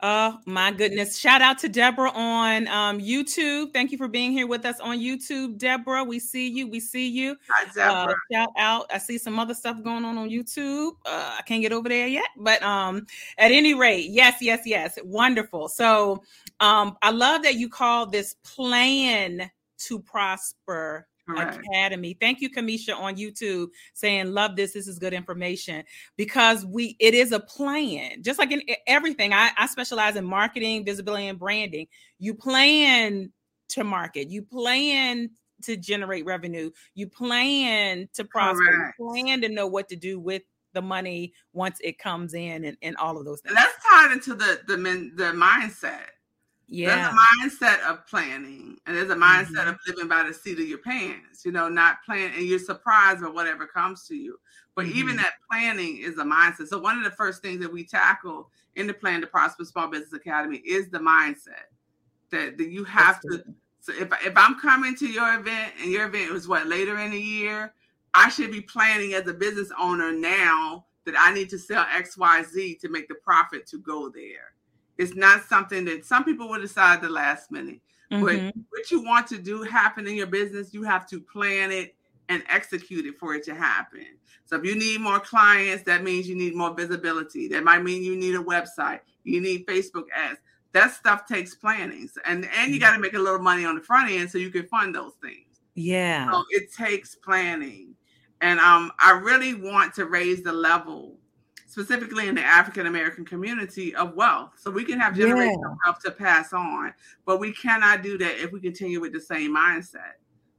Oh 0.00 0.38
my 0.44 0.70
goodness. 0.70 1.16
Shout 1.18 1.40
out 1.40 1.58
to 1.58 1.68
Deborah 1.68 2.10
on 2.10 2.68
um, 2.68 3.00
YouTube. 3.00 3.72
Thank 3.72 3.92
you 3.92 3.98
for 3.98 4.08
being 4.08 4.32
here 4.32 4.46
with 4.46 4.66
us 4.66 4.78
on 4.80 4.98
YouTube, 4.98 5.56
Deborah. 5.56 6.04
We 6.04 6.18
see 6.18 6.48
you. 6.48 6.68
We 6.68 6.80
see 6.80 7.08
you. 7.08 7.36
Hi, 7.48 7.80
Uh, 7.80 8.14
shout 8.30 8.50
out. 8.58 8.86
I 8.92 8.98
see 8.98 9.16
some 9.18 9.38
other 9.38 9.54
stuff 9.54 9.82
going 9.82 10.04
on 10.04 10.18
on 10.18 10.28
YouTube. 10.28 10.92
Uh, 11.06 11.36
I 11.38 11.42
can't 11.42 11.62
get 11.62 11.72
over 11.72 11.88
there 11.88 12.06
yet, 12.06 12.28
but 12.36 12.62
um, 12.62 13.06
at 13.38 13.50
any 13.50 13.74
rate, 13.74 14.10
yes, 14.10 14.38
yes, 14.40 14.62
yes, 14.66 14.98
wonderful. 15.04 15.68
So 15.68 16.22
um, 16.60 16.96
I 17.02 17.10
love 17.10 17.42
that 17.44 17.54
you 17.54 17.68
call 17.68 18.06
this 18.06 18.34
plan 18.42 19.50
to 19.78 19.98
prosper 20.00 21.06
Correct. 21.26 21.58
Academy. 21.58 22.16
Thank 22.20 22.40
you, 22.40 22.50
Kamisha, 22.50 22.94
on 22.98 23.16
YouTube 23.16 23.68
saying, 23.94 24.32
"Love 24.32 24.56
this. 24.56 24.72
This 24.72 24.86
is 24.86 24.98
good 24.98 25.14
information." 25.14 25.84
Because 26.16 26.66
we, 26.66 26.96
it 27.00 27.14
is 27.14 27.32
a 27.32 27.40
plan. 27.40 28.22
Just 28.22 28.38
like 28.38 28.52
in 28.52 28.62
everything, 28.86 29.32
I, 29.32 29.50
I 29.56 29.66
specialize 29.66 30.16
in 30.16 30.24
marketing, 30.24 30.84
visibility, 30.84 31.28
and 31.28 31.38
branding. 31.38 31.86
You 32.18 32.34
plan 32.34 33.32
to 33.70 33.84
market. 33.84 34.28
You 34.28 34.42
plan 34.42 35.30
to 35.62 35.76
generate 35.76 36.26
revenue. 36.26 36.70
You 36.94 37.08
plan 37.08 38.08
to 38.14 38.24
prosper. 38.24 38.64
Correct. 38.64 38.96
You 38.98 39.08
plan 39.08 39.40
to 39.40 39.48
know 39.48 39.66
what 39.66 39.88
to 39.88 39.96
do 39.96 40.20
with 40.20 40.42
the 40.74 40.82
money 40.82 41.32
once 41.54 41.78
it 41.82 41.98
comes 41.98 42.34
in, 42.34 42.64
and, 42.64 42.76
and 42.82 42.96
all 42.98 43.16
of 43.16 43.24
those 43.24 43.40
things. 43.40 43.52
And 43.52 43.56
that's 43.56 43.82
tied 43.82 44.12
into 44.12 44.34
the 44.34 44.60
the 44.66 44.76
men, 44.76 45.12
the 45.16 45.32
mindset. 45.32 46.08
Yeah. 46.66 46.96
There's 46.96 47.06
a 47.06 47.58
mindset 47.68 47.80
of 47.90 48.06
planning, 48.06 48.78
and 48.86 48.96
there's 48.96 49.10
a 49.10 49.14
mindset 49.16 49.64
Mhm. 49.64 49.68
of 49.68 49.78
living 49.86 50.08
by 50.08 50.22
the 50.22 50.32
seat 50.34 50.58
of 50.58 50.66
your 50.66 50.78
pants. 50.78 51.44
You 51.44 51.52
know, 51.52 51.68
not 51.68 52.02
plan, 52.04 52.32
and 52.34 52.46
you're 52.46 52.58
surprised 52.58 53.20
by 53.22 53.28
whatever 53.28 53.66
comes 53.66 54.06
to 54.08 54.16
you. 54.16 54.40
But 54.74 54.86
even 54.86 55.16
Mhm. 55.16 55.18
that 55.18 55.34
planning 55.50 55.98
is 55.98 56.18
a 56.18 56.24
mindset. 56.24 56.68
So 56.68 56.78
one 56.78 56.96
of 56.96 57.04
the 57.04 57.10
first 57.12 57.42
things 57.42 57.60
that 57.60 57.72
we 57.72 57.84
tackle 57.84 58.50
in 58.74 58.86
the 58.86 58.94
Plan 58.94 59.20
to 59.20 59.26
Prosper 59.26 59.64
Small 59.64 59.88
Business 59.88 60.14
Academy 60.14 60.58
is 60.58 60.88
the 60.90 60.98
mindset 60.98 61.66
that, 62.30 62.56
that 62.58 62.68
you 62.70 62.84
have 62.84 63.20
to. 63.20 63.28
Absolutely. 63.28 63.54
So 63.80 63.92
if 63.92 64.10
if 64.24 64.36
I'm 64.36 64.58
coming 64.58 64.96
to 64.96 65.06
your 65.06 65.34
event 65.38 65.74
and 65.80 65.92
your 65.92 66.06
event 66.06 66.32
was 66.32 66.48
what 66.48 66.66
later 66.66 66.98
in 66.98 67.10
the 67.10 67.20
year, 67.20 67.74
I 68.14 68.30
should 68.30 68.50
be 68.50 68.62
planning 68.62 69.12
as 69.14 69.28
a 69.28 69.34
business 69.34 69.70
owner 69.78 70.10
now 70.12 70.86
that 71.04 71.14
I 71.18 71.32
need 71.34 71.50
to 71.50 71.58
sell 71.58 71.86
X 71.90 72.16
Y 72.16 72.42
Z 72.42 72.76
to 72.76 72.88
make 72.88 73.08
the 73.08 73.14
profit 73.16 73.66
to 73.68 73.78
go 73.78 74.08
there. 74.08 74.54
It's 74.98 75.14
not 75.14 75.44
something 75.44 75.84
that 75.86 76.04
some 76.04 76.24
people 76.24 76.48
will 76.48 76.60
decide 76.60 77.00
the 77.02 77.08
last 77.08 77.50
minute. 77.50 77.80
Mhm. 78.10 78.20
But 78.22 78.56
what 78.70 78.90
you 78.90 79.02
want 79.02 79.26
to 79.28 79.38
do 79.38 79.62
happen 79.62 80.06
in 80.06 80.14
your 80.14 80.26
business, 80.26 80.72
you 80.74 80.82
have 80.82 81.08
to 81.08 81.20
plan 81.20 81.72
it 81.72 81.96
and 82.28 82.42
execute 82.48 83.06
it 83.06 83.18
for 83.18 83.34
it 83.34 83.44
to 83.44 83.54
happen. 83.54 84.06
So 84.46 84.56
if 84.56 84.64
you 84.64 84.76
need 84.76 85.00
more 85.00 85.20
clients, 85.20 85.84
that 85.84 86.02
means 86.02 86.28
you 86.28 86.34
need 86.34 86.54
more 86.54 86.74
visibility. 86.74 87.48
That 87.48 87.64
might 87.64 87.82
mean 87.82 88.02
you 88.02 88.16
need 88.16 88.34
a 88.34 88.42
website. 88.42 89.00
You 89.24 89.40
need 89.40 89.66
Facebook 89.66 90.04
ads. 90.14 90.38
That 90.72 90.92
stuff 90.92 91.26
takes 91.26 91.54
planning. 91.54 92.08
And 92.24 92.46
and 92.46 92.72
you 92.72 92.80
got 92.80 92.94
to 92.94 93.00
make 93.00 93.14
a 93.14 93.18
little 93.18 93.40
money 93.40 93.64
on 93.64 93.74
the 93.74 93.80
front 93.80 94.10
end 94.10 94.30
so 94.30 94.38
you 94.38 94.50
can 94.50 94.66
fund 94.68 94.94
those 94.94 95.14
things. 95.22 95.60
yeah. 95.74 96.30
So 96.30 96.44
it 96.50 96.72
takes 96.72 97.14
planning. 97.14 97.94
And 98.40 98.60
um, 98.60 98.92
I 98.98 99.12
really 99.12 99.54
want 99.54 99.94
to 99.94 100.04
raise 100.06 100.42
the 100.42 100.52
level, 100.52 101.18
specifically 101.74 102.28
in 102.28 102.36
the 102.36 102.40
African 102.40 102.86
American 102.86 103.24
community, 103.24 103.96
of 103.96 104.14
wealth. 104.14 104.52
So 104.56 104.70
we 104.70 104.84
can 104.84 105.00
have 105.00 105.14
generational 105.14 105.60
Yeah. 105.60 105.74
wealth 105.84 105.98
to 106.04 106.12
pass 106.12 106.52
on, 106.52 106.94
but 107.26 107.40
we 107.40 107.52
cannot 107.52 108.00
do 108.00 108.16
that 108.16 108.40
if 108.40 108.52
we 108.52 108.60
continue 108.60 109.00
with 109.00 109.12
the 109.12 109.20
same 109.20 109.56
mindset. 109.56 110.12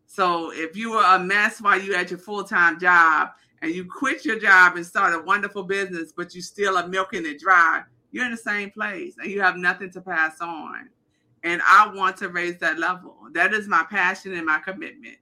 So 0.08 0.52
if 0.52 0.76
you 0.76 0.92
were 0.92 1.04
a 1.04 1.18
mess 1.18 1.62
while 1.62 1.80
you 1.80 1.94
had 1.94 2.10
your 2.10 2.20
full 2.20 2.44
time 2.44 2.78
job 2.82 3.30
and 3.62 3.74
you 3.74 3.86
quit 3.86 4.26
your 4.26 4.38
job 4.38 4.76
and 4.76 4.86
start 4.86 5.14
a 5.14 5.24
wonderful 5.24 5.64
business, 5.64 6.12
but 6.12 6.36
you 6.36 6.42
still 6.42 6.78
are 6.78 6.86
milking 6.86 7.26
it 7.26 7.40
dry, 7.40 7.84
you're 8.12 8.26
in 8.26 8.32
the 8.32 8.38
same 8.38 8.70
place 8.72 9.16
and 9.18 9.32
you 9.32 9.40
have 9.40 9.56
nothing 9.56 9.92
to 9.92 10.02
pass 10.02 10.42
on. 10.42 10.90
And 11.44 11.62
I 11.66 11.88
want 11.96 12.18
to 12.18 12.28
raise 12.28 12.58
that 12.60 12.78
level. 12.78 13.16
That 13.32 13.54
is 13.54 13.70
my 13.70 13.86
passion 13.90 14.34
and 14.34 14.46
my 14.46 14.60
commitment 14.60 15.16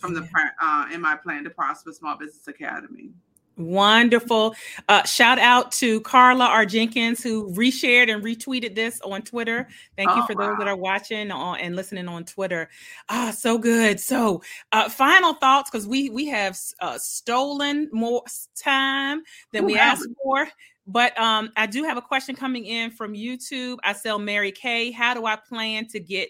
from 0.00 0.14
the 0.14 0.28
uh, 0.60 0.88
in 0.92 1.00
my 1.00 1.14
plan 1.14 1.44
to 1.44 1.50
prosper 1.50 1.92
small 1.92 2.16
business 2.18 2.48
academy. 2.48 3.12
Wonderful. 3.58 4.54
Uh, 4.88 5.02
shout 5.02 5.38
out 5.40 5.72
to 5.72 6.00
Carla 6.02 6.46
R. 6.46 6.64
Jenkins 6.64 7.22
who 7.22 7.52
reshared 7.54 8.12
and 8.12 8.22
retweeted 8.22 8.76
this 8.76 9.00
on 9.00 9.22
Twitter. 9.22 9.68
Thank 9.96 10.14
you 10.14 10.22
Oh, 10.22 10.26
for 10.26 10.34
those 10.36 10.56
that 10.58 10.68
are 10.68 10.76
watching 10.76 11.32
on, 11.32 11.58
and 11.58 11.74
listening 11.74 12.06
on 12.06 12.24
Twitter. 12.24 12.70
Ah, 13.08 13.34
so 13.36 13.58
good. 13.58 13.98
So, 13.98 14.42
uh, 14.70 14.88
final 14.88 15.34
thoughts 15.34 15.70
because 15.70 15.88
we 15.88 16.08
we 16.10 16.26
have 16.26 16.56
uh, 16.80 16.98
stolen 16.98 17.88
more 17.92 18.22
time 18.56 19.22
than 19.52 19.64
we 19.64 19.72
have 19.74 19.98
asked 19.98 20.08
for. 20.22 20.48
But 20.86 21.18
um, 21.20 21.50
I 21.56 21.66
do 21.66 21.82
have 21.82 21.96
a 21.98 22.02
question 22.02 22.36
coming 22.36 22.64
in 22.64 22.92
from 22.92 23.12
YouTube. 23.12 23.78
I 23.82 23.92
sell 23.92 24.18
Mary 24.18 24.52
Kay. 24.52 24.90
How 24.92 25.14
do 25.14 25.26
I 25.26 25.36
plan 25.36 25.86
to 25.88 26.00
get 26.00 26.28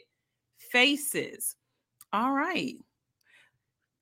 faces? 0.58 1.56
All 2.12 2.32
right. 2.32 2.74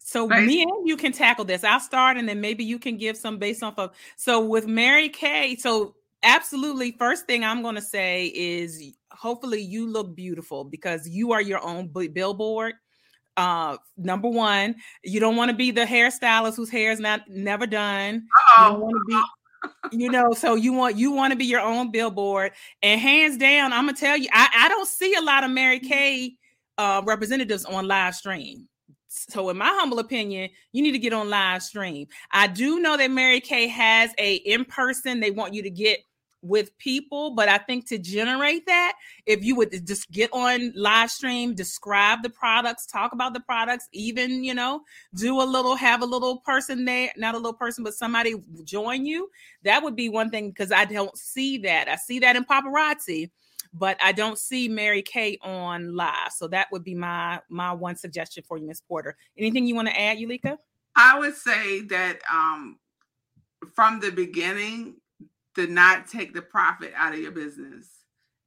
So 0.06 0.28
me 0.28 0.62
and 0.62 0.88
you 0.88 0.96
can 0.96 1.10
tackle 1.10 1.44
this. 1.44 1.64
I'll 1.64 1.80
start 1.80 2.16
and 2.16 2.28
then 2.28 2.40
maybe 2.40 2.62
you 2.62 2.78
can 2.78 2.96
give 2.96 3.16
some 3.16 3.38
based 3.38 3.64
off 3.64 3.76
of 3.76 3.90
so 4.14 4.40
with 4.40 4.68
Mary 4.68 5.08
Kay. 5.08 5.56
So 5.56 5.96
absolutely 6.22 6.92
first 6.92 7.26
thing 7.26 7.42
I'm 7.42 7.60
gonna 7.60 7.82
say 7.82 8.26
is 8.26 8.92
hopefully 9.10 9.60
you 9.60 9.90
look 9.90 10.14
beautiful 10.14 10.62
because 10.62 11.08
you 11.08 11.32
are 11.32 11.42
your 11.42 11.60
own 11.60 11.88
billboard. 11.88 12.74
Uh 13.36 13.78
number 13.96 14.28
one, 14.28 14.76
you 15.02 15.18
don't 15.18 15.34
want 15.34 15.50
to 15.50 15.56
be 15.56 15.72
the 15.72 15.84
hairstylist 15.84 16.54
whose 16.54 16.70
hair 16.70 16.92
is 16.92 17.00
not 17.00 17.22
never 17.28 17.66
done. 17.66 18.14
You 18.14 18.64
Oh, 18.64 18.78
want 18.78 18.94
to 18.94 19.04
be, 19.90 19.98
you 20.04 20.08
know, 20.08 20.32
so 20.34 20.54
you 20.54 20.72
want 20.72 20.94
you 20.96 21.10
want 21.10 21.32
to 21.32 21.36
be 21.36 21.46
your 21.46 21.60
own 21.62 21.90
billboard. 21.90 22.52
And 22.80 23.00
hands 23.00 23.38
down, 23.38 23.72
I'm 23.72 23.86
gonna 23.86 23.98
tell 23.98 24.16
you, 24.16 24.28
I, 24.32 24.50
I 24.54 24.68
don't 24.68 24.86
see 24.86 25.14
a 25.16 25.20
lot 25.20 25.42
of 25.42 25.50
Mary 25.50 25.80
Kay 25.80 26.36
uh 26.78 27.02
representatives 27.04 27.64
on 27.64 27.88
live 27.88 28.14
stream. 28.14 28.68
So, 29.28 29.48
in 29.48 29.56
my 29.56 29.68
humble 29.68 29.98
opinion, 29.98 30.50
you 30.72 30.82
need 30.82 30.92
to 30.92 30.98
get 30.98 31.12
on 31.12 31.30
live 31.30 31.62
stream. 31.62 32.06
I 32.30 32.46
do 32.46 32.80
know 32.80 32.96
that 32.96 33.10
Mary 33.10 33.40
Kay 33.40 33.66
has 33.68 34.10
a 34.18 34.36
in 34.36 34.64
person. 34.64 35.20
They 35.20 35.30
want 35.30 35.54
you 35.54 35.62
to 35.62 35.70
get 35.70 36.00
with 36.42 36.76
people, 36.78 37.34
but 37.34 37.48
I 37.48 37.58
think 37.58 37.88
to 37.88 37.98
generate 37.98 38.66
that, 38.66 38.94
if 39.26 39.42
you 39.44 39.56
would 39.56 39.86
just 39.86 40.10
get 40.10 40.30
on 40.32 40.72
live 40.76 41.10
stream, 41.10 41.54
describe 41.54 42.22
the 42.22 42.30
products, 42.30 42.86
talk 42.86 43.12
about 43.12 43.34
the 43.34 43.40
products, 43.40 43.88
even 43.92 44.44
you 44.44 44.54
know, 44.54 44.82
do 45.14 45.40
a 45.40 45.44
little, 45.44 45.76
have 45.76 46.02
a 46.02 46.06
little 46.06 46.38
person 46.40 46.84
there, 46.84 47.10
not 47.16 47.34
a 47.34 47.38
little 47.38 47.52
person, 47.52 47.84
but 47.84 47.94
somebody 47.94 48.34
join 48.64 49.06
you. 49.06 49.28
That 49.64 49.82
would 49.82 49.96
be 49.96 50.08
one 50.08 50.30
thing 50.30 50.50
because 50.50 50.72
I 50.72 50.84
don't 50.84 51.16
see 51.16 51.58
that. 51.58 51.88
I 51.88 51.96
see 51.96 52.20
that 52.20 52.36
in 52.36 52.44
paparazzi, 52.44 53.30
but 53.72 53.96
I 54.02 54.12
don't 54.12 54.38
see 54.38 54.68
Mary 54.68 55.02
Kay 55.02 55.38
on 55.42 55.94
live. 55.94 56.32
So 56.34 56.48
that 56.48 56.68
would 56.72 56.84
be 56.84 56.94
my 56.94 57.40
my 57.48 57.72
one 57.72 57.96
suggestion 57.96 58.44
for 58.46 58.58
you, 58.58 58.66
Miss 58.66 58.80
Porter. 58.80 59.16
Anything 59.36 59.66
you 59.66 59.74
want 59.74 59.88
to 59.88 60.00
add, 60.00 60.18
Eulica? 60.18 60.58
I 60.94 61.18
would 61.18 61.34
say 61.34 61.82
that 61.82 62.20
um, 62.32 62.78
from 63.74 64.00
the 64.00 64.10
beginning, 64.10 64.96
to 65.56 65.66
not 65.66 66.06
take 66.06 66.34
the 66.34 66.42
profit 66.42 66.92
out 66.94 67.14
of 67.14 67.18
your 67.18 67.32
business 67.32 67.88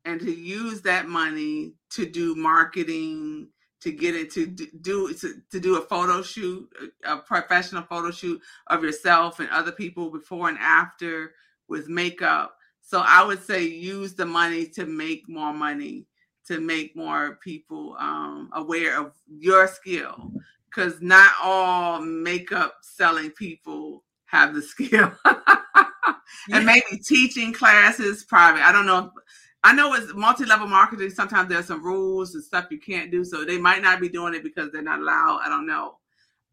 and 0.05 0.19
to 0.21 0.31
use 0.31 0.81
that 0.81 1.07
money 1.07 1.73
to 1.89 2.05
do 2.05 2.35
marketing, 2.35 3.49
to 3.81 3.91
get 3.91 4.15
it 4.15 4.31
to 4.31 4.45
do 4.45 5.13
to 5.13 5.59
do 5.59 5.77
a 5.77 5.81
photo 5.81 6.21
shoot, 6.21 6.69
a 7.03 7.17
professional 7.17 7.81
photo 7.81 8.11
shoot 8.11 8.39
of 8.67 8.83
yourself 8.83 9.39
and 9.39 9.49
other 9.49 9.71
people 9.71 10.11
before 10.11 10.49
and 10.49 10.59
after 10.59 11.33
with 11.67 11.89
makeup. 11.89 12.55
So 12.89 13.03
I 13.05 13.23
would 13.23 13.43
say 13.43 13.65
use 13.65 14.15
the 14.15 14.25
money 14.25 14.65
to 14.69 14.87
make 14.87 15.29
more 15.29 15.53
money, 15.53 16.07
to 16.47 16.59
make 16.59 16.95
more 16.95 17.35
people 17.35 17.95
um, 17.99 18.49
aware 18.53 18.99
of 18.99 19.11
your 19.27 19.67
skill 19.67 20.31
because 20.65 20.99
not 20.99 21.33
all 21.43 22.01
makeup 22.01 22.77
selling 22.81 23.29
people 23.29 24.03
have 24.25 24.55
the 24.55 24.63
skill. 24.63 25.11
and 26.51 26.65
maybe 26.65 26.97
teaching 27.05 27.53
classes 27.53 28.23
private. 28.23 28.67
I 28.67 28.71
don't 28.71 28.87
know. 28.87 29.05
If, 29.05 29.23
I 29.63 29.75
know 29.75 29.93
it's 29.93 30.11
multi-level 30.15 30.65
marketing. 30.65 31.11
Sometimes 31.11 31.47
there's 31.47 31.67
some 31.67 31.85
rules 31.85 32.33
and 32.33 32.43
stuff 32.43 32.69
you 32.71 32.79
can't 32.79 33.11
do, 33.11 33.23
so 33.23 33.45
they 33.45 33.59
might 33.59 33.83
not 33.83 34.01
be 34.01 34.09
doing 34.09 34.33
it 34.33 34.41
because 34.41 34.71
they're 34.71 34.81
not 34.81 35.01
allowed. 35.01 35.41
I 35.43 35.49
don't 35.49 35.67
know. 35.67 35.99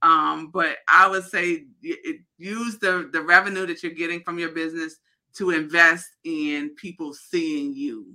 Um, 0.03 0.51
but 0.53 0.77
I 0.87 1.09
would 1.09 1.25
say 1.25 1.65
it, 1.83 2.21
use 2.37 2.79
the 2.79 3.09
the 3.11 3.23
revenue 3.23 3.65
that 3.65 3.83
you're 3.83 3.93
getting 3.93 4.21
from 4.21 4.39
your 4.39 4.51
business 4.51 4.97
to 5.39 5.51
invest 5.51 6.07
in 6.25 6.71
people 6.77 7.13
seeing 7.15 7.75
you 7.75 8.15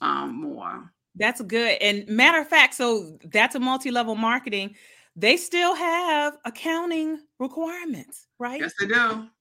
um, 0.00 0.40
more. 0.40 0.92
That's 1.14 1.40
good. 1.40 1.78
And 1.80 2.06
matter 2.08 2.40
of 2.40 2.48
fact, 2.48 2.74
so 2.74 3.18
that's 3.24 3.54
a 3.54 3.60
multi-level 3.60 4.14
marketing. 4.16 4.74
They 5.14 5.36
still 5.36 5.74
have 5.74 6.36
accounting 6.44 7.18
requirements, 7.38 8.26
right? 8.38 8.60
Yes, 8.60 8.72
they 8.78 8.86
do. 8.86 9.26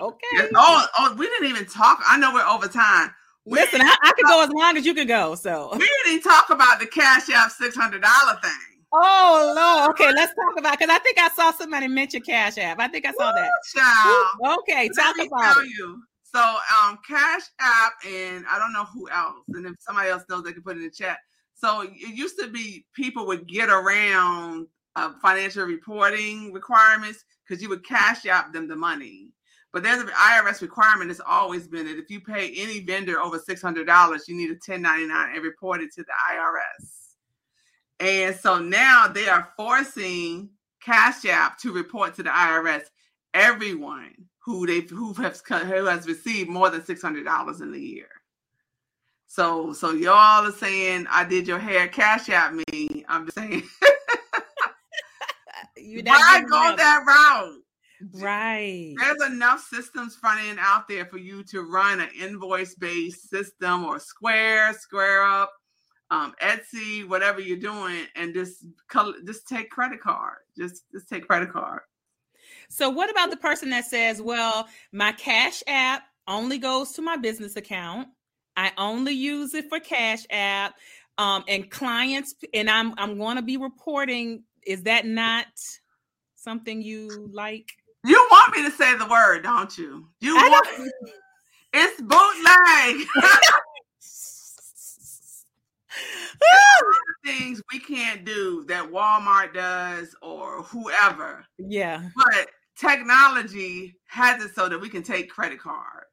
Okay. 0.00 0.26
Yes. 0.32 0.48
Oh, 0.54 0.86
oh, 0.98 1.14
we 1.18 1.26
didn't 1.26 1.48
even 1.48 1.64
talk. 1.66 2.00
I 2.06 2.18
know 2.18 2.32
we're 2.32 2.46
over 2.46 2.68
time. 2.68 3.10
We 3.44 3.58
Listen, 3.58 3.80
I, 3.80 3.96
I 4.02 4.12
could 4.12 4.26
go 4.26 4.42
as 4.44 4.50
long 4.50 4.76
as 4.76 4.84
you 4.86 4.94
could 4.94 5.08
go. 5.08 5.34
So 5.34 5.70
We 5.72 5.90
didn't 6.04 6.22
talk 6.22 6.50
about 6.50 6.78
the 6.78 6.86
Cash 6.86 7.30
App 7.30 7.50
six 7.50 7.74
hundred 7.74 8.02
dollar 8.02 8.38
thing. 8.42 8.82
Oh 8.92 9.52
Lord. 9.56 9.90
Okay, 9.90 10.12
let's 10.14 10.32
talk 10.34 10.58
about 10.58 10.78
because 10.78 10.94
I 10.94 10.98
think 10.98 11.18
I 11.18 11.28
saw 11.30 11.52
somebody 11.52 11.88
mention 11.88 12.22
Cash 12.22 12.58
App. 12.58 12.78
I 12.78 12.88
think 12.88 13.06
I 13.06 13.12
saw 13.12 13.32
that. 13.32 13.50
Child. 13.74 14.26
Ooh, 14.46 14.58
okay, 14.60 14.88
Let 14.94 15.04
talk 15.04 15.16
me 15.16 15.26
about 15.26 15.54
tell 15.54 15.62
it. 15.62 15.68
you. 15.68 16.02
So, 16.32 16.40
um, 16.40 16.98
Cash 17.08 17.42
App 17.58 17.92
and 18.06 18.44
I 18.50 18.58
don't 18.58 18.72
know 18.72 18.84
who 18.84 19.08
else, 19.08 19.44
and 19.48 19.64
if 19.66 19.76
somebody 19.80 20.10
else 20.10 20.24
knows, 20.28 20.44
they 20.44 20.52
can 20.52 20.62
put 20.62 20.76
it 20.76 20.80
in 20.80 20.84
the 20.84 20.90
chat. 20.90 21.18
So 21.54 21.82
it 21.82 22.14
used 22.14 22.38
to 22.38 22.48
be 22.48 22.86
people 22.94 23.26
would 23.26 23.48
get 23.48 23.68
around 23.68 24.68
uh, 24.94 25.12
financial 25.20 25.64
reporting 25.64 26.52
requirements 26.52 27.24
because 27.46 27.62
you 27.62 27.68
would 27.68 27.84
cash 27.84 28.26
out 28.26 28.52
them 28.52 28.68
the 28.68 28.76
money. 28.76 29.32
But 29.72 29.82
there's 29.82 30.00
an 30.00 30.08
IRS 30.08 30.60
requirement 30.62 31.08
that's 31.08 31.20
always 31.26 31.66
been 31.66 31.86
that 31.86 31.98
if 31.98 32.10
you 32.10 32.20
pay 32.20 32.52
any 32.56 32.80
vendor 32.80 33.20
over 33.20 33.38
six 33.38 33.60
hundred 33.60 33.86
dollars, 33.86 34.28
you 34.28 34.36
need 34.36 34.50
a 34.50 34.54
1099 34.54 35.34
and 35.34 35.44
report 35.44 35.80
it 35.80 35.92
to 35.94 36.02
the 36.02 36.12
IRS. 36.32 37.14
And 38.00 38.36
so 38.36 38.60
now 38.60 39.08
they 39.08 39.28
are 39.28 39.48
forcing 39.56 40.50
Cash 40.80 41.24
App 41.24 41.58
to 41.58 41.72
report 41.72 42.14
to 42.14 42.22
the 42.22 42.30
IRS 42.30 42.82
everyone 43.34 44.27
who 44.48 44.66
they 44.66 44.80
who 44.80 45.12
has 45.12 45.42
who 45.46 45.84
has 45.84 46.06
received 46.06 46.48
more 46.48 46.70
than 46.70 46.82
six 46.82 47.02
hundred 47.02 47.24
dollars 47.24 47.60
in 47.60 47.70
the 47.70 47.80
year. 47.80 48.08
So 49.26 49.74
so 49.74 49.90
y'all 49.90 50.46
are 50.46 50.52
saying 50.52 51.06
I 51.10 51.24
did 51.24 51.46
your 51.46 51.58
hair, 51.58 51.86
Cash 51.86 52.30
App 52.30 52.54
me. 52.54 53.04
I'm 53.08 53.26
just 53.26 53.36
saying 53.36 53.62
You 55.76 56.02
why 56.02 56.42
go 56.48 56.74
that 56.76 57.04
route? 57.06 57.62
Right. 58.14 58.94
There's 58.98 59.32
enough 59.32 59.60
systems 59.60 60.16
front 60.16 60.40
end 60.40 60.58
out 60.62 60.88
there 60.88 61.04
for 61.04 61.18
you 61.18 61.44
to 61.44 61.62
run 61.62 62.00
an 62.00 62.08
invoice 62.18 62.74
based 62.74 63.28
system 63.28 63.84
or 63.84 63.98
Square, 63.98 64.74
Square 64.74 65.24
Up, 65.24 65.52
um, 66.10 66.32
Etsy, 66.42 67.06
whatever 67.06 67.40
you're 67.40 67.58
doing, 67.58 68.06
and 68.16 68.32
just 68.32 68.64
color, 68.88 69.14
just 69.26 69.46
take 69.46 69.70
credit 69.70 70.00
card. 70.00 70.38
Just 70.56 70.84
just 70.90 71.08
take 71.08 71.26
credit 71.26 71.52
card. 71.52 71.80
So 72.68 72.88
what 72.90 73.10
about 73.10 73.30
the 73.30 73.36
person 73.36 73.70
that 73.70 73.86
says, 73.86 74.20
"Well, 74.20 74.68
my 74.92 75.12
Cash 75.12 75.62
App 75.66 76.02
only 76.26 76.58
goes 76.58 76.92
to 76.92 77.02
my 77.02 77.16
business 77.16 77.56
account. 77.56 78.08
I 78.56 78.72
only 78.76 79.12
use 79.12 79.54
it 79.54 79.68
for 79.68 79.80
Cash 79.80 80.24
App, 80.30 80.74
um, 81.16 81.44
and 81.48 81.70
clients, 81.70 82.34
and 82.52 82.68
I'm 82.68 82.94
I'm 82.98 83.18
going 83.18 83.36
to 83.36 83.42
be 83.42 83.56
reporting." 83.56 84.44
Is 84.66 84.82
that 84.82 85.06
not 85.06 85.46
something 86.34 86.82
you 86.82 87.30
like? 87.32 87.70
You 88.04 88.26
want 88.30 88.56
me 88.56 88.64
to 88.64 88.70
say 88.70 88.96
the 88.96 89.06
word, 89.06 89.42
don't 89.42 89.76
you? 89.78 90.08
You 90.20 90.36
I 90.38 90.48
want 90.48 90.66
don't- 90.76 90.92
it's 91.72 92.00
bootleg. 92.00 93.06
things 97.24 97.60
we 97.72 97.78
can't 97.80 98.24
do 98.24 98.64
that 98.68 98.84
Walmart 98.90 99.52
does 99.54 100.14
or 100.22 100.62
whoever. 100.62 101.44
yeah. 101.58 102.08
But 102.16 102.48
technology 102.78 103.96
has 104.06 104.42
it 104.42 104.54
so 104.54 104.68
that 104.68 104.80
we 104.80 104.88
can 104.88 105.02
take 105.02 105.30
credit 105.30 105.60
card. 105.60 106.04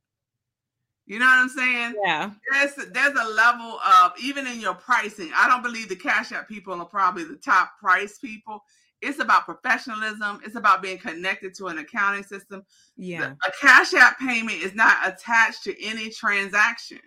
You 1.06 1.20
know 1.20 1.26
what 1.26 1.38
I'm 1.38 1.50
saying? 1.50 1.96
Yeah. 2.04 2.32
There's 2.52 2.76
there's 2.92 3.18
a 3.20 3.34
level 3.34 3.80
of 3.80 4.14
even 4.22 4.48
in 4.48 4.60
your 4.60 4.74
pricing. 4.74 5.30
I 5.36 5.48
don't 5.48 5.62
believe 5.62 5.88
the 5.88 5.96
Cash 5.96 6.32
App 6.32 6.48
people 6.48 6.74
are 6.74 6.86
probably 6.86 7.24
the 7.24 7.36
top 7.36 7.78
price 7.80 8.18
people. 8.18 8.64
It's 9.02 9.20
about 9.20 9.46
professionalism. 9.46 10.42
It's 10.44 10.56
about 10.56 10.82
being 10.82 10.98
connected 10.98 11.54
to 11.56 11.68
an 11.68 11.78
accounting 11.78 12.24
system. 12.24 12.64
Yeah. 12.98 13.34
A 13.46 13.52
Cash 13.62 13.94
App 13.94 14.18
payment 14.18 14.64
is 14.64 14.74
not 14.74 14.98
attached 15.08 15.64
to 15.66 15.86
any 15.86 16.10
transaction. 16.10 17.02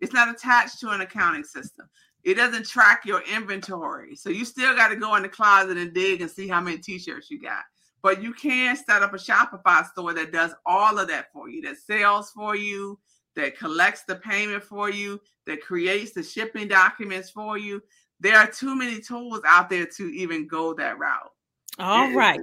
It's 0.00 0.12
not 0.12 0.28
attached 0.28 0.80
to 0.80 0.90
an 0.90 1.00
accounting 1.00 1.44
system. 1.44 1.88
It 2.24 2.34
doesn't 2.34 2.66
track 2.66 3.02
your 3.04 3.22
inventory. 3.32 4.16
So 4.16 4.30
you 4.30 4.44
still 4.44 4.74
got 4.74 4.88
to 4.88 4.96
go 4.96 5.14
in 5.14 5.22
the 5.22 5.28
closet 5.28 5.76
and 5.76 5.94
dig 5.94 6.20
and 6.20 6.30
see 6.30 6.48
how 6.48 6.60
many 6.60 6.78
t-shirts 6.78 7.30
you 7.30 7.40
got. 7.40 7.62
But 8.02 8.22
you 8.22 8.32
can 8.32 8.76
set 8.76 9.02
up 9.02 9.12
a 9.12 9.16
Shopify 9.16 9.84
store 9.86 10.14
that 10.14 10.32
does 10.32 10.52
all 10.64 10.98
of 10.98 11.08
that 11.08 11.32
for 11.32 11.48
you, 11.48 11.62
that 11.62 11.78
sells 11.78 12.30
for 12.30 12.54
you, 12.54 12.98
that 13.34 13.58
collects 13.58 14.04
the 14.04 14.16
payment 14.16 14.62
for 14.62 14.90
you, 14.90 15.20
that 15.46 15.60
creates 15.60 16.12
the 16.12 16.22
shipping 16.22 16.68
documents 16.68 17.30
for 17.30 17.58
you. 17.58 17.82
There 18.20 18.36
are 18.36 18.46
too 18.46 18.76
many 18.76 19.00
tools 19.00 19.40
out 19.46 19.68
there 19.70 19.86
to 19.96 20.04
even 20.14 20.46
go 20.46 20.74
that 20.74 20.98
route. 20.98 21.32
All 21.78 22.08
Yeah. 22.08 22.16
right. 22.16 22.40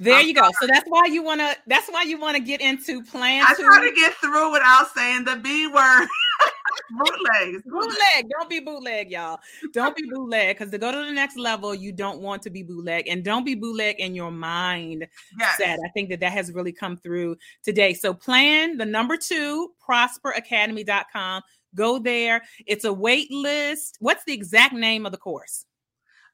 There 0.00 0.20
I'm 0.20 0.26
you 0.26 0.34
go. 0.34 0.48
So 0.60 0.66
that's 0.66 0.88
why 0.88 1.06
you 1.06 1.22
want 1.22 1.40
to. 1.40 1.56
That's 1.66 1.88
why 1.88 2.02
you 2.02 2.18
want 2.18 2.36
to 2.36 2.42
get 2.42 2.60
into 2.60 3.02
plan 3.02 3.44
I 3.46 3.54
try 3.54 3.88
to 3.88 3.94
get 3.94 4.12
through 4.14 4.52
without 4.52 4.88
saying 4.94 5.24
the 5.24 5.36
B 5.36 5.66
word. 5.68 6.06
Bootlegs. 6.90 7.62
bootleg. 7.64 8.28
Don't 8.30 8.48
be 8.48 8.60
bootleg, 8.60 9.10
y'all. 9.10 9.38
Don't 9.72 9.96
be 9.96 10.08
bootleg 10.08 10.56
because 10.56 10.70
to 10.70 10.78
go 10.78 10.92
to 10.92 10.98
the 10.98 11.12
next 11.12 11.36
level, 11.36 11.74
you 11.74 11.92
don't 11.92 12.20
want 12.20 12.42
to 12.42 12.50
be 12.50 12.62
bootleg, 12.62 13.08
and 13.08 13.24
don't 13.24 13.44
be 13.44 13.54
bootleg 13.54 14.00
in 14.00 14.14
your 14.14 14.30
mind. 14.30 15.06
Yes. 15.38 15.58
Set. 15.58 15.78
I 15.84 15.88
think 15.90 16.08
that 16.10 16.20
that 16.20 16.32
has 16.32 16.52
really 16.52 16.72
come 16.72 16.96
through 16.96 17.36
today. 17.62 17.94
So 17.94 18.14
plan 18.14 18.76
the 18.76 18.86
number 18.86 19.16
two, 19.16 19.72
prosperacademy.com. 19.86 21.42
Go 21.74 21.98
there. 21.98 22.42
It's 22.66 22.84
a 22.84 22.92
wait 22.92 23.30
list. 23.30 23.96
What's 24.00 24.24
the 24.24 24.32
exact 24.32 24.74
name 24.74 25.06
of 25.06 25.12
the 25.12 25.18
course? 25.18 25.66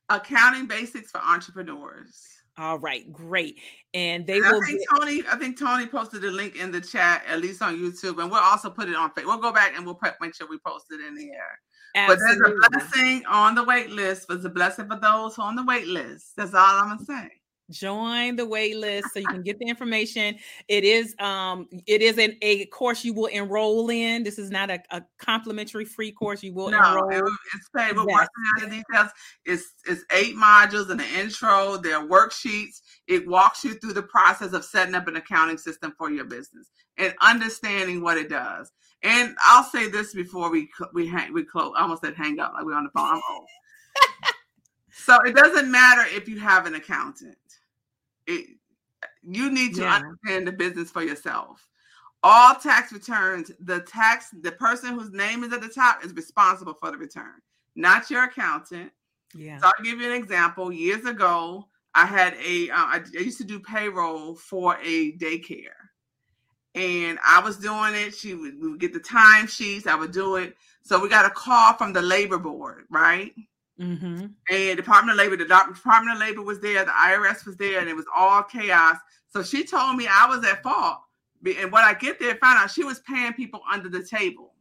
Accounting 0.09 0.67
basics 0.67 1.11
for 1.11 1.21
entrepreneurs. 1.21 2.42
All 2.59 2.79
right, 2.79 3.11
great. 3.11 3.59
And 3.95 4.27
they 4.27 4.43
I 4.43 4.53
will 4.53 4.63
think 4.63 4.81
get, 4.81 5.01
Tony, 5.01 5.23
I 5.31 5.37
think 5.37 5.59
Tony 5.59 5.87
posted 5.87 6.25
a 6.25 6.31
link 6.31 6.57
in 6.57 6.71
the 6.71 6.81
chat, 6.81 7.25
at 7.27 7.41
least 7.41 7.63
on 7.63 7.79
YouTube, 7.79 8.21
and 8.21 8.31
we'll 8.31 8.41
also 8.41 8.69
put 8.69 8.89
it 8.89 8.95
on 8.95 9.11
Facebook. 9.11 9.27
We'll 9.27 9.39
go 9.39 9.53
back 9.53 9.73
and 9.77 9.87
we'll 9.87 9.99
make 10.21 10.35
sure 10.35 10.47
we 10.49 10.59
post 10.59 10.87
it 10.91 11.01
in 11.01 11.15
the 11.15 11.31
air. 11.31 12.07
But 12.09 12.19
there's 12.19 12.41
a 12.41 12.69
blessing 12.71 13.25
on 13.27 13.55
the 13.55 13.65
wait 13.65 13.91
list. 13.91 14.27
There's 14.29 14.45
a 14.45 14.51
blessing 14.51 14.87
for 14.89 14.99
those 14.99 15.37
who 15.37 15.43
are 15.43 15.49
on 15.49 15.57
the 15.57 15.65
wait 15.65 15.87
list. 15.87 16.33
That's 16.37 16.55
all 16.55 16.65
I'm 16.65 16.97
gonna 16.97 17.05
say. 17.05 17.31
Join 17.73 18.37
the 18.37 18.47
wait 18.47 18.77
list 18.77 19.13
so 19.13 19.19
you 19.19 19.27
can 19.29 19.43
get 19.43 19.59
the 19.59 19.67
information 19.67 20.37
it 20.69 20.85
is 20.85 21.15
um 21.19 21.67
it 21.87 22.03
is 22.03 22.19
an, 22.19 22.37
a 22.43 22.67
course 22.67 23.05
you 23.05 23.13
will 23.13 23.27
enroll 23.27 23.91
in 23.91 24.23
this 24.23 24.39
is 24.39 24.51
not 24.51 24.71
a, 24.71 24.81
a 24.91 25.03
complimentary 25.19 25.85
free 25.85 26.13
course 26.13 26.43
you 26.43 26.53
will 26.53 26.69
No, 26.69 26.79
enroll 26.79 27.11
it, 27.11 27.33
it's 27.55 27.69
paid. 27.75 27.97
We're 27.97 28.07
Yes. 28.09 28.21
out 28.21 28.29
the 28.61 28.67
details. 28.67 29.11
It's 29.45 29.75
it's 29.87 30.05
eight 30.13 30.37
modules 30.37 30.91
and 30.91 31.01
an 31.01 31.07
intro. 31.19 31.77
There 31.77 31.97
are 31.97 32.07
worksheets. 32.07 32.81
It 33.09 33.27
walks 33.27 33.65
you 33.65 33.75
through 33.75 33.95
the 33.95 34.03
process 34.03 34.53
of 34.53 34.65
setting 34.65 34.95
up 34.95 35.09
an 35.09 35.17
accounting 35.17 35.59
system 35.59 35.95
for 35.97 36.11
your 36.11 36.25
business 36.25 36.69
and 36.99 37.15
understanding 37.21 38.03
what 38.03 38.19
it 38.19 38.29
does. 38.29 38.71
And 39.03 39.35
I'll 39.43 39.65
say 39.65 39.89
this 39.89 40.15
before 40.15 40.51
we 40.51 40.69
we 40.95 41.07
hang 41.09 41.33
we 41.33 41.45
close. 41.45 41.73
I 41.77 41.83
almost 41.83 42.03
said 42.03 42.15
hang 42.15 42.39
up 42.39 42.53
like 42.55 42.65
we're 42.65 42.75
on 42.75 42.85
the 42.85 42.91
phone. 42.91 43.09
I'm 43.15 43.21
old. 43.33 43.47
so 44.93 45.19
it 45.23 45.35
doesn't 45.35 45.71
matter 45.71 46.03
if 46.09 46.29
you 46.29 46.39
have 46.39 46.67
an 46.67 46.75
accountant. 46.75 47.37
It 48.27 48.57
you 49.23 49.51
need 49.51 49.75
to 49.77 49.83
Yeah. 49.83 49.97
understand 49.97 50.47
the 50.47 50.53
business 50.53 50.91
for 50.91 51.03
yourself. 51.03 51.69
All 52.23 52.55
tax 52.55 52.93
returns, 52.93 53.51
the 53.61 53.81
tax, 53.81 54.29
the 54.43 54.53
person 54.53 54.95
whose 54.95 55.11
name 55.11 55.43
is 55.43 55.53
at 55.53 55.61
the 55.61 55.69
top 55.69 56.05
is 56.05 56.13
responsible 56.15 56.75
for 56.75 56.91
the 56.93 56.97
return, 56.97 57.41
not 57.75 58.11
your 58.11 58.25
accountant. 58.25 58.93
yeah 59.35 59.59
So 59.59 59.67
I'll 59.67 59.85
give 59.85 60.01
you 60.01 60.07
an 60.13 60.23
example. 60.23 60.73
Years 60.73 61.05
ago, 61.05 61.67
I 61.95 62.07
had 62.07 62.35
a, 62.35 62.71
uh, 62.71 62.77
I, 62.77 63.01
I 63.17 63.21
used 63.21 63.39
to 63.39 63.45
do 63.45 63.59
payroll 63.59 64.37
for 64.37 64.77
a 64.83 65.13
daycare, 65.19 65.91
and 66.75 67.19
I 67.25 67.41
was 67.41 67.59
doing 67.59 67.95
it. 67.95 68.15
She 68.15 68.35
would, 68.35 68.61
we 68.61 68.71
would 68.71 68.81
get 68.81 68.93
the 68.93 69.01
time 69.01 69.47
sheets. 69.47 69.87
I 69.87 69.95
would 69.97 70.13
do 70.13 70.37
it. 70.37 70.57
So 70.83 71.01
we 71.01 71.09
got 71.09 71.27
a 71.27 71.31
call 71.31 71.75
from 71.75 71.93
the 71.93 72.03
labor 72.03 72.39
board, 72.39 72.85
right? 72.91 73.33
Mm-hmm. 73.83 74.27
and 74.51 74.77
Department 74.77 75.19
of 75.19 75.25
Labor, 75.25 75.37
the 75.37 75.45
Department 75.45 76.15
of 76.15 76.21
Labor 76.21 76.43
was 76.43 76.61
there, 76.61 76.85
the 76.85 76.91
IRS 76.91 77.45
was 77.45 77.57
there, 77.57 77.81
and 77.81 77.89
it 77.89 77.97
was 77.97 78.07
all 78.17 78.43
chaos. 78.43 78.97
So 79.31 79.43
she 79.43 79.65
told 79.65 79.97
me 79.97 80.07
I 80.07 80.27
was 80.27 80.45
at 80.45 80.63
fault. 80.63 80.99
And 81.45 81.73
when 81.73 81.83
I 81.83 81.95
get 81.95 82.21
there, 82.21 82.37
found 82.37 82.59
out 82.59 82.71
she 82.71 82.85
was 82.85 83.01
paying 83.01 83.33
people 83.33 83.61
under 83.71 83.89
the 83.89 84.05
table. 84.05 84.55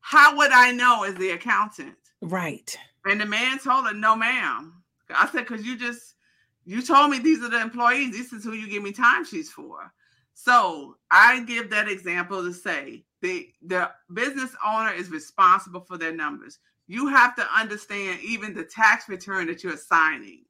How 0.00 0.36
would 0.36 0.50
I 0.50 0.72
know 0.72 1.04
as 1.04 1.14
the 1.14 1.30
accountant? 1.30 1.94
right 2.22 2.76
And 3.04 3.20
the 3.20 3.26
man 3.26 3.58
told 3.58 3.86
her, 3.86 3.94
no, 3.94 4.16
ma'am. 4.16 4.82
I 5.14 5.28
said, 5.28 5.46
because 5.46 5.66
you 5.66 5.76
just, 5.76 6.14
you 6.64 6.82
told 6.82 7.10
me 7.10 7.18
these 7.18 7.42
are 7.42 7.50
the 7.50 7.60
employees. 7.60 8.12
This 8.12 8.32
is 8.32 8.44
who 8.44 8.52
you 8.52 8.68
give 8.68 8.82
me 8.82 8.92
timesheets 8.92 9.48
for. 9.48 9.92
So 10.34 10.96
I 11.10 11.40
give 11.44 11.70
that 11.70 11.88
example 11.88 12.42
to 12.42 12.52
say 12.52 13.04
the, 13.20 13.48
the 13.62 13.90
business 14.12 14.54
owner 14.66 14.92
is 14.92 15.10
responsible 15.10 15.80
for 15.80 15.98
their 15.98 16.12
numbers. 16.12 16.58
You 16.86 17.08
have 17.08 17.34
to 17.36 17.46
understand 17.56 18.20
even 18.22 18.54
the 18.54 18.64
tax 18.64 19.08
return 19.08 19.46
that 19.46 19.62
you're 19.62 19.76
signing. 19.76 20.44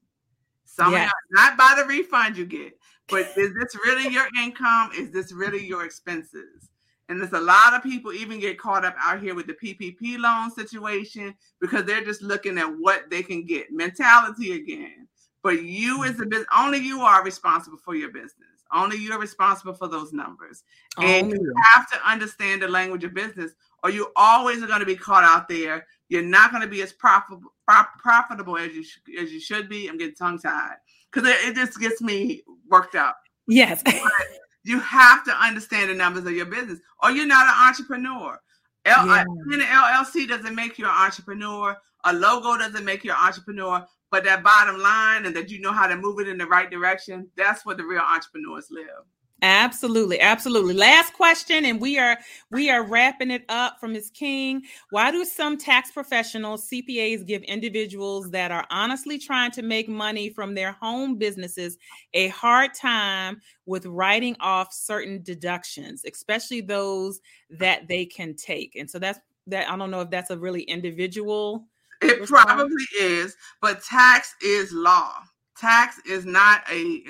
Some 0.64 0.92
Yes. 0.92 1.12
not 1.30 1.56
by 1.56 1.74
the 1.76 1.84
refund 1.84 2.36
you 2.36 2.46
get, 2.46 2.78
but 3.08 3.26
is 3.36 3.52
this 3.54 3.74
really 3.84 4.12
your 4.12 4.26
income? 4.42 4.90
Is 4.96 5.10
this 5.10 5.32
really 5.32 5.64
your 5.64 5.84
expenses? 5.84 6.70
And 7.08 7.20
there's 7.20 7.32
a 7.32 7.40
lot 7.40 7.74
of 7.74 7.82
people 7.82 8.12
even 8.12 8.40
get 8.40 8.58
caught 8.58 8.84
up 8.84 8.96
out 8.98 9.20
here 9.20 9.34
with 9.34 9.46
the 9.46 9.54
PPP 9.54 10.18
loan 10.18 10.50
situation 10.50 11.34
because 11.60 11.84
they're 11.84 12.04
just 12.04 12.22
looking 12.22 12.56
at 12.56 12.78
what 12.78 13.10
they 13.10 13.22
can 13.22 13.44
get. 13.44 13.70
Mentality 13.70 14.52
again. 14.52 15.08
But 15.42 15.62
you 15.62 15.98
mm-hmm. 15.98 16.10
as 16.10 16.20
a 16.20 16.26
business, 16.26 16.48
only 16.56 16.78
you 16.78 17.00
are 17.00 17.24
responsible 17.24 17.78
for 17.78 17.94
your 17.94 18.10
business. 18.10 18.48
Only 18.72 18.96
you 18.96 19.12
are 19.12 19.18
responsible 19.18 19.74
for 19.74 19.88
those 19.88 20.12
numbers. 20.12 20.62
And 20.96 21.26
Only 21.26 21.38
you 21.38 21.54
have 21.74 21.90
to 21.90 22.08
understand 22.08 22.62
the 22.62 22.68
language 22.68 23.04
of 23.04 23.12
business, 23.12 23.52
or 23.84 23.90
you 23.90 24.10
always 24.16 24.62
are 24.62 24.66
going 24.66 24.80
to 24.80 24.86
be 24.86 24.96
caught 24.96 25.24
out 25.24 25.48
there. 25.48 25.86
You're 26.12 26.22
not 26.22 26.50
going 26.50 26.62
to 26.62 26.68
be 26.68 26.82
as 26.82 26.92
profitable 26.92 27.54
profitable 27.66 28.58
as 28.58 28.74
you 28.74 28.84
sh- 28.84 28.98
as 29.18 29.32
you 29.32 29.40
should 29.40 29.66
be. 29.70 29.88
I'm 29.88 29.96
getting 29.96 30.14
tongue 30.14 30.38
tied 30.38 30.76
because 31.10 31.26
it, 31.26 31.36
it 31.48 31.54
just 31.54 31.80
gets 31.80 32.02
me 32.02 32.42
worked 32.68 32.94
up. 32.94 33.16
yes 33.48 33.82
You 34.64 34.78
have 34.78 35.24
to 35.24 35.32
understand 35.32 35.88
the 35.90 35.94
numbers 35.94 36.26
of 36.26 36.32
your 36.32 36.44
business, 36.46 36.80
or 37.02 37.10
you're 37.10 37.26
not 37.26 37.46
an 37.48 37.66
entrepreneur. 37.68 38.38
L- 38.84 39.06
Yeah. 39.06 39.22
an 39.22 39.60
LLC 39.60 40.28
doesn't 40.28 40.54
make 40.54 40.78
you 40.78 40.84
an 40.84 40.90
entrepreneur. 40.96 41.76
A 42.04 42.12
logo 42.12 42.58
doesn't 42.58 42.84
make 42.84 43.04
you 43.04 43.10
an 43.12 43.16
entrepreneur. 43.20 43.84
But 44.10 44.24
that 44.24 44.42
bottom 44.42 44.78
line 44.78 45.24
and 45.24 45.34
that 45.34 45.50
you 45.50 45.60
know 45.60 45.72
how 45.72 45.86
to 45.86 45.96
move 45.96 46.20
it 46.20 46.28
in 46.28 46.36
the 46.36 46.46
right 46.46 46.70
direction, 46.70 47.28
that's 47.36 47.64
where 47.64 47.74
the 47.74 47.84
real 47.84 48.02
entrepreneurs 48.02 48.68
live. 48.70 49.04
Absolutely, 49.44 50.20
absolutely. 50.20 50.72
Last 50.72 51.14
question, 51.14 51.64
and 51.64 51.80
we 51.80 51.98
are 51.98 52.16
we 52.52 52.70
are 52.70 52.84
wrapping 52.84 53.32
it 53.32 53.44
up 53.48 53.80
from 53.80 53.92
Ms. 53.92 54.08
King. 54.14 54.62
Why 54.90 55.10
do 55.10 55.24
some 55.24 55.58
tax 55.58 55.90
professionals, 55.90 56.68
CPAs, 56.68 57.26
give 57.26 57.42
individuals 57.42 58.30
that 58.30 58.52
are 58.52 58.64
honestly 58.70 59.18
trying 59.18 59.50
to 59.52 59.62
make 59.62 59.88
money 59.88 60.30
from 60.30 60.54
their 60.54 60.72
home 60.80 61.16
businesses 61.16 61.76
a 62.14 62.28
hard 62.28 62.72
time 62.72 63.40
with 63.66 63.84
writing 63.84 64.36
off 64.38 64.72
certain 64.72 65.20
deductions, 65.24 66.04
especially 66.04 66.60
those 66.60 67.20
that 67.50 67.88
they 67.88 68.06
can 68.06 68.36
take? 68.36 68.76
And 68.76 68.88
so 68.88 69.00
that's 69.00 69.18
that. 69.48 69.68
I 69.68 69.76
don't 69.76 69.90
know 69.90 70.02
if 70.02 70.10
that's 70.10 70.30
a 70.30 70.38
really 70.38 70.62
individual. 70.62 71.66
It 72.00 72.20
response? 72.20 72.44
probably 72.44 72.84
is, 73.00 73.36
but 73.60 73.82
tax 73.82 74.36
is 74.40 74.72
law. 74.72 75.14
Tax 75.56 76.00
is 76.06 76.24
not 76.24 76.62
a 76.70 77.02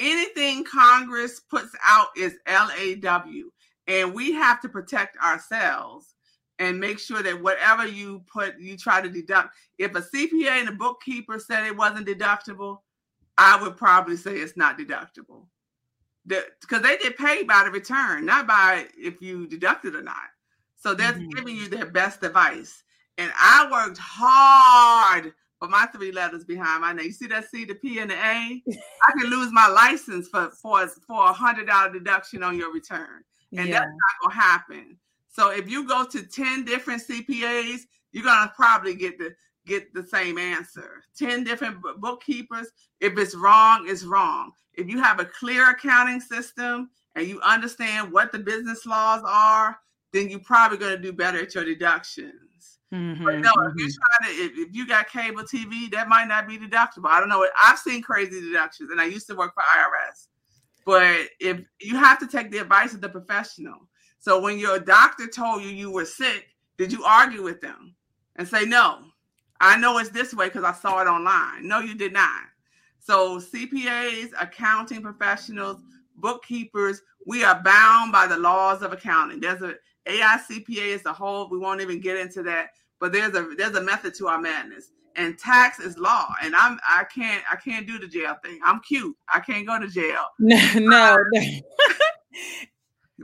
anything 0.00 0.64
Congress 0.64 1.40
puts 1.40 1.72
out 1.84 2.08
is 2.16 2.34
LAW, 2.48 3.50
and 3.86 4.12
we 4.14 4.32
have 4.32 4.60
to 4.62 4.68
protect 4.68 5.16
ourselves. 5.22 6.14
and 6.58 6.78
make 6.78 6.98
sure 6.98 7.22
that 7.22 7.42
whatever 7.42 7.86
you 7.86 8.22
put, 8.30 8.60
you 8.60 8.76
try 8.76 9.00
to 9.00 9.08
deduct. 9.08 9.54
If 9.78 9.94
a 9.94 10.02
CPA 10.02 10.60
and 10.60 10.68
a 10.68 10.72
bookkeeper 10.72 11.38
said 11.38 11.66
it 11.66 11.74
wasn't 11.74 12.06
deductible, 12.06 12.80
I 13.38 13.60
would 13.62 13.78
probably 13.78 14.16
say 14.18 14.36
it's 14.36 14.58
not 14.58 14.78
deductible. 14.78 15.46
Because 16.26 16.82
they 16.82 16.98
get 16.98 17.16
paid 17.16 17.46
by 17.46 17.64
the 17.64 17.70
return, 17.70 18.26
not 18.26 18.46
by 18.46 18.86
if 18.94 19.22
you 19.22 19.46
deduct 19.46 19.86
it 19.86 19.96
or 19.96 20.02
not. 20.02 20.28
So 20.76 20.92
they're 20.92 21.12
mm-hmm. 21.14 21.30
giving 21.30 21.56
you 21.56 21.68
their 21.68 21.86
best 21.86 22.22
advice. 22.22 22.82
And 23.16 23.32
I 23.34 23.66
worked 23.72 23.98
hard 23.98 25.32
for 25.60 25.68
my 25.68 25.86
three 25.94 26.10
letters 26.10 26.44
behind 26.44 26.80
my 26.80 26.92
name. 26.92 27.06
You 27.06 27.12
see 27.12 27.26
that 27.28 27.48
C, 27.48 27.64
the 27.64 27.74
P, 27.74 28.00
and 28.00 28.10
the 28.10 28.16
A? 28.16 28.62
I 28.68 29.12
can 29.18 29.30
lose 29.30 29.52
my 29.52 29.68
license 29.68 30.28
for 30.28 30.50
for 30.50 30.88
for 31.06 31.26
a 31.26 31.32
hundred 31.32 31.68
dollar 31.68 31.92
deduction 31.92 32.42
on 32.42 32.58
your 32.58 32.72
return, 32.72 33.22
and 33.56 33.68
yeah. 33.68 33.78
that's 33.78 33.90
not 33.90 34.30
gonna 34.30 34.40
happen. 34.40 34.96
So 35.28 35.50
if 35.50 35.70
you 35.70 35.86
go 35.86 36.04
to 36.04 36.22
ten 36.22 36.64
different 36.64 37.02
CPAs, 37.06 37.82
you're 38.10 38.24
gonna 38.24 38.52
probably 38.56 38.94
get 38.94 39.18
the 39.18 39.34
get 39.66 39.92
the 39.94 40.02
same 40.02 40.38
answer. 40.38 41.02
Ten 41.16 41.44
different 41.44 41.76
bookkeepers. 41.98 42.68
If 43.00 43.16
it's 43.18 43.34
wrong, 43.34 43.84
it's 43.86 44.02
wrong. 44.02 44.52
If 44.74 44.88
you 44.88 45.02
have 45.02 45.20
a 45.20 45.26
clear 45.26 45.70
accounting 45.70 46.20
system 46.20 46.90
and 47.14 47.26
you 47.26 47.40
understand 47.42 48.12
what 48.12 48.32
the 48.32 48.38
business 48.38 48.86
laws 48.86 49.22
are, 49.26 49.78
then 50.12 50.28
you're 50.28 50.40
probably 50.40 50.78
going 50.78 50.96
to 50.96 51.02
do 51.02 51.12
better 51.12 51.42
at 51.42 51.54
your 51.54 51.64
deductions. 51.64 52.78
Mm-hmm, 52.92 53.24
but 53.24 53.38
no, 53.38 53.50
mm-hmm. 53.50 53.78
if 53.78 53.86
you 53.86 53.92
try 53.92 54.26
to, 54.26 54.34
if, 54.34 54.68
if, 54.68 54.74
you 54.74 54.86
got 54.86 55.08
cable 55.08 55.42
TV, 55.42 55.90
that 55.92 56.08
might 56.08 56.26
not 56.26 56.48
be 56.48 56.58
deductible. 56.58 57.06
I 57.06 57.20
don't 57.20 57.28
know. 57.28 57.46
I've 57.62 57.78
seen 57.78 58.02
crazy 58.02 58.40
deductions, 58.40 58.90
and 58.90 59.00
I 59.00 59.04
used 59.04 59.28
to 59.28 59.36
work 59.36 59.54
for 59.54 59.62
IRS. 59.62 60.26
But 60.84 61.28
if 61.38 61.60
you 61.80 61.96
have 61.96 62.18
to 62.18 62.26
take 62.26 62.50
the 62.50 62.58
advice 62.58 62.92
of 62.92 63.00
the 63.00 63.08
professional, 63.08 63.88
so 64.18 64.40
when 64.40 64.58
your 64.58 64.80
doctor 64.80 65.28
told 65.28 65.62
you 65.62 65.68
you 65.68 65.92
were 65.92 66.04
sick, 66.04 66.46
did 66.78 66.92
you 66.92 67.04
argue 67.04 67.42
with 67.42 67.60
them 67.60 67.94
and 68.36 68.48
say 68.48 68.64
no? 68.64 68.98
I 69.60 69.76
know 69.76 69.98
it's 69.98 70.10
this 70.10 70.34
way 70.34 70.46
because 70.46 70.64
I 70.64 70.72
saw 70.72 71.00
it 71.00 71.06
online. 71.06 71.68
No, 71.68 71.80
you 71.80 71.94
did 71.94 72.12
not. 72.12 72.42
So 72.98 73.38
CPAs, 73.38 74.30
accounting 74.40 75.02
professionals, 75.02 75.80
bookkeepers, 76.16 77.02
we 77.26 77.44
are 77.44 77.62
bound 77.62 78.12
by 78.12 78.26
the 78.26 78.38
laws 78.38 78.82
of 78.82 78.92
accounting. 78.92 79.40
There's 79.40 79.62
a 79.62 79.74
AICPA 80.06 80.94
as 80.94 81.04
a 81.06 81.12
whole. 81.12 81.48
We 81.50 81.58
won't 81.58 81.80
even 81.80 82.00
get 82.00 82.16
into 82.16 82.42
that. 82.44 82.70
But 83.00 83.12
there's 83.12 83.34
a 83.34 83.48
there's 83.56 83.74
a 83.74 83.82
method 83.82 84.14
to 84.16 84.28
our 84.28 84.40
madness. 84.40 84.90
And 85.16 85.36
tax 85.38 85.80
is 85.80 85.98
law. 85.98 86.32
And 86.42 86.54
I'm 86.54 86.78
I 86.88 87.04
can't 87.04 87.42
I 87.50 87.56
can't 87.56 87.86
do 87.86 87.98
the 87.98 88.06
jail 88.06 88.36
thing. 88.44 88.60
I'm 88.64 88.80
cute. 88.80 89.16
I 89.32 89.40
can't 89.40 89.66
go 89.66 89.78
to 89.78 89.88
jail. 89.88 90.24
No, 90.38 90.58
no. 90.76 91.14
Um, 91.14 91.24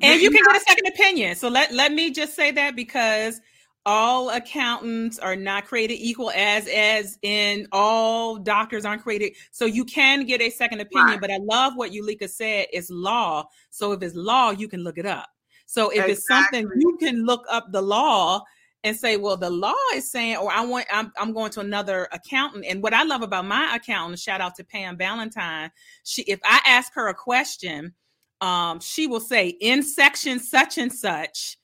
and 0.03 0.20
you 0.20 0.31
can 0.31 0.43
get 0.47 0.57
a 0.57 0.61
second 0.61 0.87
opinion. 0.89 1.37
So 1.37 1.49
let 1.49 1.72
let 1.72 1.93
me 1.93 2.11
just 2.11 2.35
say 2.35 2.51
that 2.53 2.74
because 2.74 3.41
all 3.87 4.31
accountants 4.31 5.16
are 5.20 5.37
not 5.37 5.64
created 5.64 5.95
equal 5.95 6.31
as 6.33 6.66
as 6.66 7.18
in 7.22 7.68
all 7.70 8.37
doctors 8.37 8.85
aren't 8.85 9.01
created 9.01 9.33
so 9.53 9.64
you 9.64 9.85
can 9.85 10.27
get 10.27 10.43
a 10.43 10.51
second 10.51 10.81
opinion 10.81 11.07
right. 11.07 11.20
but 11.20 11.31
i 11.31 11.39
love 11.39 11.74
what 11.77 11.93
Eulica 11.93 12.29
said 12.29 12.66
it's 12.72 12.91
law 12.91 13.45
so 13.70 13.93
if 13.93 14.03
it's 14.03 14.16
law 14.16 14.51
you 14.51 14.66
can 14.66 14.81
look 14.83 14.99
it 14.99 15.07
up 15.07 15.29
so 15.66 15.91
if 15.91 16.05
exactly. 16.05 16.12
it's 16.12 16.27
something 16.27 16.68
you 16.81 16.97
can 16.99 17.24
look 17.24 17.45
up 17.49 17.70
the 17.70 17.81
law 17.81 18.43
and 18.87 18.97
say, 18.97 19.16
well, 19.16 19.37
the 19.37 19.51
law 19.51 19.74
is 19.95 20.09
saying, 20.09 20.37
or 20.37 20.51
I 20.51 20.64
want, 20.64 20.87
I'm, 20.93 21.12
I'm 21.18 21.32
going 21.32 21.51
to 21.51 21.61
another 21.61 22.09
accountant. 22.12 22.64
And 22.68 22.82
what 22.82 22.95
I 22.95 23.03
love 23.03 23.22
about 23.22 23.45
my 23.45 23.74
accountant, 23.74 24.20
shout 24.20 24.41
out 24.41 24.55
to 24.55 24.64
Pam 24.64 24.97
Valentine, 24.97 25.72
she, 26.05 26.22
if 26.22 26.39
I 26.45 26.61
ask 26.64 26.95
her 26.95 27.09
a 27.09 27.14
question, 27.14 27.95
um, 28.41 28.78
she 28.78 29.09
will 29.09 29.20
say 29.20 29.49
in 29.49 29.82
section 29.82 30.39
such 30.39 30.78
and 30.78 30.93
such, 30.93 31.59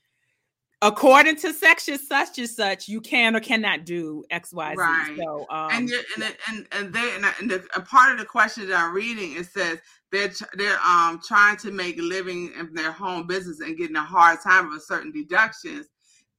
according 0.80 1.36
to 1.36 1.52
section 1.52 1.96
such 1.96 2.40
and 2.40 2.48
such, 2.48 2.88
you 2.88 3.00
can 3.00 3.36
or 3.36 3.40
cannot 3.40 3.84
do 3.84 4.24
X, 4.28 4.52
Y, 4.52 4.72
Z. 4.72 4.76
Right. 4.76 5.16
So, 5.16 5.46
um, 5.48 5.68
and 5.70 5.90
and 6.16 6.36
and 6.48 6.66
and, 6.72 6.92
they, 6.92 7.14
and, 7.14 7.24
and 7.40 7.50
the, 7.52 7.64
a 7.76 7.80
part 7.82 8.10
of 8.10 8.18
the 8.18 8.24
question 8.24 8.68
that 8.68 8.80
I'm 8.80 8.92
reading 8.92 9.36
it 9.36 9.46
says 9.46 9.78
they're 10.10 10.32
they're 10.54 10.80
um 10.80 11.20
trying 11.24 11.56
to 11.58 11.70
make 11.70 11.98
a 11.98 12.02
living 12.02 12.52
in 12.58 12.74
their 12.74 12.90
home 12.90 13.28
business 13.28 13.60
and 13.60 13.78
getting 13.78 13.94
a 13.94 14.02
hard 14.02 14.40
time 14.40 14.70
with 14.70 14.82
certain 14.82 15.12
deductions. 15.12 15.86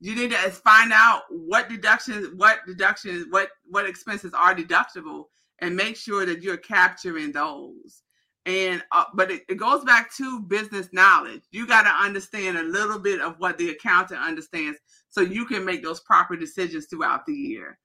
You 0.03 0.15
need 0.15 0.31
to 0.31 0.37
find 0.51 0.91
out 0.91 1.21
what 1.29 1.69
deductions, 1.69 2.27
what 2.35 2.59
deductions, 2.67 3.27
what 3.29 3.47
what 3.63 3.87
expenses 3.87 4.33
are 4.33 4.53
deductible, 4.53 5.27
and 5.59 5.77
make 5.77 5.95
sure 5.95 6.25
that 6.25 6.43
you're 6.43 6.57
capturing 6.57 7.31
those. 7.31 8.03
And 8.45 8.83
uh, 8.91 9.05
but 9.13 9.31
it, 9.31 9.43
it 9.47 9.55
goes 9.55 9.85
back 9.85 10.13
to 10.17 10.41
business 10.41 10.89
knowledge. 10.91 11.43
You 11.51 11.65
got 11.65 11.83
to 11.83 12.05
understand 12.05 12.57
a 12.57 12.63
little 12.63 12.99
bit 12.99 13.21
of 13.21 13.35
what 13.37 13.57
the 13.57 13.69
accountant 13.69 14.19
understands, 14.19 14.77
so 15.07 15.21
you 15.21 15.45
can 15.45 15.63
make 15.63 15.81
those 15.81 16.01
proper 16.01 16.35
decisions 16.35 16.87
throughout 16.87 17.25
the 17.25 17.33
year. 17.33 17.79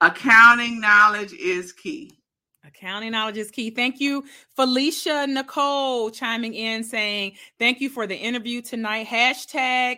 Accounting 0.00 0.80
knowledge 0.80 1.32
is 1.32 1.72
key. 1.72 2.16
Accounting 2.64 3.10
knowledge 3.10 3.36
is 3.36 3.50
key. 3.50 3.70
Thank 3.70 3.98
you, 3.98 4.24
Felicia 4.54 5.26
Nicole, 5.26 6.10
chiming 6.10 6.54
in 6.54 6.84
saying, 6.84 7.32
Thank 7.58 7.80
you 7.80 7.90
for 7.90 8.06
the 8.06 8.16
interview 8.16 8.62
tonight. 8.62 9.08
Hashtag 9.08 9.96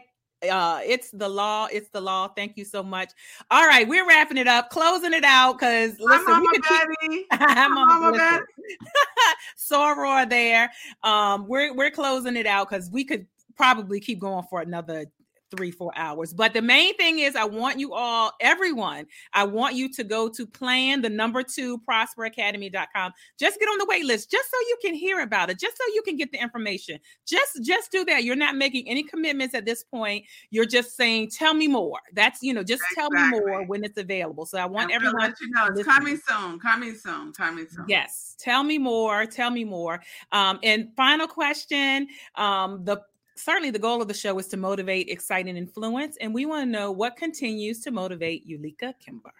uh 0.50 0.80
it's 0.84 1.10
the 1.10 1.28
law 1.28 1.66
it's 1.70 1.88
the 1.90 2.00
law. 2.00 2.28
Thank 2.28 2.56
you 2.56 2.64
so 2.64 2.82
much. 2.82 3.10
All 3.50 3.66
right 3.66 3.86
we're 3.88 4.06
wrapping 4.06 4.36
it 4.36 4.48
up 4.48 4.70
closing 4.70 5.12
it 5.12 5.24
out 5.24 5.58
because 5.58 5.98
listen 5.98 6.26
Mama 6.26 6.46
we 6.52 6.58
could 6.58 6.64
keep 7.10 7.26
Mama 7.40 8.12
Betty. 8.12 8.44
soror 9.58 10.28
there. 10.28 10.70
Um 11.02 11.46
we're 11.46 11.74
we're 11.74 11.90
closing 11.90 12.36
it 12.36 12.46
out 12.46 12.68
because 12.68 12.90
we 12.90 13.04
could 13.04 13.26
probably 13.56 14.00
keep 14.00 14.18
going 14.18 14.44
for 14.50 14.60
another 14.60 15.06
three, 15.54 15.70
four 15.70 15.92
hours. 15.96 16.32
But 16.32 16.54
the 16.54 16.62
main 16.62 16.96
thing 16.96 17.18
is, 17.18 17.36
I 17.36 17.44
want 17.44 17.78
you 17.78 17.94
all, 17.94 18.32
everyone, 18.40 19.06
I 19.32 19.44
want 19.44 19.74
you 19.74 19.90
to 19.92 20.04
go 20.04 20.28
to 20.28 20.46
plan 20.46 21.02
the 21.02 21.10
number 21.10 21.42
two 21.42 21.78
prosperacademy.com. 21.88 23.12
Just 23.38 23.58
get 23.58 23.66
on 23.66 23.78
the 23.78 23.86
wait 23.88 24.04
list, 24.04 24.30
just 24.30 24.50
so 24.50 24.56
you 24.60 24.76
can 24.82 24.94
hear 24.94 25.20
about 25.20 25.50
it, 25.50 25.58
just 25.58 25.76
so 25.76 25.84
you 25.94 26.02
can 26.02 26.16
get 26.16 26.32
the 26.32 26.40
information. 26.40 26.98
Just, 27.26 27.62
just 27.62 27.90
do 27.90 28.04
that. 28.06 28.24
You're 28.24 28.36
not 28.36 28.56
making 28.56 28.88
any 28.88 29.02
commitments 29.02 29.54
at 29.54 29.64
this 29.64 29.82
point. 29.82 30.24
You're 30.50 30.66
just 30.66 30.96
saying, 30.96 31.30
tell 31.30 31.54
me 31.54 31.68
more. 31.68 31.98
That's, 32.12 32.42
you 32.42 32.52
know, 32.52 32.62
just 32.62 32.82
exactly. 32.90 33.18
tell 33.18 33.30
me 33.30 33.40
more 33.40 33.66
when 33.66 33.84
it's 33.84 33.98
available. 33.98 34.46
So 34.46 34.58
I 34.58 34.66
want 34.66 34.90
I'm 34.90 34.96
everyone 34.96 35.34
you 35.40 35.50
know 35.50 35.66
it's 35.66 35.84
coming 35.84 36.18
soon, 36.26 36.58
coming 36.58 36.94
soon, 36.94 37.32
coming 37.32 37.66
soon. 37.68 37.84
Yes. 37.88 38.36
Tell 38.38 38.62
me 38.62 38.78
more. 38.78 39.26
Tell 39.26 39.50
me 39.50 39.64
more. 39.64 40.00
Um, 40.32 40.58
and 40.62 40.88
final 40.96 41.26
question. 41.26 42.08
Um, 42.34 42.84
the 42.84 43.02
certainly 43.36 43.70
the 43.70 43.78
goal 43.78 44.02
of 44.02 44.08
the 44.08 44.14
show 44.14 44.38
is 44.38 44.48
to 44.48 44.56
motivate, 44.56 45.08
excite, 45.08 45.46
and 45.46 45.58
influence. 45.58 46.16
And 46.20 46.34
we 46.34 46.46
want 46.46 46.66
to 46.66 46.70
know 46.70 46.90
what 46.90 47.16
continues 47.16 47.80
to 47.82 47.90
motivate 47.90 48.48
Eulica 48.48 48.94
Kimber. 48.98 49.32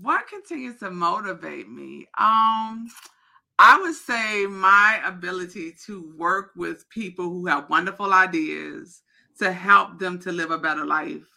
What 0.00 0.26
continues 0.28 0.78
to 0.78 0.90
motivate 0.90 1.68
me? 1.68 2.06
Um, 2.18 2.88
I 3.58 3.78
would 3.78 3.94
say 3.94 4.46
my 4.46 5.00
ability 5.04 5.74
to 5.84 6.14
work 6.16 6.52
with 6.56 6.88
people 6.88 7.26
who 7.26 7.46
have 7.46 7.68
wonderful 7.68 8.12
ideas 8.12 9.02
to 9.38 9.52
help 9.52 9.98
them 9.98 10.18
to 10.20 10.32
live 10.32 10.50
a 10.50 10.58
better 10.58 10.86
life 10.86 11.28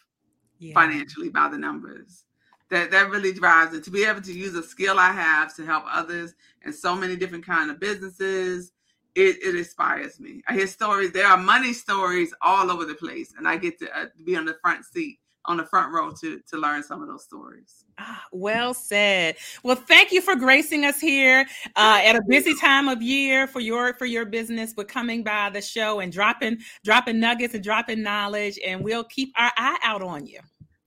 yeah. 0.58 0.72
financially 0.72 1.28
by 1.28 1.48
the 1.48 1.58
numbers. 1.58 2.24
That 2.70 2.90
that 2.92 3.10
really 3.10 3.32
drives 3.32 3.74
it 3.74 3.84
to 3.84 3.90
be 3.90 4.04
able 4.04 4.22
to 4.22 4.32
use 4.32 4.54
a 4.54 4.62
skill 4.62 4.98
I 4.98 5.12
have 5.12 5.54
to 5.56 5.66
help 5.66 5.84
others 5.86 6.34
in 6.64 6.72
so 6.72 6.96
many 6.96 7.14
different 7.14 7.44
kind 7.44 7.70
of 7.70 7.78
businesses, 7.78 8.72
it, 9.14 9.42
it 9.42 9.54
inspires 9.54 10.18
me. 10.18 10.42
I 10.48 10.54
hear 10.54 10.66
stories. 10.66 11.12
There 11.12 11.26
are 11.26 11.36
money 11.36 11.72
stories 11.72 12.34
all 12.40 12.70
over 12.70 12.84
the 12.84 12.94
place, 12.94 13.32
and 13.36 13.46
I 13.46 13.56
get 13.56 13.78
to 13.78 13.98
uh, 13.98 14.06
be 14.24 14.36
on 14.36 14.44
the 14.44 14.56
front 14.60 14.84
seat, 14.84 15.18
on 15.44 15.56
the 15.56 15.64
front 15.64 15.92
row 15.92 16.12
to 16.20 16.40
to 16.40 16.56
learn 16.56 16.82
some 16.82 17.02
of 17.02 17.08
those 17.08 17.24
stories. 17.24 17.84
Ah, 17.98 18.24
well 18.32 18.74
said. 18.74 19.36
Well, 19.62 19.76
thank 19.76 20.10
you 20.10 20.20
for 20.20 20.34
gracing 20.34 20.84
us 20.84 21.00
here 21.00 21.46
uh, 21.76 22.00
at 22.02 22.16
a 22.16 22.22
busy 22.26 22.54
time 22.56 22.88
of 22.88 23.02
year 23.02 23.46
for 23.46 23.60
your 23.60 23.94
for 23.94 24.06
your 24.06 24.24
business, 24.24 24.74
but 24.74 24.88
coming 24.88 25.22
by 25.22 25.50
the 25.50 25.62
show 25.62 26.00
and 26.00 26.12
dropping 26.12 26.58
dropping 26.82 27.20
nuggets 27.20 27.54
and 27.54 27.62
dropping 27.62 28.02
knowledge, 28.02 28.58
and 28.66 28.82
we'll 28.82 29.04
keep 29.04 29.32
our 29.36 29.52
eye 29.56 29.78
out 29.84 30.02
on 30.02 30.26
you. 30.26 30.40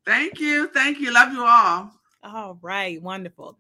Thank 0.05 0.39
you, 0.39 0.67
thank 0.73 0.99
you. 0.99 1.13
Love 1.13 1.32
you 1.34 1.45
all. 1.45 1.91
All 2.23 2.59
right, 2.61 3.01
wonderful. 3.01 3.57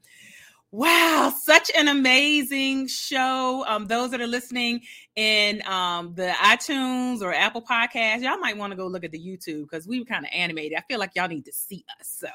Wow, 0.77 1.33
such 1.41 1.71
an 1.75 1.87
amazing 1.87 2.85
show. 2.85 3.65
Um, 3.67 3.87
those 3.87 4.11
that 4.11 4.21
are 4.21 4.27
listening 4.27 4.81
in 5.17 5.67
um, 5.67 6.13
the 6.13 6.31
iTunes 6.43 7.23
or 7.23 7.33
Apple 7.33 7.61
Podcast, 7.61 8.21
y'all 8.21 8.37
might 8.37 8.55
want 8.55 8.71
to 8.71 8.77
go 8.77 8.85
look 8.85 9.03
at 9.03 9.11
the 9.11 9.19
YouTube 9.19 9.63
because 9.63 9.87
we 9.87 9.97
were 9.99 10.05
kind 10.05 10.23
of 10.23 10.29
animated. 10.31 10.77
I 10.77 10.81
feel 10.87 10.99
like 10.99 11.13
y'all 11.15 11.27
need 11.27 11.45
to 11.45 11.51
see 11.51 11.83
us. 11.99 12.07
So, 12.07 12.27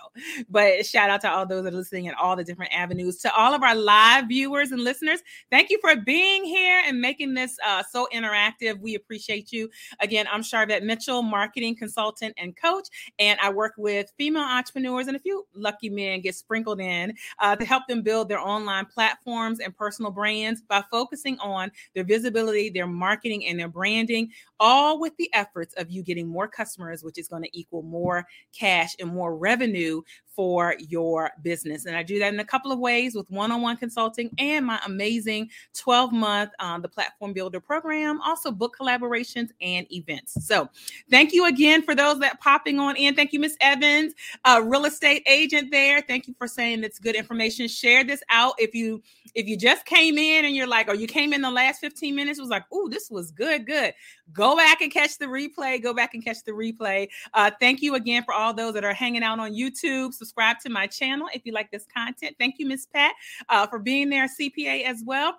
but 0.51 0.85
shout 0.85 1.09
out 1.09 1.21
to 1.21 1.31
all 1.31 1.47
those 1.47 1.63
that 1.63 1.73
are 1.73 1.77
listening 1.77 2.07
in 2.07 2.15
all 2.15 2.35
the 2.35 2.43
different 2.43 2.73
avenues. 2.75 3.19
To 3.19 3.33
all 3.33 3.55
of 3.55 3.63
our 3.63 3.77
live 3.77 4.27
viewers 4.27 4.73
and 4.73 4.83
listeners, 4.83 5.21
thank 5.49 5.71
you 5.71 5.79
for 5.81 5.95
being 5.95 6.45
here 6.45 6.83
and 6.85 7.01
making 7.01 7.35
this 7.35 7.57
uh, 7.65 7.85
so 7.89 8.09
interactive. 8.13 8.81
We 8.81 8.97
appreciate 8.97 9.53
you. 9.53 9.71
Again, 10.01 10.27
I'm 10.31 10.43
Sharvette 10.43 10.83
Mitchell, 10.83 11.23
marketing 11.23 11.77
consultant 11.77 12.35
and 12.37 12.57
coach, 12.57 12.89
and 13.21 13.39
I 13.41 13.51
work 13.53 13.75
with 13.77 14.13
female 14.19 14.43
entrepreneurs 14.43 15.07
and 15.07 15.17
a 15.17 15.21
few 15.21 15.47
lucky 15.55 15.89
men 15.89 16.21
get 16.21 16.35
sprinkled 16.35 16.81
in 16.81 17.15
uh, 17.39 17.55
to 17.55 17.65
help 17.65 17.87
them 17.87 18.03
build 18.03 18.29
their 18.29 18.41
online 18.41 18.87
platforms 18.87 19.61
and 19.61 19.77
personal 19.77 20.11
brands 20.11 20.61
by 20.63 20.83
focusing 20.91 21.39
on 21.39 21.71
their 21.95 22.03
visibility, 22.03 22.72
their 22.73 22.87
marketing, 22.87 23.47
and 23.47 23.59
their 23.59 23.69
branding, 23.69 24.31
all 24.61 25.01
with 25.01 25.17
the 25.17 25.33
efforts 25.35 25.75
of 25.75 25.91
you 25.91 26.03
getting 26.03 26.29
more 26.29 26.49
customers, 26.49 27.03
which 27.03 27.19
is 27.19 27.29
going 27.29 27.43
to 27.43 27.59
equal 27.59 27.83
more 27.83 28.27
cash 28.59 28.95
and 29.01 29.11
more 29.11 29.37
revenue 29.37 30.03
for 30.35 30.75
your 30.79 31.31
business. 31.43 31.87
And 31.87 31.97
I 31.97 32.03
do 32.03 32.19
that 32.19 32.33
in 32.33 32.41
a 32.41 32.45
couple 32.45 32.73
of 32.73 32.79
ways 32.79 33.15
with 33.15 33.31
one 33.31 33.53
on 33.53 33.63
one 33.63 33.77
consulting 33.77 34.31
and 34.39 34.67
my 34.67 34.81
amazing 34.87 35.51
12 35.75 36.13
month 36.13 36.51
um, 36.59 36.83
the 36.83 36.89
Platform 36.89 37.33
Builder 37.33 37.61
program, 37.61 38.21
also 38.23 38.51
book 38.51 38.77
collaborations 38.79 39.51
and 39.61 39.91
events. 39.93 40.47
So 40.47 40.69
thank 41.11 41.33
you 41.33 41.47
again 41.47 41.83
for 41.83 41.95
those 41.95 42.19
that 42.21 42.41
popping 42.41 42.79
on 42.79 42.97
in. 42.97 43.15
Thank 43.15 43.33
you, 43.33 43.41
Miss 43.41 43.57
Evans, 43.61 44.15
a 44.45 44.63
real 44.63 44.85
estate 44.85 45.23
agent 45.27 45.71
there. 45.71 46.01
Thank 46.03 46.29
you 46.29 46.35
for 46.39 46.47
saying 46.47 46.81
that's 46.81 46.99
good 46.99 47.15
information. 47.15 47.69
Share 47.69 48.05
this 48.05 48.23
out 48.31 48.55
if 48.59 48.75
you 48.75 49.03
if 49.35 49.47
you 49.47 49.57
just 49.57 49.87
came 49.87 50.19
in 50.19 50.45
and 50.45 50.55
you're 50.55 50.67
like, 50.67 50.89
or 50.89 50.95
you 50.95 51.07
came 51.07 51.33
in 51.33 51.41
the 51.41 51.51
last 51.51 51.81
15 51.81 52.15
minutes, 52.15 52.39
was 52.39 52.51
like, 52.51 52.65
oh, 52.73 52.89
this 52.89 53.11
was 53.11 53.31
good, 53.31 53.67
good. 53.67 53.95
Go 54.33 54.57
back 54.57 54.81
and 54.81 54.93
catch 54.93 55.19
the 55.19 55.27
replay. 55.27 55.83
Go 55.83 55.95
back 55.95 56.15
and 56.15 56.25
catch 56.25 56.45
the 56.45 56.53
replay. 56.53 57.09
Uh, 57.35 57.51
thank 57.61 57.83
you 57.83 57.95
again 57.95 58.25
for 58.25 58.35
all 58.35 58.53
those 58.53 58.75
that 58.75 58.85
are 58.85 58.93
hanging 58.93 59.23
out 59.23 59.39
on 59.39 59.53
YouTube 59.53 60.15
subscribe 60.23 60.59
to 60.61 60.71
my 60.71 60.87
channel 60.87 61.29
if 61.35 61.43
you 61.45 61.53
like 61.53 61.71
this 61.71 61.87
content. 61.95 62.37
Thank 62.39 62.57
you, 62.59 62.67
Miss 62.67 62.87
Pat, 62.87 63.15
uh, 63.49 63.67
for 63.67 63.79
being 63.79 64.09
there, 64.09 64.29
CPA 64.29 64.85
as 64.85 65.03
well. 65.05 65.39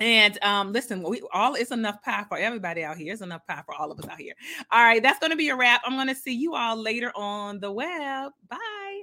And 0.00 0.42
um, 0.42 0.72
listen, 0.72 1.02
we 1.02 1.22
all 1.32 1.54
it's 1.54 1.70
enough 1.70 2.02
pie 2.02 2.24
for 2.28 2.36
everybody 2.36 2.82
out 2.82 2.96
here. 2.96 3.12
It's 3.12 3.22
enough 3.22 3.46
pie 3.46 3.62
for 3.64 3.74
all 3.74 3.92
of 3.92 4.00
us 4.00 4.08
out 4.08 4.18
here. 4.18 4.34
All 4.72 4.82
right, 4.82 5.02
that's 5.02 5.20
going 5.20 5.30
to 5.30 5.36
be 5.36 5.50
a 5.50 5.56
wrap. 5.56 5.82
I'm 5.84 5.94
going 5.94 6.08
to 6.08 6.14
see 6.14 6.34
you 6.34 6.54
all 6.54 6.76
later 6.76 7.12
on 7.14 7.60
the 7.60 7.70
web. 7.70 8.32
Bye. 8.48 9.02